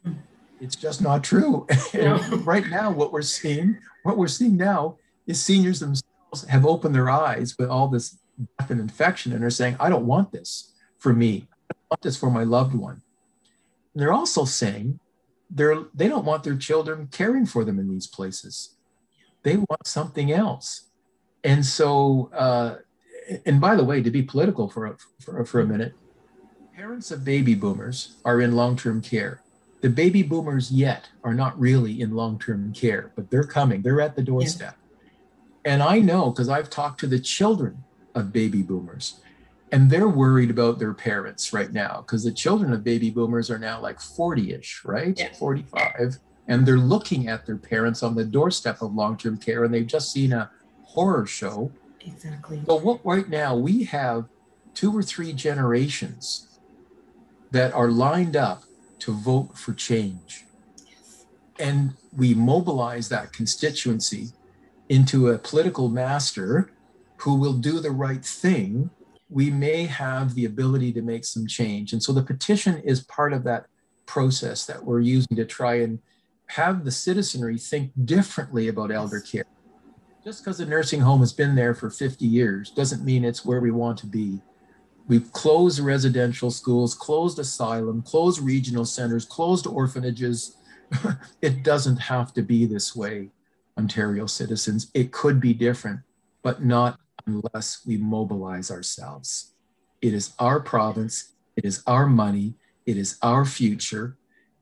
it's 0.62 0.76
just 0.76 1.02
not 1.02 1.24
true. 1.24 1.66
Right 2.44 2.66
now, 2.68 2.92
what 2.92 3.12
we're 3.12 3.22
seeing, 3.22 3.78
what 4.04 4.16
we're 4.16 4.28
seeing 4.28 4.56
now 4.56 4.96
is 5.26 5.42
seniors 5.42 5.80
themselves 5.80 6.46
have 6.48 6.64
opened 6.64 6.94
their 6.94 7.10
eyes 7.10 7.56
with 7.58 7.68
all 7.68 7.88
this 7.88 8.16
death 8.58 8.70
and 8.70 8.80
infection 8.80 9.32
and 9.32 9.44
are 9.44 9.50
saying, 9.50 9.76
I 9.80 9.90
don't 9.90 10.06
want 10.06 10.30
this 10.30 10.72
for 10.98 11.12
me. 11.12 11.48
I 11.70 11.74
want 11.90 12.02
this 12.02 12.16
for 12.16 12.30
my 12.30 12.44
loved 12.44 12.74
one. 12.74 13.02
And 13.92 14.02
they're 14.02 14.12
also 14.12 14.44
saying 14.44 15.00
they're, 15.50 15.82
they 15.94 16.08
don't 16.08 16.24
want 16.24 16.44
their 16.44 16.56
children 16.56 17.08
caring 17.10 17.44
for 17.44 17.64
them 17.64 17.80
in 17.80 17.88
these 17.88 18.06
places. 18.06 18.76
They 19.42 19.56
want 19.56 19.86
something 19.86 20.30
else. 20.30 20.90
And 21.42 21.66
so, 21.66 22.30
uh, 22.32 22.76
and 23.46 23.60
by 23.60 23.74
the 23.74 23.84
way, 23.84 24.02
to 24.02 24.10
be 24.10 24.22
political 24.22 24.68
for 24.68 24.86
a, 24.86 24.96
for, 25.20 25.44
for 25.44 25.60
a 25.60 25.66
minute, 25.66 25.94
parents 26.74 27.10
of 27.10 27.24
baby 27.24 27.54
boomers 27.54 28.16
are 28.24 28.40
in 28.40 28.56
long 28.56 28.76
term 28.76 29.00
care. 29.00 29.40
The 29.80 29.90
baby 29.90 30.22
boomers 30.22 30.70
yet 30.70 31.08
are 31.24 31.34
not 31.34 31.58
really 31.58 32.00
in 32.00 32.12
long 32.12 32.38
term 32.38 32.72
care, 32.72 33.12
but 33.16 33.30
they're 33.30 33.44
coming, 33.44 33.82
they're 33.82 34.00
at 34.00 34.16
the 34.16 34.22
doorstep. 34.22 34.76
And 35.64 35.82
I 35.82 35.98
know 36.00 36.30
because 36.30 36.48
I've 36.48 36.70
talked 36.70 37.00
to 37.00 37.06
the 37.06 37.20
children 37.20 37.84
of 38.14 38.32
baby 38.32 38.62
boomers, 38.62 39.20
and 39.70 39.90
they're 39.90 40.08
worried 40.08 40.50
about 40.50 40.78
their 40.78 40.92
parents 40.92 41.52
right 41.52 41.72
now 41.72 42.02
because 42.04 42.24
the 42.24 42.32
children 42.32 42.72
of 42.72 42.84
baby 42.84 43.10
boomers 43.10 43.50
are 43.50 43.58
now 43.58 43.80
like 43.80 44.00
40 44.00 44.52
ish, 44.52 44.84
right? 44.84 45.18
Yeah. 45.18 45.32
45. 45.32 46.18
And 46.48 46.66
they're 46.66 46.76
looking 46.76 47.28
at 47.28 47.46
their 47.46 47.56
parents 47.56 48.02
on 48.02 48.14
the 48.14 48.24
doorstep 48.24 48.82
of 48.82 48.94
long 48.94 49.16
term 49.16 49.38
care, 49.38 49.64
and 49.64 49.72
they've 49.72 49.86
just 49.86 50.12
seen 50.12 50.32
a 50.32 50.50
horror 50.84 51.26
show. 51.26 51.72
Exactly. 52.04 52.62
So, 52.66 52.76
what 52.76 53.04
right 53.04 53.28
now 53.28 53.56
we 53.56 53.84
have 53.84 54.26
two 54.74 54.96
or 54.96 55.02
three 55.02 55.32
generations 55.32 56.58
that 57.50 57.72
are 57.74 57.88
lined 57.90 58.36
up 58.36 58.64
to 59.00 59.12
vote 59.12 59.56
for 59.58 59.74
change. 59.74 60.46
Yes. 60.86 61.26
And 61.58 61.94
we 62.16 62.34
mobilize 62.34 63.08
that 63.10 63.32
constituency 63.32 64.28
into 64.88 65.28
a 65.28 65.38
political 65.38 65.88
master 65.88 66.70
who 67.18 67.34
will 67.34 67.52
do 67.52 67.80
the 67.80 67.90
right 67.90 68.24
thing, 68.24 68.90
we 69.30 69.50
may 69.50 69.86
have 69.86 70.34
the 70.34 70.44
ability 70.44 70.92
to 70.92 71.02
make 71.02 71.24
some 71.24 71.46
change. 71.46 71.92
And 71.92 72.02
so 72.02 72.12
the 72.12 72.22
petition 72.22 72.78
is 72.78 73.02
part 73.04 73.32
of 73.32 73.44
that 73.44 73.66
process 74.06 74.66
that 74.66 74.84
we're 74.84 75.00
using 75.00 75.36
to 75.36 75.44
try 75.44 75.76
and 75.76 76.00
have 76.48 76.84
the 76.84 76.90
citizenry 76.90 77.58
think 77.58 77.92
differently 78.04 78.68
about 78.68 78.90
elder 78.90 79.20
care. 79.20 79.44
Just 80.24 80.44
because 80.44 80.61
a 80.61 80.66
nursing 80.66 81.00
home 81.00 81.20
has 81.20 81.32
been 81.32 81.56
there 81.56 81.74
for 81.74 81.90
50 81.90 82.24
years 82.24 82.70
doesn't 82.70 83.04
mean 83.04 83.24
it's 83.24 83.44
where 83.44 83.61
we 83.61 83.72
want 83.72 83.98
to 83.98 84.06
be. 84.06 84.40
We've 85.08 85.32
closed 85.32 85.80
residential 85.80 86.52
schools, 86.52 86.94
closed 86.94 87.40
asylum, 87.40 88.02
closed 88.02 88.40
regional 88.40 88.85
centers, 88.85 89.24
closed 89.24 89.66
orphanages. 89.66 90.56
it 91.42 91.64
doesn't 91.64 91.96
have 91.96 92.32
to 92.35 92.42
be 92.42 92.66
this 92.66 92.94
way. 92.94 93.30
Ontario 93.76 94.26
citizens. 94.26 94.92
It 94.94 95.11
could 95.11 95.40
be 95.40 95.54
different, 95.54 96.00
but 96.42 96.64
not 96.64 97.00
unless 97.26 97.85
we 97.85 97.96
mobilize 97.96 98.70
ourselves. 98.70 99.54
It 100.00 100.14
is 100.14 100.35
our 100.38 100.61
province, 100.61 101.32
it 101.56 101.64
is 101.64 101.82
our 101.87 102.06
money, 102.06 102.54
it 102.87 102.96
is 102.96 103.18
our 103.22 103.44
future, 103.44 104.16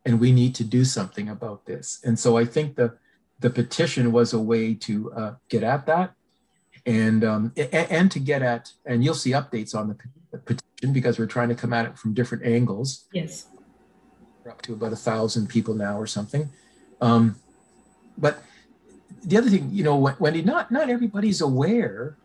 and 0.06 0.20
we 0.20 0.32
need 0.32 0.54
to 0.54 0.64
do 0.64 0.84
something 0.84 1.28
about 1.28 1.66
this. 1.66 2.00
And 2.04 2.18
so 2.18 2.38
I 2.38 2.44
think 2.46 2.76
the, 2.76 2.96
the 3.40 3.50
petition 3.50 4.12
was 4.12 4.32
a 4.32 4.38
way 4.38 4.74
to 4.74 5.12
uh, 5.12 5.34
get 5.48 5.62
at 5.62 5.86
that 5.86 6.14
and, 6.86 7.24
um, 7.24 7.52
and, 7.56 7.90
and 7.90 8.10
to 8.12 8.18
get 8.18 8.42
at, 8.42 8.72
and 8.86 9.02
you'll 9.02 9.14
see 9.14 9.32
updates 9.32 9.74
on 9.74 9.88
the 10.30 10.38
petition 10.38 10.92
because 10.92 11.18
we're 11.18 11.26
trying 11.26 11.48
to 11.48 11.54
come 11.54 11.72
at 11.72 11.86
it 11.86 11.98
from 11.98 12.14
different 12.14 12.44
angles. 12.44 13.06
Yes. 13.12 13.46
We're 14.44 14.52
up 14.52 14.62
to 14.62 14.72
about 14.74 14.92
a 14.92 14.96
thousand 14.96 15.48
people 15.48 15.74
now 15.74 15.98
or 15.98 16.06
something. 16.06 16.50
Um, 17.00 17.36
but 18.16 18.42
the 19.24 19.36
other 19.36 19.50
thing, 19.50 19.70
you 19.72 19.84
know, 19.84 19.96
Wendy, 20.18 20.42
not 20.42 20.70
not 20.70 20.88
everybody's 20.88 21.40
aware 21.40 22.16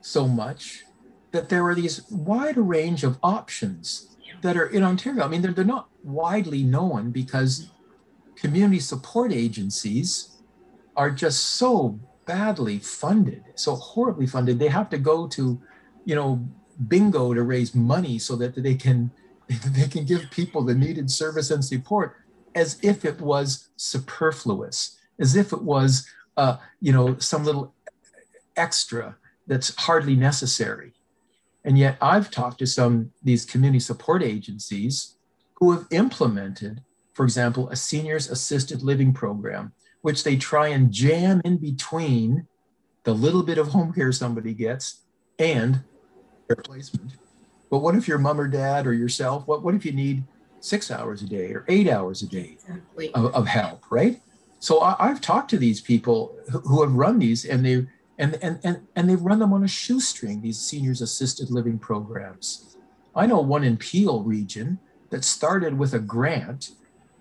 so 0.00 0.28
much 0.28 0.84
that 1.32 1.48
there 1.48 1.66
are 1.66 1.74
these 1.74 2.08
wide 2.10 2.56
range 2.56 3.04
of 3.04 3.18
options 3.22 4.16
that 4.42 4.56
are 4.56 4.66
in 4.66 4.82
Ontario. 4.82 5.24
I 5.24 5.28
mean, 5.28 5.42
they're, 5.42 5.52
they're 5.52 5.64
not 5.64 5.88
widely 6.04 6.62
known 6.62 7.10
because 7.10 7.70
community 8.36 8.80
support 8.80 9.32
agencies 9.32 10.37
are 10.98 11.10
just 11.10 11.56
so 11.56 11.98
badly 12.26 12.78
funded, 12.78 13.42
so 13.54 13.76
horribly 13.76 14.26
funded. 14.26 14.58
They 14.58 14.68
have 14.68 14.90
to 14.90 14.98
go 14.98 15.26
to, 15.28 15.58
you 16.04 16.14
know, 16.14 16.46
bingo 16.88 17.32
to 17.32 17.42
raise 17.42 17.74
money 17.74 18.18
so 18.18 18.36
that 18.36 18.54
they 18.62 18.74
can 18.74 19.10
they 19.48 19.88
can 19.88 20.04
give 20.04 20.30
people 20.30 20.62
the 20.62 20.74
needed 20.74 21.10
service 21.10 21.50
and 21.50 21.64
support 21.64 22.16
as 22.54 22.78
if 22.82 23.04
it 23.04 23.18
was 23.20 23.68
superfluous, 23.76 24.98
as 25.18 25.36
if 25.36 25.52
it 25.54 25.62
was 25.62 26.06
uh, 26.36 26.56
you 26.80 26.92
know, 26.92 27.18
some 27.18 27.44
little 27.44 27.74
extra 28.56 29.16
that's 29.48 29.74
hardly 29.76 30.14
necessary. 30.14 30.92
And 31.64 31.76
yet 31.76 31.98
I've 32.00 32.30
talked 32.30 32.58
to 32.60 32.66
some 32.66 33.10
these 33.22 33.44
community 33.44 33.80
support 33.80 34.22
agencies 34.22 35.16
who 35.54 35.72
have 35.72 35.86
implemented, 35.90 36.82
for 37.12 37.24
example, 37.24 37.68
a 37.70 37.76
seniors 37.76 38.30
assisted 38.30 38.82
living 38.82 39.12
program, 39.12 39.72
which 40.02 40.24
they 40.24 40.36
try 40.36 40.68
and 40.68 40.92
jam 40.92 41.40
in 41.44 41.56
between 41.56 42.46
the 43.04 43.14
little 43.14 43.42
bit 43.42 43.58
of 43.58 43.68
home 43.68 43.92
care 43.92 44.12
somebody 44.12 44.54
gets 44.54 45.00
and 45.38 45.82
their 46.46 46.56
placement. 46.56 47.12
But 47.70 47.78
what 47.78 47.94
if 47.94 48.08
your 48.08 48.18
mom 48.18 48.40
or 48.40 48.48
dad 48.48 48.86
or 48.86 48.94
yourself, 48.94 49.46
what, 49.46 49.62
what 49.62 49.74
if 49.74 49.84
you 49.84 49.92
need 49.92 50.24
six 50.60 50.90
hours 50.90 51.22
a 51.22 51.26
day 51.26 51.52
or 51.52 51.64
eight 51.68 51.88
hours 51.88 52.22
a 52.22 52.26
day 52.26 52.56
exactly. 52.60 53.12
of, 53.14 53.34
of 53.34 53.46
help, 53.46 53.84
right? 53.90 54.20
so 54.60 54.80
I, 54.80 55.06
have 55.08 55.20
talked 55.20 55.50
to 55.50 55.58
these 55.58 55.80
people 55.80 56.36
who 56.66 56.82
have 56.82 56.92
run 56.92 57.18
these, 57.18 57.44
and 57.44 57.64
they 57.64 57.86
And, 58.18 58.36
and, 58.42 58.58
and, 58.64 58.76
and 58.96 59.08
they 59.08 59.14
run 59.14 59.38
them 59.38 59.52
on 59.52 59.62
a 59.62 59.68
shoestring, 59.68 60.42
these 60.42 60.58
seniors 60.58 61.00
assisted 61.00 61.50
living 61.50 61.78
programs. 61.78 62.76
I 63.14 63.26
know 63.26 63.40
one 63.40 63.62
in 63.62 63.76
Peel 63.76 64.24
region 64.24 64.80
that 65.10 65.22
started 65.22 65.78
with 65.78 65.94
a 65.94 66.00
grant 66.00 66.72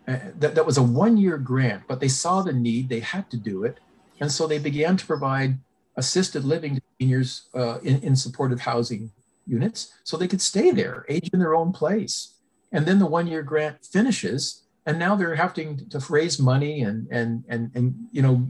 uh, 0.08 0.18
that, 0.40 0.56
that 0.56 0.66
was 0.66 0.78
a 0.78 0.84
one 0.84 1.18
year 1.18 1.38
grant, 1.38 1.84
but 1.88 2.00
they 2.00 2.08
saw 2.08 2.42
the 2.42 2.54
need, 2.54 2.88
they 2.90 3.02
had 3.02 3.30
to 3.30 3.38
do 3.38 3.64
it. 3.64 3.80
And 4.20 4.32
so 4.32 4.48
they 4.48 4.60
began 4.60 4.98
to 4.98 5.06
provide 5.06 5.60
assisted 5.98 6.46
living 6.46 6.76
to 6.76 6.82
seniors 7.00 7.50
uh, 7.54 7.80
in, 7.80 8.02
in 8.02 8.16
supportive 8.16 8.62
housing 8.62 9.12
units 9.46 9.94
so 10.04 10.16
they 10.16 10.28
could 10.28 10.42
stay 10.42 10.72
there, 10.72 11.06
age 11.10 11.30
in 11.34 11.40
their 11.40 11.56
own 11.56 11.72
place. 11.74 12.36
And 12.72 12.86
then 12.86 13.00
the 13.00 13.06
one 13.06 13.28
year 13.28 13.44
grant 13.44 13.86
finishes, 13.86 14.64
and 14.86 14.98
now 14.98 15.16
they're 15.16 15.36
having 15.36 15.90
to 15.90 16.00
raise 16.10 16.40
money 16.40 16.82
and, 16.82 17.08
and, 17.12 17.44
and, 17.50 17.72
and, 17.76 18.08
you 18.12 18.22
know, 18.22 18.50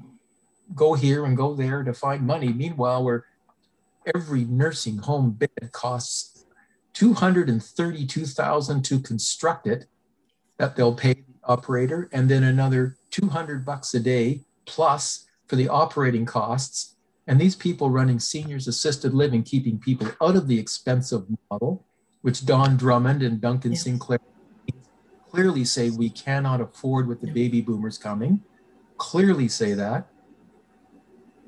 go 0.76 0.94
here 0.94 1.26
and 1.26 1.36
go 1.36 1.56
there 1.56 1.84
to 1.84 1.94
find 1.94 2.22
money. 2.22 2.54
Meanwhile, 2.54 3.04
where 3.04 3.26
every 4.14 4.46
nursing 4.46 4.98
home 4.98 5.32
bed 5.32 5.72
costs 5.72 6.46
232,000 6.94 8.84
to 8.84 9.00
construct 9.00 9.68
it 9.68 9.86
that 10.58 10.76
they'll 10.76 10.96
pay 10.96 11.24
operator 11.48 12.10
and 12.12 12.30
then 12.30 12.44
another 12.44 12.98
200 13.12 13.66
bucks 13.66 13.94
a 13.94 14.00
day 14.00 14.42
plus 14.66 15.26
for 15.48 15.56
the 15.56 15.70
operating 15.70 16.26
costs 16.26 16.96
and 17.28 17.40
these 17.40 17.56
people 17.56 17.90
running 17.90 18.20
seniors 18.20 18.68
assisted 18.68 19.14
living, 19.14 19.44
keeping 19.44 19.78
people 19.78 20.08
out 20.22 20.38
of 20.38 20.48
the 20.48 20.58
expensive 20.58 21.26
model, 21.52 21.86
which 22.22 22.46
Don 22.46 22.78
Drummond 22.78 23.22
and 23.22 23.42
Duncan 23.42 23.74
yes. 23.74 23.84
Sinclair 23.84 24.20
clearly 25.30 25.66
say 25.66 25.90
we 25.90 26.10
cannot 26.10 26.62
afford 26.62 27.06
with 27.06 27.20
the 27.20 27.32
baby 27.32 27.60
boomers 27.60 27.98
coming, 27.98 28.42
clearly 28.98 29.50
say 29.50 29.74
that 29.74 30.08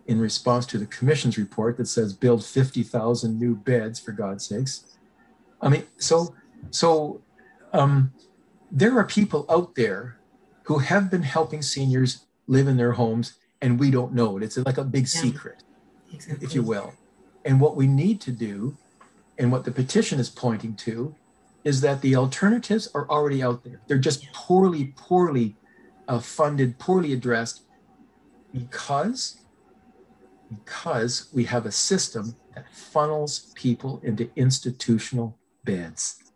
in 0.05 0.19
response 0.19 0.65
to 0.65 0.77
the 0.77 0.85
commission's 0.85 1.37
report 1.37 1.77
that 1.77 1.85
says 1.87 2.13
build 2.13 2.43
50,000 2.43 3.39
new 3.39 3.55
beds 3.55 3.99
for 3.99 4.11
God's 4.11 4.45
sakes. 4.45 4.97
I 5.61 5.69
mean, 5.69 5.83
so, 5.97 6.35
so 6.71 7.21
um, 7.73 8.11
there 8.71 8.97
are 8.97 9.05
people 9.05 9.45
out 9.49 9.75
there 9.75 10.17
who 10.63 10.79
have 10.79 11.09
been 11.09 11.23
helping 11.23 11.61
seniors 11.61 12.25
live 12.47 12.67
in 12.67 12.77
their 12.77 12.93
homes 12.93 13.33
and 13.61 13.79
we 13.79 13.91
don't 13.91 14.13
know 14.13 14.37
it. 14.37 14.43
It's 14.43 14.57
like 14.57 14.77
a 14.77 14.83
big 14.83 15.03
yeah. 15.03 15.21
secret 15.21 15.63
exactly. 16.13 16.45
if 16.45 16.55
you 16.55 16.63
will. 16.63 16.93
And 17.45 17.59
what 17.59 17.75
we 17.75 17.87
need 17.87 18.21
to 18.21 18.31
do, 18.31 18.77
and 19.37 19.51
what 19.51 19.63
the 19.63 19.71
petition 19.71 20.19
is 20.19 20.29
pointing 20.29 20.75
to, 20.75 21.15
is 21.63 21.81
that 21.81 22.01
the 22.01 22.15
alternatives 22.15 22.89
are 22.93 23.09
already 23.09 23.41
out 23.41 23.63
there. 23.63 23.81
They're 23.87 23.97
just 23.97 24.31
poorly, 24.33 24.93
poorly 24.95 25.55
uh, 26.07 26.19
funded, 26.19 26.79
poorly 26.79 27.13
addressed, 27.13 27.63
because 28.53 29.37
because 30.49 31.29
we 31.31 31.43
have 31.43 31.67
a 31.67 31.71
system 31.71 32.35
that 32.55 32.65
funnels 32.73 33.53
people 33.53 34.01
into 34.03 34.31
institutional 34.35 35.37
beds. 35.63 36.28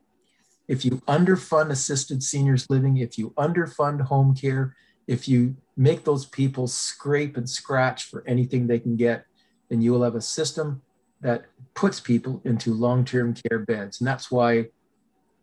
If 0.73 0.83
you 0.83 0.93
underfund 1.07 1.69
assisted 1.69 2.23
seniors 2.23 2.67
living, 2.67 2.97
if 2.97 3.15
you 3.19 3.29
underfund 3.47 4.01
home 4.01 4.33
care, 4.33 4.75
if 5.05 5.27
you 5.27 5.55
make 5.77 6.03
those 6.03 6.25
people 6.25 6.65
scrape 6.67 7.37
and 7.37 7.47
scratch 7.47 8.05
for 8.05 8.23
anything 8.27 8.65
they 8.65 8.79
can 8.79 8.95
get, 8.95 9.25
then 9.69 9.81
you 9.83 9.91
will 9.91 10.01
have 10.01 10.15
a 10.15 10.21
system 10.21 10.81
that 11.21 11.45
puts 11.75 11.99
people 11.99 12.41
into 12.43 12.73
long-term 12.73 13.35
care 13.35 13.59
beds. 13.59 13.99
And 13.99 14.07
that's 14.07 14.31
why 14.31 14.69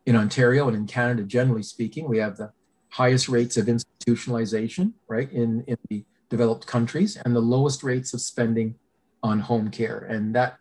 in 0.04 0.16
Ontario 0.16 0.66
and 0.66 0.76
in 0.76 0.86
Canada, 0.88 1.22
generally 1.22 1.62
speaking, 1.62 2.08
we 2.08 2.18
have 2.18 2.36
the 2.36 2.50
highest 2.88 3.28
rates 3.28 3.56
of 3.56 3.66
institutionalization, 3.66 4.94
right, 5.06 5.30
in, 5.30 5.62
in 5.68 5.76
the 5.90 6.04
developed 6.28 6.66
countries 6.66 7.16
and 7.24 7.36
the 7.36 7.46
lowest 7.54 7.84
rates 7.84 8.12
of 8.14 8.20
spending 8.20 8.74
on 9.22 9.38
home 9.38 9.70
care. 9.70 9.98
And 9.98 10.34
that 10.34 10.58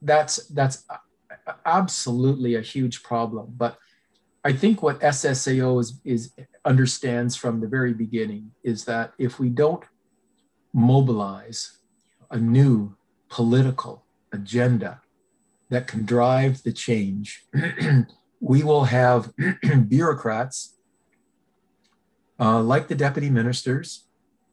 that's 0.00 0.46
that's 0.46 0.84
absolutely 1.66 2.54
a 2.54 2.62
huge 2.62 3.02
problem. 3.02 3.52
But 3.56 3.76
I 4.44 4.52
think 4.52 4.82
what 4.82 5.00
SSAO 5.00 5.80
is, 5.80 6.00
is 6.04 6.32
understands 6.64 7.36
from 7.36 7.60
the 7.60 7.68
very 7.68 7.92
beginning 7.92 8.52
is 8.62 8.84
that 8.86 9.12
if 9.18 9.38
we 9.38 9.50
don't 9.50 9.84
mobilize 10.72 11.78
a 12.30 12.38
new 12.38 12.96
political 13.28 14.04
agenda 14.32 15.02
that 15.68 15.86
can 15.86 16.04
drive 16.04 16.62
the 16.62 16.72
change, 16.72 17.44
we 18.40 18.62
will 18.62 18.84
have 18.84 19.32
bureaucrats 19.88 20.76
uh, 22.38 22.62
like 22.62 22.88
the 22.88 22.94
deputy 22.94 23.28
ministers 23.28 24.06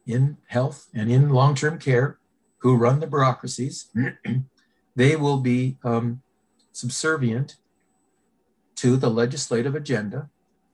in 0.06 0.36
health 0.48 0.88
and 0.92 1.10
in 1.10 1.30
long 1.30 1.54
term 1.54 1.78
care 1.78 2.18
who 2.58 2.76
run 2.76 3.00
the 3.00 3.06
bureaucracies. 3.06 3.90
they 4.96 5.16
will 5.16 5.38
be 5.38 5.78
um, 5.82 6.20
subservient 6.72 7.56
to 8.80 8.96
the 8.96 9.10
legislative 9.10 9.74
agenda 9.74 10.30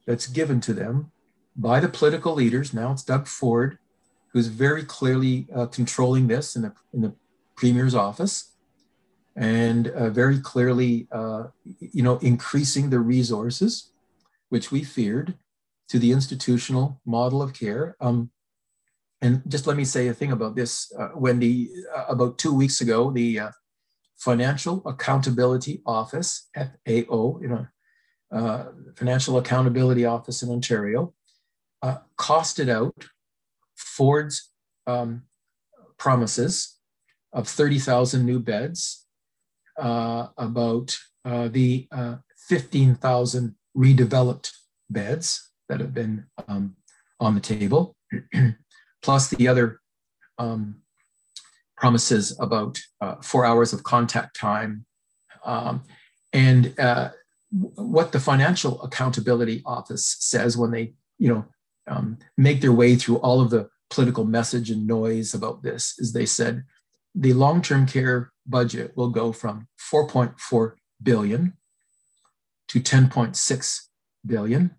that's 0.06 0.26
given 0.26 0.60
to 0.60 0.72
them 0.72 1.10
by 1.56 1.80
the 1.80 1.88
political 1.88 2.34
leaders. 2.34 2.74
Now 2.74 2.92
it's 2.92 3.02
Doug 3.02 3.26
Ford 3.26 3.78
who's 4.34 4.48
very 4.48 4.82
clearly 4.82 5.46
uh, 5.54 5.66
controlling 5.66 6.26
this 6.26 6.56
in 6.56 6.62
the, 6.62 6.74
in 6.92 7.00
the 7.02 7.14
premier's 7.56 7.94
office 7.94 8.50
and 9.36 9.88
uh, 9.88 10.10
very 10.10 10.40
clearly, 10.40 11.06
uh, 11.12 11.44
you 11.78 12.02
know, 12.02 12.18
increasing 12.18 12.90
the 12.90 12.98
resources, 12.98 13.92
which 14.48 14.70
we 14.70 14.82
feared, 14.82 15.34
to 15.88 15.98
the 15.98 16.12
institutional 16.12 17.00
model 17.06 17.42
of 17.42 17.52
care. 17.52 17.96
Um, 18.00 18.30
and 19.20 19.42
just 19.48 19.66
let 19.66 19.76
me 19.76 19.84
say 19.84 20.08
a 20.08 20.14
thing 20.14 20.32
about 20.32 20.56
this, 20.56 20.92
uh, 20.98 21.10
Wendy. 21.14 21.70
Uh, 21.96 22.04
about 22.08 22.38
two 22.38 22.54
weeks 22.54 22.80
ago, 22.80 23.10
the 23.10 23.38
uh, 23.38 23.50
Financial 24.16 24.82
Accountability 24.86 25.82
Office, 25.86 26.48
FAO, 26.54 27.38
you 27.40 27.48
know, 27.48 27.66
Financial 28.96 29.38
Accountability 29.38 30.04
Office 30.04 30.42
in 30.42 30.50
Ontario, 30.50 31.12
costed 32.18 32.68
out 32.68 33.06
Ford's 33.76 34.50
um, 34.86 35.22
promises 35.98 36.78
of 37.32 37.48
30,000 37.48 38.24
new 38.24 38.38
beds, 38.38 39.04
uh, 39.78 40.28
about 40.38 40.96
uh, 41.24 41.48
the 41.48 41.88
uh, 41.90 42.16
15,000 42.48 43.54
redeveloped 43.76 44.52
beds 44.90 45.50
that 45.68 45.80
have 45.80 45.94
been 45.94 46.26
um, 46.46 46.76
on 47.18 47.34
the 47.34 47.40
table, 47.40 47.96
plus 49.02 49.28
the 49.30 49.48
other 49.48 49.80
um, 50.38 50.76
promises 51.76 52.36
about 52.38 52.78
uh, 53.00 53.16
four 53.16 53.44
hours 53.44 53.72
of 53.72 53.82
contact 53.82 54.38
time. 54.38 54.84
Um, 55.44 55.82
and 56.32 56.78
uh, 56.78 57.10
what 57.54 58.10
the 58.12 58.20
Financial 58.20 58.82
Accountability 58.82 59.62
Office 59.64 60.16
says 60.18 60.56
when 60.56 60.72
they, 60.72 60.94
you 61.18 61.28
know, 61.28 61.46
um, 61.86 62.18
make 62.36 62.60
their 62.60 62.72
way 62.72 62.96
through 62.96 63.18
all 63.18 63.40
of 63.40 63.50
the 63.50 63.68
political 63.90 64.24
message 64.24 64.70
and 64.70 64.86
noise 64.86 65.34
about 65.34 65.62
this 65.62 65.94
is 65.98 66.12
they 66.12 66.26
said 66.26 66.64
the 67.14 67.32
long-term 67.32 67.86
care 67.86 68.32
budget 68.46 68.96
will 68.96 69.10
go 69.10 69.32
from 69.32 69.68
4.4 69.92 70.72
billion 71.02 71.52
to 72.68 72.80
10.6 72.80 73.80
billion. 74.26 74.70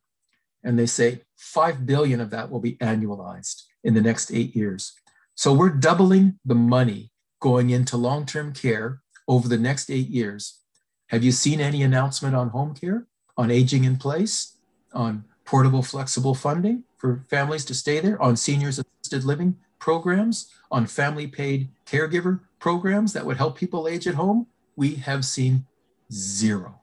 And 0.63 0.77
they 0.77 0.87
say 0.87 1.21
5 1.37 1.85
billion 1.85 2.19
of 2.19 2.31
that 2.31 2.49
will 2.49 2.59
be 2.59 2.75
annualized 2.77 3.61
in 3.83 3.93
the 3.93 4.01
next 4.01 4.33
8 4.33 4.55
years. 4.55 4.93
So 5.35 5.53
we're 5.53 5.69
doubling 5.69 6.39
the 6.43 6.55
money 6.55 7.11
going 7.39 7.69
into 7.69 7.95
long-term 7.95 8.53
care 8.53 9.01
over 9.27 9.47
the 9.47 9.57
next 9.57 9.89
8 9.89 10.09
years 10.09 10.64
have 11.07 11.23
you 11.23 11.31
seen 11.31 11.59
any 11.59 11.83
announcement 11.83 12.35
on 12.35 12.49
home 12.49 12.73
care 12.73 13.05
on 13.37 13.51
aging 13.51 13.83
in 13.83 13.97
place 13.97 14.57
on 14.93 15.25
portable 15.43 15.83
flexible 15.83 16.33
funding 16.33 16.83
for 16.97 17.23
families 17.29 17.65
to 17.65 17.73
stay 17.73 17.99
there, 17.99 18.19
on 18.21 18.35
seniors 18.35 18.79
assisted 18.79 19.23
living 19.23 19.55
programs, 19.77 20.51
on 20.71 20.87
family 20.87 21.27
paid 21.27 21.69
caregiver 21.85 22.39
programs 22.59 23.13
that 23.13 23.25
would 23.25 23.37
help 23.37 23.57
people 23.57 23.87
age 23.87 24.07
at 24.07 24.15
home, 24.15 24.47
we 24.75 24.95
have 24.95 25.23
seen 25.23 25.65
zero. 26.11 26.81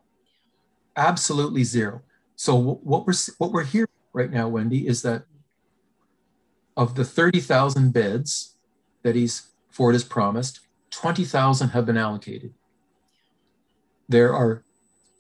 Absolutely 0.97 1.65
zero. 1.65 2.03
So 2.37 2.55
what 2.55 3.07
we're 3.07 3.15
what 3.39 3.53
we're 3.53 3.65
hearing 3.65 3.89
right 4.13 4.31
now, 4.31 4.49
Wendy, 4.49 4.87
is 4.87 5.03
that 5.03 5.25
of 6.77 6.95
the 6.95 7.05
30,000 7.05 7.93
beds 7.93 8.57
that 9.03 9.15
he's 9.15 9.49
Ford 9.71 9.95
has 9.95 10.05
promised, 10.05 10.61
20,000 10.91 11.71
have 11.71 11.87
been 11.87 11.97
allocated. 11.97 12.55
There 14.09 14.35
are 14.35 14.65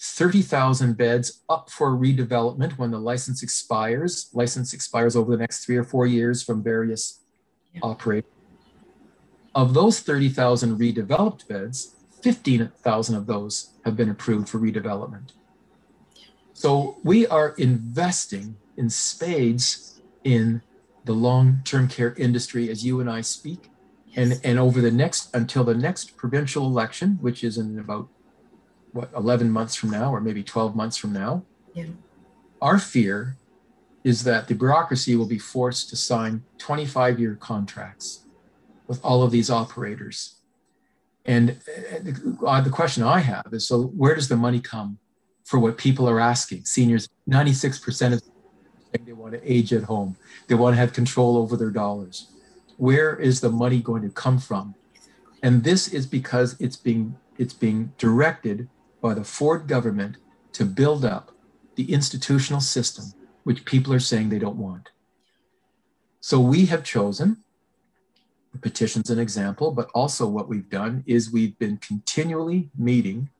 30,000 0.00 0.96
beds 0.96 1.42
up 1.48 1.70
for 1.70 1.92
redevelopment 1.92 2.76
when 2.76 2.90
the 2.90 2.98
license 2.98 3.42
expires. 3.42 4.28
License 4.32 4.74
expires 4.74 5.14
over 5.14 5.30
the 5.30 5.38
next 5.38 5.64
three 5.64 5.76
or 5.76 5.84
four 5.84 6.06
years 6.06 6.42
from 6.42 6.62
various 6.62 7.20
yeah. 7.72 7.80
operators. 7.82 8.30
Of 9.54 9.74
those 9.74 10.00
30,000 10.00 10.78
redeveloped 10.78 11.46
beds, 11.46 11.94
15,000 12.22 13.14
of 13.14 13.26
those 13.26 13.70
have 13.84 13.96
been 13.96 14.10
approved 14.10 14.48
for 14.48 14.58
redevelopment. 14.58 15.32
So 16.52 16.96
we 17.04 17.26
are 17.26 17.54
investing 17.58 18.56
in 18.76 18.88
spades 18.90 20.00
in 20.24 20.62
the 21.04 21.12
long 21.12 21.60
term 21.64 21.88
care 21.88 22.14
industry 22.14 22.70
as 22.70 22.84
you 22.84 23.00
and 23.00 23.10
I 23.10 23.20
speak. 23.20 23.70
And, 24.14 24.40
and 24.44 24.58
over 24.58 24.80
the 24.80 24.90
next, 24.90 25.34
until 25.34 25.64
the 25.64 25.74
next 25.74 26.16
provincial 26.16 26.66
election, 26.66 27.18
which 27.20 27.42
is 27.42 27.56
in 27.56 27.78
about, 27.78 28.08
what, 28.92 29.10
11 29.16 29.50
months 29.50 29.74
from 29.74 29.90
now, 29.90 30.12
or 30.14 30.20
maybe 30.20 30.42
12 30.42 30.76
months 30.76 30.96
from 30.96 31.12
now, 31.12 31.44
Yeah. 31.74 31.86
our 32.60 32.78
fear 32.78 33.36
is 34.04 34.24
that 34.24 34.48
the 34.48 34.54
bureaucracy 34.54 35.16
will 35.16 35.26
be 35.26 35.38
forced 35.38 35.88
to 35.90 35.96
sign 35.96 36.44
25 36.58 37.18
year 37.20 37.36
contracts 37.36 38.24
with 38.86 39.00
all 39.04 39.22
of 39.22 39.30
these 39.30 39.50
operators. 39.50 40.36
And 41.24 41.60
uh, 41.68 42.46
uh, 42.46 42.60
the 42.60 42.70
question 42.70 43.04
I 43.04 43.20
have 43.20 43.48
is 43.52 43.66
so, 43.66 43.84
where 43.84 44.14
does 44.14 44.28
the 44.28 44.36
money 44.36 44.60
come 44.60 44.98
for 45.44 45.58
what 45.58 45.78
people 45.78 46.08
are 46.08 46.18
asking? 46.20 46.64
Seniors, 46.64 47.08
96% 47.28 48.14
of 48.14 48.22
they 49.06 49.12
want 49.12 49.32
to 49.32 49.40
age 49.50 49.72
at 49.72 49.84
home, 49.84 50.16
they 50.48 50.54
want 50.54 50.74
to 50.74 50.78
have 50.78 50.92
control 50.92 51.38
over 51.38 51.56
their 51.56 51.70
dollars. 51.70 52.28
Where 52.76 53.16
is 53.16 53.40
the 53.40 53.50
money 53.50 53.80
going 53.80 54.02
to 54.02 54.10
come 54.10 54.38
from? 54.38 54.74
And 55.42 55.64
this 55.64 55.88
is 55.88 56.06
because 56.06 56.60
it's 56.60 56.76
being 56.76 57.16
it's 57.38 57.54
being 57.54 57.92
directed 57.96 58.68
by 59.02 59.12
the 59.12 59.24
Ford 59.24 59.66
government 59.66 60.16
to 60.52 60.64
build 60.64 61.04
up 61.04 61.32
the 61.74 61.92
institutional 61.92 62.60
system 62.60 63.04
which 63.42 63.64
people 63.64 63.92
are 63.92 64.00
saying 64.00 64.28
they 64.28 64.38
don't 64.38 64.56
want. 64.56 64.90
So 66.20 66.38
we 66.38 66.66
have 66.66 66.84
chosen 66.84 67.38
the 68.52 68.58
petition's 68.58 69.10
an 69.10 69.18
example, 69.18 69.72
but 69.72 69.90
also 69.94 70.26
what 70.26 70.48
we've 70.48 70.70
done 70.70 71.02
is 71.06 71.32
we've 71.32 71.58
been 71.58 71.78
continually 71.78 72.70
meeting 72.78 73.30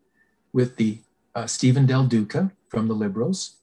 with 0.52 0.76
the 0.76 0.98
uh, 1.34 1.46
Steven 1.46 1.86
Del 1.86 2.04
Duca 2.04 2.50
from 2.68 2.88
the 2.88 2.94
Liberals 2.94 3.56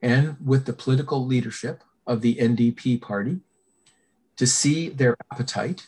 and 0.00 0.36
with 0.44 0.66
the 0.66 0.72
political 0.72 1.26
leadership 1.26 1.82
of 2.06 2.20
the 2.20 2.36
NDP 2.36 3.00
party 3.00 3.40
to 4.36 4.46
see 4.46 4.88
their 4.88 5.16
appetite 5.32 5.86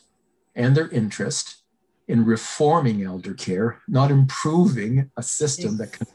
and 0.56 0.76
their 0.76 0.88
interest 0.88 1.62
in 2.08 2.24
reforming 2.24 3.02
elder 3.02 3.34
care, 3.34 3.80
not 3.88 4.10
improving 4.10 5.10
a 5.16 5.22
system 5.22 5.76
that 5.78 5.92
can. 5.92 6.06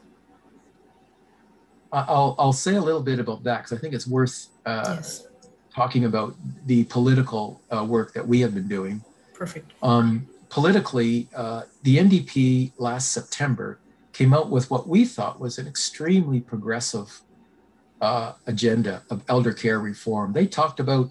I'll, 1.92 2.36
I'll 2.38 2.52
say 2.52 2.76
a 2.76 2.80
little 2.80 3.02
bit 3.02 3.18
about 3.18 3.42
that 3.44 3.64
because 3.64 3.76
I 3.76 3.80
think 3.80 3.94
it's 3.94 4.06
worth 4.06 4.46
uh, 4.64 4.94
yes. 4.96 5.26
talking 5.74 6.04
about 6.04 6.36
the 6.66 6.84
political 6.84 7.60
uh, 7.70 7.84
work 7.84 8.12
that 8.12 8.26
we 8.26 8.40
have 8.40 8.54
been 8.54 8.68
doing. 8.68 9.02
Perfect. 9.34 9.72
Um, 9.82 10.28
politically, 10.50 11.28
uh, 11.34 11.62
the 11.82 11.96
NDP 11.96 12.72
last 12.78 13.10
September 13.10 13.80
came 14.12 14.32
out 14.32 14.50
with 14.50 14.70
what 14.70 14.86
we 14.86 15.04
thought 15.04 15.40
was 15.40 15.58
an 15.58 15.66
extremely 15.66 16.40
progressive 16.40 17.22
uh, 18.00 18.34
agenda 18.46 19.02
of 19.10 19.24
elder 19.28 19.52
care 19.52 19.80
reform. 19.80 20.32
They 20.32 20.46
talked 20.46 20.78
about 20.78 21.10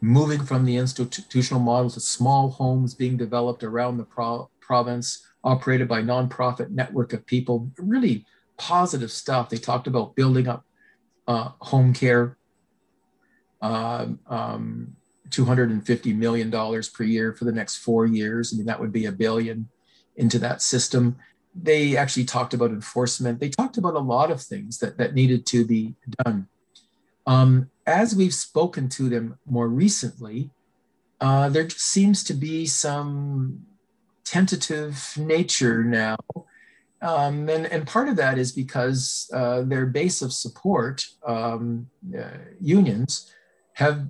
moving 0.00 0.44
from 0.44 0.64
the 0.64 0.76
institutional 0.76 1.60
model 1.60 1.90
to 1.90 2.00
small 2.00 2.50
homes 2.50 2.94
being 2.94 3.16
developed 3.16 3.64
around 3.64 3.96
the 3.96 4.04
pro- 4.04 4.50
province, 4.60 5.26
operated 5.42 5.88
by 5.88 6.02
nonprofit 6.02 6.70
network 6.70 7.12
of 7.12 7.26
people. 7.26 7.70
Really 7.78 8.24
positive 8.56 9.10
stuff. 9.10 9.48
They 9.48 9.56
talked 9.56 9.86
about 9.86 10.14
building 10.14 10.48
up 10.48 10.64
uh, 11.26 11.50
home 11.60 11.92
care, 11.92 12.36
uh, 13.60 14.06
um, 14.26 14.96
$250 15.30 16.16
million 16.16 16.50
per 16.50 17.04
year 17.04 17.32
for 17.34 17.44
the 17.44 17.52
next 17.52 17.76
four 17.76 18.06
years. 18.06 18.52
I 18.52 18.56
mean, 18.56 18.66
that 18.66 18.80
would 18.80 18.92
be 18.92 19.06
a 19.06 19.12
billion 19.12 19.68
into 20.16 20.38
that 20.40 20.62
system. 20.62 21.16
They 21.54 21.96
actually 21.96 22.24
talked 22.24 22.54
about 22.54 22.70
enforcement. 22.70 23.40
They 23.40 23.48
talked 23.48 23.78
about 23.78 23.94
a 23.94 24.00
lot 24.00 24.30
of 24.30 24.40
things 24.40 24.78
that, 24.78 24.96
that 24.98 25.14
needed 25.14 25.46
to 25.46 25.64
be 25.64 25.94
done. 26.24 26.48
Um, 27.28 27.70
as 27.86 28.16
we've 28.16 28.32
spoken 28.32 28.88
to 28.88 29.10
them 29.10 29.38
more 29.44 29.68
recently, 29.68 30.50
uh, 31.20 31.50
there 31.50 31.68
seems 31.68 32.24
to 32.24 32.32
be 32.32 32.64
some 32.64 33.66
tentative 34.24 35.12
nature 35.18 35.84
now. 35.84 36.16
Um, 37.02 37.50
and, 37.50 37.66
and 37.66 37.86
part 37.86 38.08
of 38.08 38.16
that 38.16 38.38
is 38.38 38.50
because 38.50 39.30
uh, 39.34 39.60
their 39.62 39.84
base 39.84 40.22
of 40.22 40.32
support, 40.32 41.06
um, 41.26 41.90
uh, 42.18 42.38
unions, 42.60 43.30
have 43.74 44.08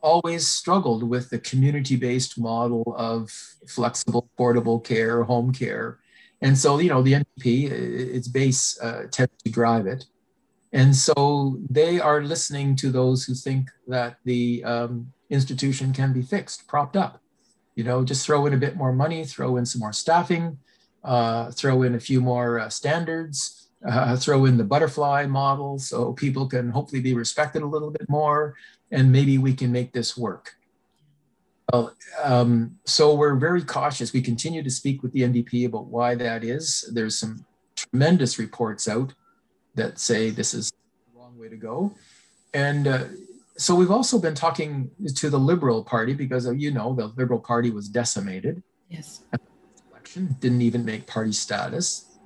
always 0.00 0.46
struggled 0.46 1.02
with 1.02 1.30
the 1.30 1.40
community 1.40 1.96
based 1.96 2.38
model 2.38 2.94
of 2.96 3.30
flexible, 3.66 4.30
portable 4.36 4.78
care, 4.78 5.24
home 5.24 5.52
care. 5.52 5.98
And 6.40 6.56
so, 6.56 6.78
you 6.78 6.90
know, 6.90 7.02
the 7.02 7.14
NDP, 7.14 7.70
its 8.14 8.28
base 8.28 8.78
uh, 8.80 9.06
tends 9.10 9.32
to 9.44 9.50
drive 9.50 9.86
it. 9.88 10.04
And 10.74 10.94
so 10.94 11.56
they 11.70 12.00
are 12.00 12.20
listening 12.20 12.74
to 12.76 12.90
those 12.90 13.24
who 13.24 13.34
think 13.34 13.70
that 13.86 14.16
the 14.24 14.62
um, 14.64 15.12
institution 15.30 15.92
can 15.92 16.12
be 16.12 16.20
fixed, 16.20 16.66
propped 16.66 16.96
up. 16.96 17.20
You 17.76 17.84
know, 17.84 18.04
just 18.04 18.26
throw 18.26 18.44
in 18.46 18.54
a 18.54 18.58
bit 18.58 18.76
more 18.76 18.92
money, 18.92 19.24
throw 19.24 19.56
in 19.56 19.66
some 19.66 19.78
more 19.78 19.92
staffing, 19.92 20.58
uh, 21.04 21.52
throw 21.52 21.82
in 21.82 21.94
a 21.94 22.00
few 22.00 22.20
more 22.20 22.58
uh, 22.58 22.68
standards, 22.68 23.68
uh, 23.88 24.16
throw 24.16 24.46
in 24.46 24.56
the 24.56 24.64
butterfly 24.64 25.26
model 25.26 25.78
so 25.78 26.12
people 26.12 26.48
can 26.48 26.70
hopefully 26.70 27.00
be 27.00 27.14
respected 27.14 27.62
a 27.62 27.66
little 27.66 27.90
bit 27.90 28.08
more, 28.08 28.56
and 28.90 29.12
maybe 29.12 29.38
we 29.38 29.54
can 29.54 29.70
make 29.70 29.92
this 29.92 30.16
work. 30.16 30.56
Well, 31.72 31.94
um, 32.22 32.78
so 32.84 33.14
we're 33.14 33.36
very 33.36 33.62
cautious. 33.62 34.12
We 34.12 34.22
continue 34.22 34.62
to 34.62 34.70
speak 34.70 35.04
with 35.04 35.12
the 35.12 35.20
NDP 35.20 35.66
about 35.66 35.86
why 35.86 36.16
that 36.16 36.42
is. 36.42 36.90
There's 36.92 37.16
some 37.16 37.46
tremendous 37.76 38.40
reports 38.40 38.88
out 38.88 39.14
that 39.74 39.98
say 39.98 40.30
this 40.30 40.54
is 40.54 40.70
the 40.70 41.18
wrong 41.18 41.38
way 41.38 41.48
to 41.48 41.56
go. 41.56 41.94
And 42.52 42.86
uh, 42.86 43.04
so 43.56 43.74
we've 43.74 43.90
also 43.90 44.18
been 44.18 44.34
talking 44.34 44.90
to 45.14 45.30
the 45.30 45.38
Liberal 45.38 45.84
Party 45.84 46.14
because, 46.14 46.46
uh, 46.46 46.52
you 46.52 46.70
know, 46.70 46.94
the 46.94 47.08
Liberal 47.16 47.40
Party 47.40 47.70
was 47.70 47.88
decimated. 47.88 48.62
Yes. 48.88 49.22
Election 49.90 50.36
didn't 50.40 50.62
even 50.62 50.84
make 50.84 51.06
party 51.06 51.32
status. 51.32 52.18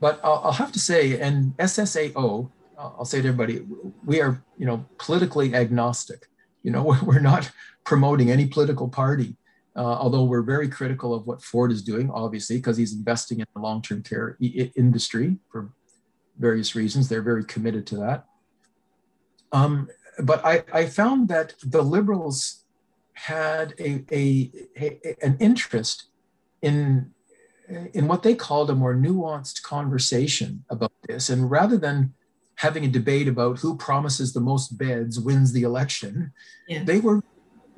But 0.00 0.20
I'll, 0.22 0.42
I'll 0.44 0.52
have 0.52 0.72
to 0.72 0.78
say, 0.78 1.18
and 1.20 1.56
SSAO, 1.56 2.50
I'll 2.78 3.04
say 3.04 3.22
to 3.22 3.28
everybody, 3.28 3.66
we 4.04 4.20
are, 4.20 4.42
you 4.58 4.66
know, 4.66 4.84
politically 4.98 5.54
agnostic. 5.54 6.26
You 6.62 6.70
know, 6.72 6.96
we're 7.02 7.20
not 7.20 7.50
promoting 7.84 8.30
any 8.30 8.46
political 8.46 8.88
party. 8.88 9.36
Uh, 9.74 9.80
although 9.80 10.24
we're 10.24 10.42
very 10.42 10.68
critical 10.68 11.12
of 11.14 11.26
what 11.26 11.42
Ford 11.42 11.70
is 11.70 11.82
doing, 11.82 12.10
obviously, 12.10 12.56
because 12.56 12.78
he's 12.78 12.94
investing 12.94 13.40
in 13.40 13.46
the 13.54 13.60
long-term 13.60 14.02
care 14.02 14.38
I- 14.42 14.72
industry 14.74 15.36
for 15.50 15.68
various 16.38 16.74
reasons. 16.74 17.08
They're 17.08 17.22
very 17.22 17.44
committed 17.44 17.86
to 17.88 17.96
that. 17.96 18.26
Um, 19.52 19.88
but 20.18 20.44
I, 20.44 20.64
I, 20.72 20.86
found 20.86 21.28
that 21.28 21.54
the 21.62 21.82
liberals 21.82 22.64
had 23.12 23.74
a, 23.78 24.04
a, 24.10 24.50
a, 24.76 25.16
an 25.22 25.36
interest 25.40 26.06
in 26.62 27.12
in 27.94 28.06
what 28.06 28.22
they 28.22 28.34
called 28.34 28.70
a 28.70 28.74
more 28.74 28.94
nuanced 28.94 29.62
conversation 29.62 30.64
about 30.70 30.92
this, 31.08 31.28
and 31.28 31.50
rather 31.50 31.76
than 31.76 32.14
having 32.56 32.84
a 32.84 32.88
debate 32.88 33.28
about 33.28 33.58
who 33.58 33.76
promises 33.76 34.32
the 34.32 34.40
most 34.40 34.78
beds 34.78 35.18
wins 35.20 35.52
the 35.52 35.62
election, 35.62 36.32
yeah. 36.68 36.82
they 36.84 37.00
were 37.00 37.22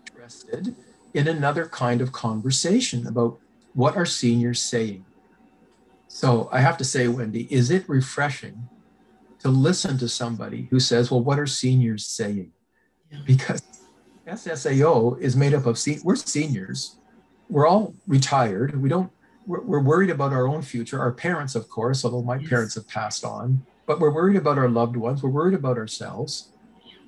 interested 0.06 0.74
in 1.14 1.26
another 1.26 1.66
kind 1.66 2.00
of 2.00 2.12
conversation 2.12 3.06
about 3.06 3.38
what 3.74 3.96
are 3.96 4.06
seniors 4.06 4.60
saying 4.60 5.04
so 6.08 6.48
I 6.50 6.60
have 6.60 6.78
to 6.78 6.84
say, 6.84 7.06
Wendy, 7.06 7.46
is 7.52 7.70
it 7.70 7.88
refreshing 7.88 8.68
to 9.40 9.48
listen 9.48 9.98
to 9.98 10.08
somebody 10.08 10.66
who 10.70 10.80
says, 10.80 11.10
well, 11.10 11.22
what 11.22 11.38
are 11.38 11.46
seniors 11.46 12.06
saying? 12.06 12.52
Yeah. 13.12 13.18
Because 13.26 13.62
SSAO 14.26 15.20
is 15.20 15.36
made 15.36 15.54
up 15.54 15.66
of, 15.66 15.78
se- 15.78 16.00
we're 16.02 16.16
seniors. 16.16 16.96
We're 17.48 17.66
all 17.66 17.94
retired. 18.06 18.80
We 18.80 18.88
don't, 18.88 19.10
we're, 19.46 19.62
we're, 19.62 19.80
worried 19.80 20.10
about 20.10 20.32
our 20.32 20.46
own 20.46 20.62
future. 20.62 20.98
Our 20.98 21.12
parents, 21.12 21.54
of 21.54 21.68
course, 21.68 22.04
although 22.04 22.22
my 22.22 22.36
yes. 22.36 22.48
parents 22.48 22.74
have 22.74 22.88
passed 22.88 23.24
on, 23.24 23.64
but 23.86 24.00
we're 24.00 24.10
worried 24.12 24.36
about 24.36 24.58
our 24.58 24.68
loved 24.68 24.96
ones. 24.96 25.22
We're 25.22 25.30
worried 25.30 25.54
about 25.54 25.78
ourselves. 25.78 26.52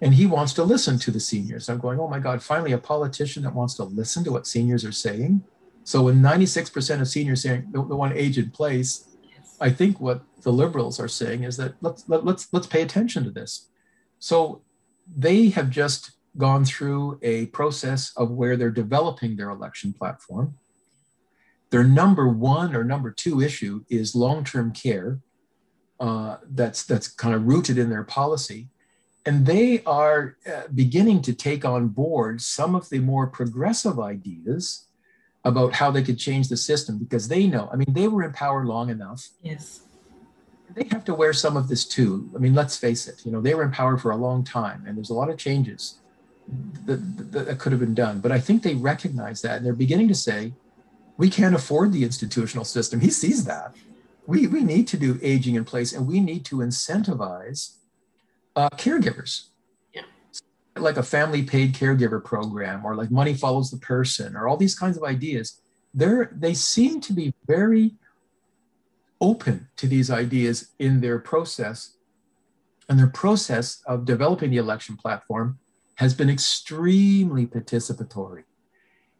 And 0.00 0.14
he 0.14 0.24
wants 0.24 0.54
to 0.54 0.62
listen 0.64 0.98
to 1.00 1.10
the 1.10 1.20
seniors. 1.20 1.68
I'm 1.68 1.78
going, 1.78 2.00
oh 2.00 2.08
my 2.08 2.18
God, 2.18 2.42
finally 2.42 2.72
a 2.72 2.78
politician 2.78 3.42
that 3.42 3.54
wants 3.54 3.74
to 3.74 3.84
listen 3.84 4.24
to 4.24 4.32
what 4.32 4.46
seniors 4.46 4.84
are 4.84 4.92
saying. 4.92 5.42
So 5.84 6.02
when 6.02 6.20
96% 6.20 7.00
of 7.00 7.08
seniors 7.08 7.42
saying 7.42 7.68
they 7.72 7.78
want 7.78 8.16
age 8.16 8.38
in 8.38 8.50
place, 8.50 9.08
I 9.60 9.70
think 9.70 10.00
what 10.00 10.22
the 10.42 10.52
liberals 10.52 10.98
are 10.98 11.08
saying 11.08 11.44
is 11.44 11.56
that 11.58 11.74
let's 11.80 12.08
let, 12.08 12.24
let's 12.24 12.48
let's 12.52 12.66
pay 12.66 12.82
attention 12.82 13.24
to 13.24 13.30
this. 13.30 13.68
So 14.18 14.62
they 15.16 15.48
have 15.50 15.70
just 15.70 16.12
gone 16.36 16.64
through 16.64 17.18
a 17.22 17.46
process 17.46 18.12
of 18.16 18.30
where 18.30 18.56
they're 18.56 18.70
developing 18.70 19.36
their 19.36 19.50
election 19.50 19.92
platform. 19.92 20.54
Their 21.70 21.84
number 21.84 22.28
one 22.28 22.74
or 22.74 22.84
number 22.84 23.10
two 23.10 23.40
issue 23.40 23.84
is 23.88 24.14
long-term 24.14 24.72
care. 24.72 25.20
Uh, 25.98 26.38
that's 26.50 26.84
that's 26.84 27.08
kind 27.08 27.34
of 27.34 27.46
rooted 27.46 27.76
in 27.76 27.90
their 27.90 28.04
policy, 28.04 28.68
and 29.26 29.44
they 29.44 29.82
are 29.84 30.36
uh, 30.46 30.62
beginning 30.74 31.20
to 31.22 31.34
take 31.34 31.64
on 31.64 31.88
board 31.88 32.40
some 32.40 32.74
of 32.74 32.88
the 32.88 33.00
more 33.00 33.26
progressive 33.26 34.00
ideas 34.00 34.86
about 35.44 35.72
how 35.72 35.90
they 35.90 36.02
could 36.02 36.18
change 36.18 36.48
the 36.48 36.56
system 36.56 36.98
because 36.98 37.28
they 37.28 37.46
know. 37.46 37.68
I 37.72 37.76
mean, 37.76 37.92
they 37.92 38.08
were 38.08 38.22
in 38.22 38.32
power 38.32 38.64
long 38.64 38.90
enough. 38.90 39.28
Yes. 39.42 39.80
They 40.74 40.86
have 40.90 41.04
to 41.06 41.14
wear 41.14 41.32
some 41.32 41.56
of 41.56 41.68
this 41.68 41.84
too. 41.84 42.30
I 42.34 42.38
mean, 42.38 42.54
let's 42.54 42.76
face 42.76 43.08
it. 43.08 43.24
You 43.24 43.32
know, 43.32 43.40
they 43.40 43.54
were 43.54 43.64
in 43.64 43.70
power 43.72 43.96
for 43.96 44.12
a 44.12 44.16
long 44.16 44.44
time, 44.44 44.84
and 44.86 44.96
there's 44.96 45.10
a 45.10 45.14
lot 45.14 45.30
of 45.30 45.36
changes 45.36 45.98
that, 46.86 47.32
that, 47.32 47.46
that 47.46 47.58
could 47.58 47.72
have 47.72 47.80
been 47.80 47.94
done. 47.94 48.20
But 48.20 48.32
I 48.32 48.40
think 48.40 48.62
they 48.62 48.74
recognize 48.74 49.42
that 49.42 49.58
and 49.58 49.66
they're 49.66 49.72
beginning 49.72 50.08
to 50.08 50.14
say, 50.14 50.52
we 51.16 51.28
can't 51.28 51.54
afford 51.54 51.92
the 51.92 52.04
institutional 52.04 52.64
system. 52.64 53.00
He 53.00 53.10
sees 53.10 53.44
that. 53.44 53.74
We, 54.26 54.46
we 54.46 54.62
need 54.62 54.88
to 54.88 54.96
do 54.96 55.18
aging 55.22 55.54
in 55.54 55.64
place 55.64 55.92
and 55.92 56.06
we 56.06 56.20
need 56.20 56.44
to 56.46 56.56
incentivize 56.56 57.74
uh, 58.56 58.70
caregivers. 58.70 59.48
Like 60.80 60.96
a 60.96 61.02
family 61.02 61.42
paid 61.42 61.74
caregiver 61.74 62.22
program 62.22 62.84
or 62.84 62.94
like 62.94 63.10
money 63.10 63.34
follows 63.34 63.70
the 63.70 63.78
person 63.78 64.36
or 64.36 64.48
all 64.48 64.56
these 64.56 64.78
kinds 64.78 64.96
of 64.96 65.04
ideas. 65.04 65.60
They're, 65.92 66.30
they 66.34 66.54
seem 66.54 67.00
to 67.02 67.12
be 67.12 67.34
very 67.46 67.94
open 69.20 69.68
to 69.76 69.86
these 69.86 70.10
ideas 70.10 70.70
in 70.78 71.00
their 71.00 71.18
process. 71.18 71.96
And 72.88 72.98
their 72.98 73.06
process 73.06 73.82
of 73.86 74.04
developing 74.04 74.50
the 74.50 74.56
election 74.56 74.96
platform 74.96 75.58
has 75.96 76.14
been 76.14 76.30
extremely 76.30 77.46
participatory. 77.46 78.44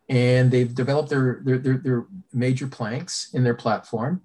And 0.09 0.51
they've 0.51 0.75
developed 0.75 1.11
their, 1.11 1.41
their, 1.45 1.59
their, 1.59 1.77
their 1.77 2.07
major 2.33 2.67
planks 2.67 3.29
in 3.33 3.45
their 3.45 3.55
platform. 3.55 4.23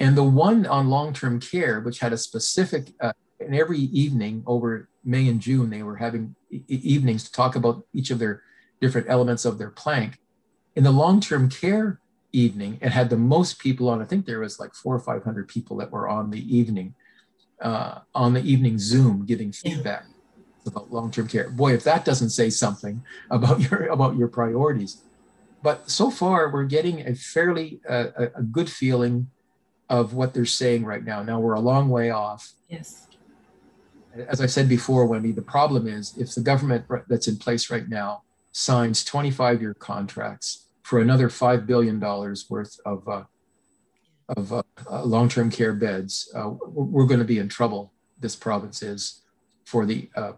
And 0.00 0.16
the 0.16 0.22
one 0.22 0.64
on 0.64 0.88
long 0.88 1.12
term 1.12 1.40
care, 1.40 1.80
which 1.80 1.98
had 1.98 2.12
a 2.12 2.16
specific, 2.16 2.94
uh, 3.00 3.12
and 3.40 3.54
every 3.54 3.78
evening 3.78 4.42
over 4.46 4.88
May 5.04 5.28
and 5.28 5.40
June, 5.40 5.70
they 5.70 5.82
were 5.82 5.96
having 5.96 6.34
e- 6.50 6.62
evenings 6.68 7.24
to 7.24 7.32
talk 7.32 7.56
about 7.56 7.84
each 7.92 8.10
of 8.10 8.18
their 8.18 8.42
different 8.80 9.08
elements 9.08 9.44
of 9.44 9.58
their 9.58 9.70
plank. 9.70 10.18
In 10.76 10.84
the 10.84 10.90
long 10.90 11.20
term 11.20 11.48
care 11.48 12.00
evening, 12.32 12.78
it 12.80 12.92
had 12.92 13.10
the 13.10 13.16
most 13.16 13.58
people 13.58 13.88
on. 13.88 14.02
I 14.02 14.04
think 14.04 14.26
there 14.26 14.40
was 14.40 14.58
like 14.58 14.74
four 14.74 14.94
or 14.94 15.00
500 15.00 15.48
people 15.48 15.76
that 15.78 15.90
were 15.90 16.08
on 16.08 16.30
the 16.30 16.56
evening, 16.56 16.94
uh, 17.60 18.00
on 18.14 18.34
the 18.34 18.42
evening 18.42 18.78
Zoom 18.78 19.24
giving 19.24 19.52
feedback 19.52 20.04
about 20.68 20.92
long-term 20.92 21.26
care. 21.26 21.50
Boy, 21.50 21.72
if 21.72 21.82
that 21.84 22.04
doesn't 22.04 22.30
say 22.30 22.50
something 22.50 23.02
about 23.30 23.60
your 23.70 23.86
about 23.86 24.16
your 24.16 24.28
priorities. 24.28 25.02
But 25.60 25.90
so 25.90 26.10
far, 26.10 26.52
we're 26.52 26.64
getting 26.64 27.06
a 27.06 27.16
fairly 27.16 27.80
uh, 27.88 28.08
a, 28.16 28.24
a 28.36 28.42
good 28.42 28.70
feeling 28.70 29.30
of 29.88 30.14
what 30.14 30.34
they're 30.34 30.44
saying 30.44 30.84
right 30.84 31.02
now. 31.02 31.22
Now 31.22 31.40
we're 31.40 31.54
a 31.54 31.60
long 31.60 31.88
way 31.88 32.10
off. 32.10 32.52
Yes. 32.68 33.07
As 34.26 34.40
I 34.40 34.46
said 34.46 34.68
before, 34.68 35.06
Wendy, 35.06 35.32
the 35.32 35.42
problem 35.42 35.86
is 35.86 36.16
if 36.16 36.34
the 36.34 36.40
government 36.40 36.86
that's 37.08 37.28
in 37.28 37.36
place 37.36 37.70
right 37.70 37.88
now 37.88 38.22
signs 38.52 39.04
25-year 39.04 39.74
contracts 39.74 40.66
for 40.82 41.00
another 41.00 41.28
five 41.28 41.66
billion 41.66 42.00
dollars 42.00 42.46
worth 42.48 42.80
of 42.84 43.06
uh, 43.08 43.24
of 44.36 44.52
uh, 44.52 44.62
uh 44.90 45.04
long-term 45.04 45.50
care 45.50 45.72
beds, 45.72 46.30
uh, 46.34 46.50
we're 46.66 47.06
going 47.06 47.20
to 47.20 47.26
be 47.26 47.38
in 47.38 47.48
trouble. 47.48 47.92
This 48.20 48.36
province 48.36 48.82
is 48.82 49.22
for 49.64 49.86
the 49.86 50.10
uh, 50.16 50.32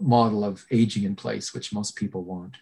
model 0.00 0.44
of 0.44 0.64
aging 0.70 1.04
in 1.04 1.16
place, 1.16 1.52
which 1.54 1.72
most 1.72 1.96
people 1.96 2.22
want. 2.22 2.56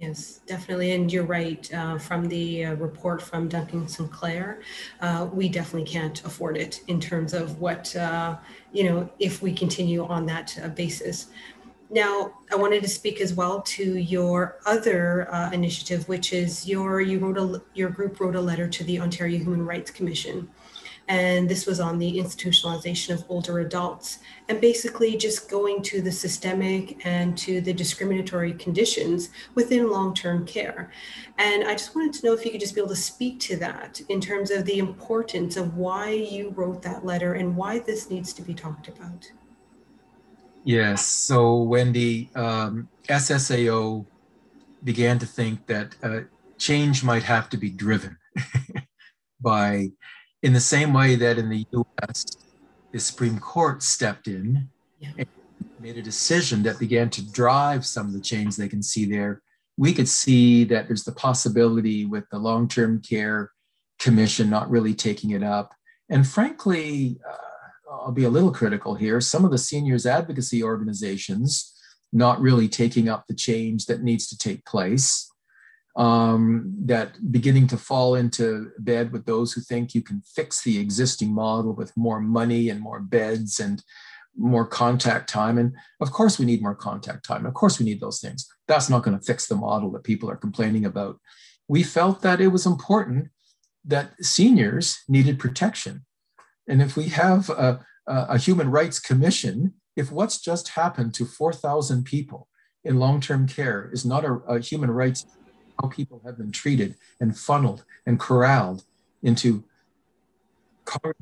Yes, 0.00 0.40
definitely. 0.46 0.92
And 0.92 1.12
you're 1.12 1.24
right. 1.24 1.72
Uh, 1.74 1.98
from 1.98 2.26
the 2.26 2.66
uh, 2.66 2.74
report 2.74 3.20
from 3.20 3.48
Duncan 3.48 3.88
Sinclair, 3.88 4.60
uh, 5.00 5.28
we 5.32 5.48
definitely 5.48 5.90
can't 5.90 6.24
afford 6.24 6.56
it 6.56 6.82
in 6.86 7.00
terms 7.00 7.34
of 7.34 7.60
what, 7.60 7.94
uh, 7.96 8.36
you 8.72 8.84
know, 8.84 9.10
if 9.18 9.42
we 9.42 9.52
continue 9.52 10.06
on 10.06 10.24
that 10.26 10.56
uh, 10.62 10.68
basis. 10.68 11.26
Now, 11.90 12.34
I 12.52 12.56
wanted 12.56 12.82
to 12.82 12.88
speak 12.88 13.20
as 13.20 13.32
well 13.34 13.62
to 13.62 13.96
your 13.98 14.58
other 14.66 15.32
uh, 15.34 15.50
initiative, 15.50 16.06
which 16.06 16.32
is 16.32 16.68
your 16.68 17.00
you 17.00 17.18
wrote 17.18 17.38
a 17.38 17.62
your 17.74 17.88
group 17.88 18.20
wrote 18.20 18.36
a 18.36 18.40
letter 18.40 18.68
to 18.68 18.84
the 18.84 19.00
Ontario 19.00 19.38
Human 19.38 19.64
Rights 19.64 19.90
Commission 19.90 20.48
and 21.08 21.48
this 21.48 21.66
was 21.66 21.80
on 21.80 21.98
the 21.98 22.18
institutionalization 22.18 23.14
of 23.14 23.24
older 23.28 23.60
adults 23.60 24.18
and 24.48 24.60
basically 24.60 25.16
just 25.16 25.50
going 25.50 25.82
to 25.82 26.02
the 26.02 26.12
systemic 26.12 27.04
and 27.06 27.36
to 27.38 27.60
the 27.62 27.72
discriminatory 27.72 28.52
conditions 28.52 29.30
within 29.54 29.90
long-term 29.90 30.46
care. 30.46 30.90
And 31.38 31.64
i 31.64 31.72
just 31.72 31.94
wanted 31.94 32.12
to 32.14 32.26
know 32.26 32.34
if 32.34 32.44
you 32.44 32.50
could 32.50 32.60
just 32.60 32.74
be 32.74 32.80
able 32.80 32.90
to 32.90 32.96
speak 32.96 33.40
to 33.40 33.56
that 33.56 34.00
in 34.08 34.20
terms 34.20 34.50
of 34.50 34.64
the 34.64 34.78
importance 34.78 35.56
of 35.56 35.76
why 35.76 36.10
you 36.10 36.50
wrote 36.50 36.82
that 36.82 37.04
letter 37.04 37.34
and 37.34 37.56
why 37.56 37.78
this 37.78 38.10
needs 38.10 38.32
to 38.34 38.42
be 38.42 38.54
talked 38.54 38.88
about. 38.88 39.30
Yes. 40.64 41.06
So 41.06 41.62
wendy 41.62 42.30
um, 42.34 42.88
ssao 43.08 44.04
began 44.84 45.18
to 45.18 45.26
think 45.26 45.66
that 45.66 45.96
uh, 46.02 46.20
change 46.58 47.02
might 47.02 47.22
have 47.22 47.48
to 47.50 47.56
be 47.56 47.70
driven 47.70 48.18
by 49.40 49.88
in 50.42 50.52
the 50.52 50.60
same 50.60 50.92
way 50.92 51.16
that 51.16 51.38
in 51.38 51.48
the 51.48 51.66
US, 51.72 52.24
the 52.92 53.00
Supreme 53.00 53.38
Court 53.38 53.82
stepped 53.82 54.28
in 54.28 54.68
yeah. 54.98 55.10
and 55.18 55.26
made 55.80 55.98
a 55.98 56.02
decision 56.02 56.62
that 56.62 56.78
began 56.78 57.10
to 57.10 57.32
drive 57.32 57.84
some 57.84 58.06
of 58.06 58.12
the 58.12 58.20
change 58.20 58.56
they 58.56 58.68
can 58.68 58.82
see 58.82 59.04
there. 59.04 59.42
We 59.76 59.92
could 59.92 60.08
see 60.08 60.64
that 60.64 60.86
there's 60.86 61.04
the 61.04 61.12
possibility 61.12 62.04
with 62.04 62.28
the 62.30 62.38
long 62.38 62.68
term 62.68 63.00
care 63.00 63.52
commission 63.98 64.48
not 64.48 64.70
really 64.70 64.94
taking 64.94 65.30
it 65.30 65.42
up. 65.42 65.74
And 66.08 66.26
frankly, 66.26 67.18
uh, 67.28 67.36
I'll 67.90 68.12
be 68.12 68.24
a 68.24 68.30
little 68.30 68.52
critical 68.52 68.94
here. 68.94 69.20
Some 69.20 69.44
of 69.44 69.50
the 69.50 69.58
seniors 69.58 70.06
advocacy 70.06 70.62
organizations 70.62 71.74
not 72.12 72.40
really 72.40 72.68
taking 72.68 73.08
up 73.08 73.26
the 73.26 73.34
change 73.34 73.86
that 73.86 74.02
needs 74.02 74.28
to 74.28 74.38
take 74.38 74.64
place 74.64 75.30
um, 75.96 76.74
that 76.84 77.32
beginning 77.32 77.66
to 77.68 77.76
fall 77.76 78.14
into 78.14 78.70
bed 78.78 79.12
with 79.12 79.26
those 79.26 79.52
who 79.52 79.60
think 79.60 79.94
you 79.94 80.02
can 80.02 80.22
fix 80.34 80.62
the 80.62 80.78
existing 80.78 81.32
model 81.32 81.72
with 81.72 81.96
more 81.96 82.20
money 82.20 82.68
and 82.68 82.80
more 82.80 83.00
beds 83.00 83.58
and 83.58 83.82
more 84.36 84.66
contact 84.66 85.28
time. 85.28 85.58
And 85.58 85.74
of 86.00 86.12
course, 86.12 86.38
we 86.38 86.46
need 86.46 86.62
more 86.62 86.74
contact 86.74 87.26
time. 87.26 87.44
Of 87.44 87.54
course, 87.54 87.78
we 87.78 87.84
need 87.84 88.00
those 88.00 88.20
things. 88.20 88.48
That's 88.68 88.88
not 88.88 89.02
going 89.02 89.18
to 89.18 89.24
fix 89.24 89.48
the 89.48 89.56
model 89.56 89.90
that 89.92 90.04
people 90.04 90.30
are 90.30 90.36
complaining 90.36 90.84
about. 90.84 91.18
We 91.66 91.82
felt 91.82 92.22
that 92.22 92.40
it 92.40 92.48
was 92.48 92.64
important 92.64 93.28
that 93.84 94.12
seniors 94.20 94.98
needed 95.08 95.38
protection. 95.38 96.04
And 96.68 96.80
if 96.80 96.96
we 96.96 97.04
have 97.08 97.50
a, 97.50 97.84
a 98.06 98.38
human 98.38 98.70
rights 98.70 99.00
commission, 99.00 99.74
if 99.96 100.12
what's 100.12 100.40
just 100.40 100.68
happened 100.68 101.14
to 101.14 101.24
4,000 101.24 102.04
people 102.04 102.48
in 102.84 102.98
long 102.98 103.20
term 103.20 103.48
care 103.48 103.90
is 103.92 104.04
not 104.04 104.24
a, 104.24 104.34
a 104.46 104.60
human 104.60 104.90
rights 104.90 105.26
how 105.80 105.88
people 105.88 106.20
have 106.24 106.38
been 106.38 106.52
treated 106.52 106.96
and 107.20 107.36
funneled 107.36 107.84
and 108.06 108.18
corralled 108.18 108.84
into 109.22 109.64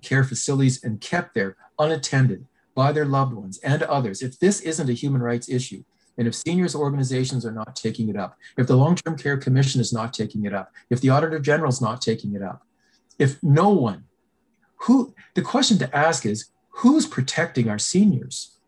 care 0.02 0.24
facilities 0.24 0.82
and 0.82 1.00
kept 1.00 1.34
there 1.34 1.56
unattended 1.78 2.46
by 2.74 2.92
their 2.92 3.04
loved 3.04 3.32
ones 3.32 3.58
and 3.58 3.82
others. 3.82 4.22
If 4.22 4.38
this 4.38 4.60
isn't 4.60 4.90
a 4.90 4.92
human 4.92 5.22
rights 5.22 5.48
issue, 5.48 5.82
and 6.18 6.26
if 6.26 6.34
seniors 6.34 6.74
organizations 6.74 7.44
are 7.44 7.52
not 7.52 7.76
taking 7.76 8.08
it 8.08 8.16
up, 8.16 8.38
if 8.56 8.66
the 8.66 8.76
Long 8.76 8.94
Term 8.94 9.18
Care 9.18 9.36
Commission 9.36 9.80
is 9.80 9.92
not 9.92 10.14
taking 10.14 10.44
it 10.44 10.54
up, 10.54 10.72
if 10.88 11.00
the 11.00 11.10
Auditor 11.10 11.38
General 11.38 11.68
is 11.68 11.80
not 11.80 12.00
taking 12.00 12.34
it 12.34 12.42
up, 12.42 12.64
if 13.18 13.42
no 13.42 13.70
one, 13.70 14.04
who, 14.80 15.14
the 15.34 15.42
question 15.42 15.78
to 15.78 15.96
ask 15.96 16.24
is 16.24 16.46
who's 16.68 17.06
protecting 17.06 17.68
our 17.68 17.78
seniors? 17.78 18.58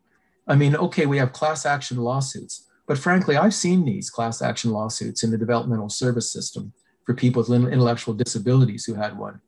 I 0.46 0.56
mean, 0.56 0.74
okay, 0.74 1.06
we 1.06 1.18
have 1.18 1.32
class 1.32 1.66
action 1.66 1.98
lawsuits. 1.98 2.67
But 2.88 2.98
frankly, 2.98 3.36
I've 3.36 3.54
seen 3.54 3.84
these 3.84 4.08
class 4.08 4.40
action 4.40 4.70
lawsuits 4.72 5.22
in 5.22 5.30
the 5.30 5.38
developmental 5.38 5.90
service 5.90 6.32
system 6.32 6.72
for 7.04 7.14
people 7.14 7.44
with 7.46 7.52
intellectual 7.52 8.14
disabilities 8.14 8.86
who 8.86 8.94
had 8.94 9.18
one. 9.18 9.40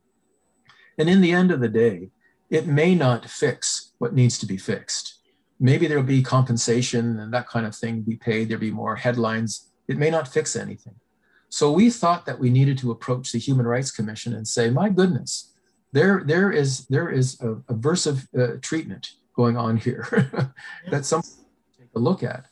And 0.98 1.08
in 1.08 1.22
the 1.22 1.32
end 1.32 1.50
of 1.50 1.60
the 1.60 1.68
day, 1.68 2.10
it 2.50 2.66
may 2.66 2.94
not 2.94 3.28
fix 3.28 3.92
what 3.98 4.14
needs 4.14 4.38
to 4.40 4.46
be 4.46 4.58
fixed. 4.58 5.20
Maybe 5.58 5.86
there'll 5.86 6.04
be 6.04 6.22
compensation 6.22 7.18
and 7.18 7.32
that 7.32 7.48
kind 7.48 7.64
of 7.64 7.74
thing 7.74 8.02
be 8.02 8.16
paid, 8.16 8.48
there'll 8.48 8.60
be 8.60 8.70
more 8.70 8.96
headlines. 8.96 9.70
It 9.88 9.96
may 9.96 10.10
not 10.10 10.28
fix 10.28 10.54
anything. 10.54 10.94
So 11.48 11.72
we 11.72 11.88
thought 11.88 12.26
that 12.26 12.38
we 12.38 12.50
needed 12.50 12.76
to 12.78 12.90
approach 12.90 13.32
the 13.32 13.38
Human 13.38 13.66
Rights 13.66 13.90
Commission 13.90 14.34
and 14.34 14.46
say, 14.46 14.68
my 14.68 14.90
goodness, 14.90 15.54
there, 15.92 16.22
there 16.24 16.52
is, 16.52 16.86
there 16.88 17.08
is 17.08 17.40
a 17.40 17.54
aversive 17.72 18.26
uh, 18.38 18.58
treatment 18.60 19.12
going 19.34 19.56
on 19.56 19.78
here 19.78 20.54
that 20.90 21.06
some 21.06 21.22
take 21.22 21.88
a 21.96 21.98
look 21.98 22.22
at. 22.22 22.49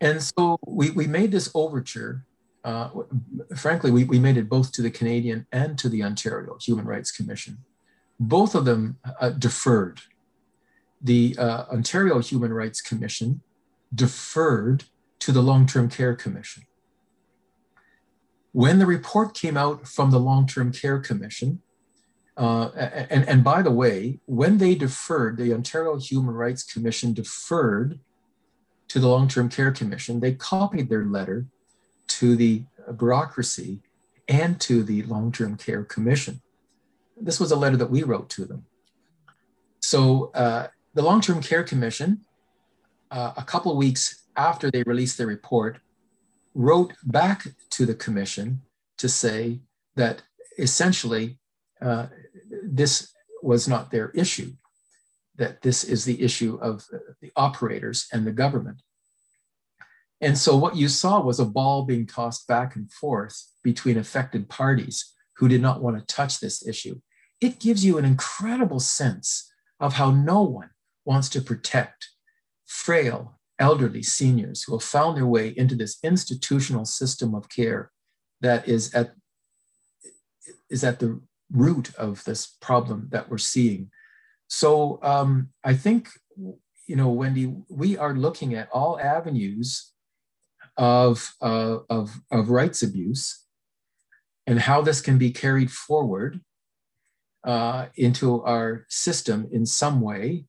And 0.00 0.22
so 0.22 0.58
we, 0.66 0.90
we 0.90 1.06
made 1.06 1.32
this 1.32 1.50
overture. 1.54 2.24
Uh, 2.64 2.90
frankly, 3.56 3.90
we, 3.90 4.04
we 4.04 4.18
made 4.18 4.36
it 4.36 4.48
both 4.48 4.72
to 4.72 4.82
the 4.82 4.90
Canadian 4.90 5.46
and 5.52 5.78
to 5.78 5.88
the 5.88 6.02
Ontario 6.02 6.56
Human 6.60 6.86
Rights 6.86 7.10
Commission. 7.10 7.58
Both 8.18 8.54
of 8.54 8.64
them 8.64 8.98
uh, 9.20 9.30
deferred. 9.30 10.00
The 11.00 11.36
uh, 11.38 11.64
Ontario 11.70 12.20
Human 12.20 12.52
Rights 12.52 12.80
Commission 12.80 13.42
deferred 13.94 14.84
to 15.20 15.32
the 15.32 15.42
Long 15.42 15.66
Term 15.66 15.88
Care 15.88 16.14
Commission. 16.14 16.64
When 18.52 18.78
the 18.78 18.86
report 18.86 19.34
came 19.34 19.56
out 19.56 19.86
from 19.88 20.10
the 20.10 20.20
Long 20.20 20.46
Term 20.46 20.72
Care 20.72 21.00
Commission, 21.00 21.60
uh, 22.36 22.68
and, 23.10 23.28
and 23.28 23.44
by 23.44 23.62
the 23.62 23.70
way, 23.70 24.20
when 24.26 24.58
they 24.58 24.74
deferred, 24.74 25.36
the 25.36 25.52
Ontario 25.52 25.98
Human 25.98 26.34
Rights 26.34 26.62
Commission 26.62 27.12
deferred 27.12 28.00
to 28.88 28.98
the 28.98 29.08
Long 29.08 29.28
Term 29.28 29.48
Care 29.48 29.72
Commission, 29.72 30.20
they 30.20 30.32
copied 30.32 30.88
their 30.88 31.04
letter 31.04 31.46
to 32.08 32.36
the 32.36 32.64
bureaucracy 32.96 33.80
and 34.28 34.60
to 34.60 34.82
the 34.82 35.02
Long 35.02 35.32
Term 35.32 35.56
Care 35.56 35.84
Commission. 35.84 36.40
This 37.20 37.40
was 37.40 37.50
a 37.50 37.56
letter 37.56 37.76
that 37.76 37.90
we 37.90 38.02
wrote 38.02 38.28
to 38.30 38.44
them. 38.44 38.66
So 39.80 40.30
uh, 40.34 40.68
the 40.94 41.02
Long 41.02 41.20
Term 41.20 41.42
Care 41.42 41.62
Commission, 41.62 42.20
uh, 43.10 43.32
a 43.36 43.42
couple 43.42 43.70
of 43.70 43.78
weeks 43.78 44.22
after 44.36 44.70
they 44.70 44.82
released 44.84 45.18
their 45.18 45.26
report, 45.26 45.78
wrote 46.54 46.94
back 47.04 47.46
to 47.70 47.84
the 47.84 47.94
commission 47.94 48.62
to 48.98 49.08
say 49.08 49.60
that 49.96 50.22
essentially 50.58 51.38
uh, 51.80 52.06
this 52.62 53.12
was 53.42 53.68
not 53.68 53.90
their 53.90 54.10
issue, 54.10 54.52
that 55.36 55.62
this 55.62 55.84
is 55.84 56.04
the 56.04 56.22
issue 56.22 56.58
of 56.60 56.84
the 57.20 57.32
operators 57.36 58.06
and 58.12 58.26
the 58.26 58.32
government. 58.32 58.82
And 60.20 60.38
so 60.38 60.56
what 60.56 60.76
you 60.76 60.88
saw 60.88 61.20
was 61.20 61.40
a 61.40 61.44
ball 61.44 61.84
being 61.84 62.06
tossed 62.06 62.46
back 62.46 62.76
and 62.76 62.90
forth 62.90 63.50
between 63.62 63.98
affected 63.98 64.48
parties 64.48 65.12
who 65.36 65.48
did 65.48 65.60
not 65.60 65.82
want 65.82 65.98
to 65.98 66.14
touch 66.14 66.40
this 66.40 66.66
issue. 66.66 67.00
It 67.40 67.58
gives 67.58 67.84
you 67.84 67.98
an 67.98 68.04
incredible 68.04 68.80
sense 68.80 69.50
of 69.80 69.94
how 69.94 70.10
no 70.10 70.42
one 70.42 70.70
wants 71.04 71.28
to 71.30 71.40
protect 71.40 72.08
frail, 72.64 73.38
elderly 73.58 74.02
seniors 74.02 74.62
who 74.62 74.72
have 74.72 74.82
found 74.82 75.16
their 75.16 75.26
way 75.26 75.48
into 75.56 75.74
this 75.74 75.98
institutional 76.02 76.84
system 76.84 77.34
of 77.34 77.48
care 77.48 77.90
that 78.40 78.66
is 78.68 78.94
at, 78.94 79.12
is 80.70 80.84
at 80.84 81.00
the 81.00 81.20
root 81.52 81.94
of 81.96 82.24
this 82.24 82.46
problem 82.60 83.08
that 83.10 83.28
we're 83.28 83.38
seeing. 83.38 83.90
So 84.54 85.00
um, 85.02 85.48
I 85.64 85.74
think, 85.74 86.10
you 86.86 86.94
know, 86.94 87.08
Wendy, 87.08 87.52
we 87.68 87.98
are 87.98 88.14
looking 88.14 88.54
at 88.54 88.68
all 88.72 89.00
avenues 89.00 89.90
of, 90.76 91.34
uh, 91.42 91.78
of, 91.90 92.20
of 92.30 92.50
rights 92.50 92.80
abuse 92.80 93.44
and 94.46 94.60
how 94.60 94.80
this 94.80 95.00
can 95.00 95.18
be 95.18 95.32
carried 95.32 95.72
forward 95.72 96.40
uh, 97.42 97.86
into 97.96 98.44
our 98.44 98.86
system 98.88 99.48
in 99.50 99.66
some 99.66 100.00
way. 100.00 100.44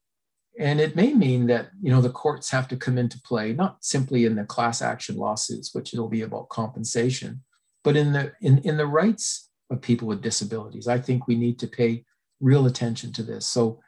And 0.59 0.79
it 0.79 0.95
may 0.95 1.11
mean 1.13 1.47
that 1.47 1.69
you 1.81 1.91
know 1.91 1.99
the 1.99 2.09
courts 2.09 2.49
have 2.51 2.69
to 2.69 2.77
come 2.77 2.97
into 2.97 3.19
play, 3.25 3.51
not 3.51 3.83
simply 3.83 4.23
in 4.23 4.35
the 4.35 4.45
class 4.45 4.81
action 4.81 5.17
lawsuits, 5.17 5.75
which 5.75 5.93
it'll 5.93 6.07
be 6.07 6.21
about 6.21 6.47
compensation, 6.47 7.43
but 7.83 7.97
in 7.97 8.13
the 8.13 8.31
in, 8.39 8.59
in 8.59 8.77
the 8.77 8.87
rights 8.87 9.49
of 9.69 9.81
people 9.81 10.07
with 10.07 10.21
disabilities. 10.21 10.87
I 10.87 10.97
think 10.97 11.27
we 11.27 11.35
need 11.35 11.59
to 11.59 11.67
pay 11.67 12.05
real 12.39 12.67
attention 12.67 13.11
to 13.13 13.23
this. 13.23 13.45
So 13.47 13.81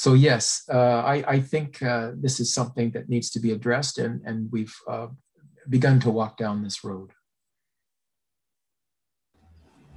so 0.00 0.14
yes, 0.14 0.62
uh, 0.72 1.02
I, 1.04 1.16
I 1.28 1.40
think 1.40 1.82
uh, 1.82 2.12
this 2.14 2.40
is 2.40 2.54
something 2.54 2.90
that 2.92 3.10
needs 3.10 3.28
to 3.32 3.38
be 3.38 3.52
addressed, 3.52 3.98
and, 3.98 4.22
and 4.24 4.50
we've 4.50 4.74
uh, 4.88 5.08
begun 5.68 6.00
to 6.00 6.10
walk 6.10 6.38
down 6.38 6.62
this 6.62 6.82
road. 6.82 7.10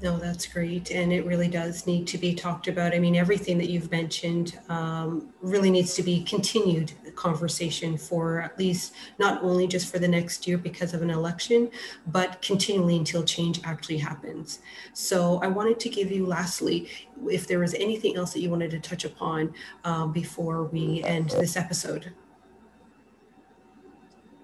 No, 0.03 0.17
that's 0.17 0.45
great. 0.45 0.91
And 0.91 1.13
it 1.13 1.25
really 1.25 1.47
does 1.47 1.87
need 1.87 2.05
to 2.07 2.17
be 2.17 2.35
talked 2.35 2.67
about. 2.67 2.93
I 2.93 2.99
mean, 2.99 3.15
everything 3.15 3.57
that 3.59 3.69
you've 3.69 3.89
mentioned 3.89 4.59
um, 4.67 5.29
really 5.41 5.71
needs 5.71 5.93
to 5.93 6.03
be 6.03 6.25
continued 6.25 6.91
conversation 7.15 7.95
for 7.97 8.41
at 8.41 8.59
least 8.59 8.93
not 9.17 9.41
only 9.41 9.65
just 9.65 9.89
for 9.89 9.99
the 9.99 10.07
next 10.07 10.45
year 10.45 10.57
because 10.57 10.93
of 10.93 11.01
an 11.03 11.09
election, 11.09 11.71
but 12.07 12.41
continually 12.41 12.97
until 12.97 13.23
change 13.23 13.61
actually 13.63 13.97
happens. 13.97 14.59
So 14.91 15.39
I 15.41 15.47
wanted 15.47 15.79
to 15.79 15.89
give 15.89 16.11
you, 16.11 16.25
lastly, 16.25 16.89
if 17.29 17.47
there 17.47 17.59
was 17.59 17.73
anything 17.75 18.17
else 18.17 18.33
that 18.33 18.41
you 18.41 18.49
wanted 18.49 18.71
to 18.71 18.81
touch 18.81 19.05
upon 19.05 19.53
um, 19.85 20.11
before 20.11 20.65
we 20.65 21.01
end 21.03 21.29
this 21.29 21.55
episode. 21.55 22.11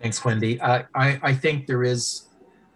Thanks, 0.01 0.23
Wendy. 0.23 0.61
I, 0.61 0.85
I, 0.95 1.19
I 1.21 1.33
think 1.33 1.67
there 1.67 1.83
is 1.83 2.28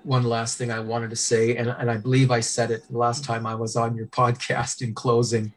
one 0.03 0.23
last 0.23 0.57
thing 0.57 0.71
I 0.71 0.79
wanted 0.79 1.09
to 1.11 1.15
say, 1.15 1.55
and, 1.55 1.69
and 1.69 1.89
I 1.89 1.97
believe 1.97 2.31
I 2.31 2.41
said 2.41 2.71
it 2.71 2.83
last 2.89 3.23
time 3.23 3.45
I 3.45 3.55
was 3.55 3.75
on 3.75 3.95
your 3.95 4.07
podcast 4.07 4.81
in 4.81 4.93
closing 4.93 5.53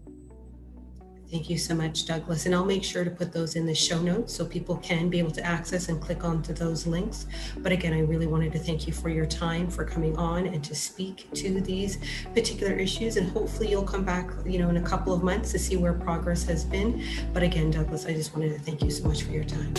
Thank 1.31 1.49
you 1.49 1.57
so 1.57 1.73
much, 1.73 2.05
Douglas. 2.05 2.45
And 2.45 2.53
I'll 2.53 2.65
make 2.65 2.83
sure 2.83 3.05
to 3.05 3.09
put 3.09 3.31
those 3.31 3.55
in 3.55 3.65
the 3.65 3.73
show 3.73 4.01
notes 4.01 4.35
so 4.35 4.43
people 4.43 4.75
can 4.77 5.09
be 5.09 5.17
able 5.17 5.31
to 5.31 5.45
access 5.45 5.87
and 5.87 6.01
click 6.01 6.25
onto 6.25 6.51
those 6.51 6.85
links. 6.85 7.25
But 7.59 7.71
again, 7.71 7.93
I 7.93 8.01
really 8.01 8.27
wanted 8.27 8.51
to 8.51 8.59
thank 8.59 8.85
you 8.85 8.91
for 8.91 9.07
your 9.07 9.25
time, 9.25 9.69
for 9.69 9.85
coming 9.85 10.17
on 10.17 10.47
and 10.47 10.61
to 10.65 10.75
speak 10.75 11.31
to 11.35 11.61
these 11.61 11.99
particular 12.33 12.73
issues. 12.73 13.15
And 13.15 13.31
hopefully 13.31 13.69
you'll 13.69 13.83
come 13.83 14.03
back, 14.03 14.29
you 14.45 14.59
know, 14.59 14.67
in 14.67 14.75
a 14.75 14.81
couple 14.81 15.13
of 15.13 15.23
months 15.23 15.53
to 15.53 15.59
see 15.59 15.77
where 15.77 15.93
progress 15.93 16.43
has 16.43 16.65
been. 16.65 17.01
But 17.31 17.43
again, 17.43 17.71
Douglas, 17.71 18.05
I 18.05 18.13
just 18.13 18.35
wanted 18.35 18.49
to 18.49 18.59
thank 18.59 18.83
you 18.83 18.91
so 18.91 19.07
much 19.07 19.23
for 19.23 19.31
your 19.31 19.45
time. 19.45 19.73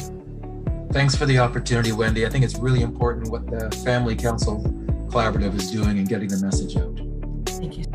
Thanks 0.90 1.14
for 1.14 1.26
the 1.26 1.38
opportunity, 1.38 1.92
Wendy. 1.92 2.24
I 2.24 2.30
think 2.30 2.46
it's 2.46 2.56
really 2.56 2.80
important 2.80 3.30
what 3.30 3.46
the 3.46 3.70
Family 3.84 4.16
Council 4.16 4.62
Collaborative 5.08 5.54
is 5.56 5.70
doing 5.70 5.98
and 5.98 6.08
getting 6.08 6.28
the 6.28 6.40
message 6.40 6.78
out. 6.78 6.98
Thank 7.58 7.76
you. 7.76 7.91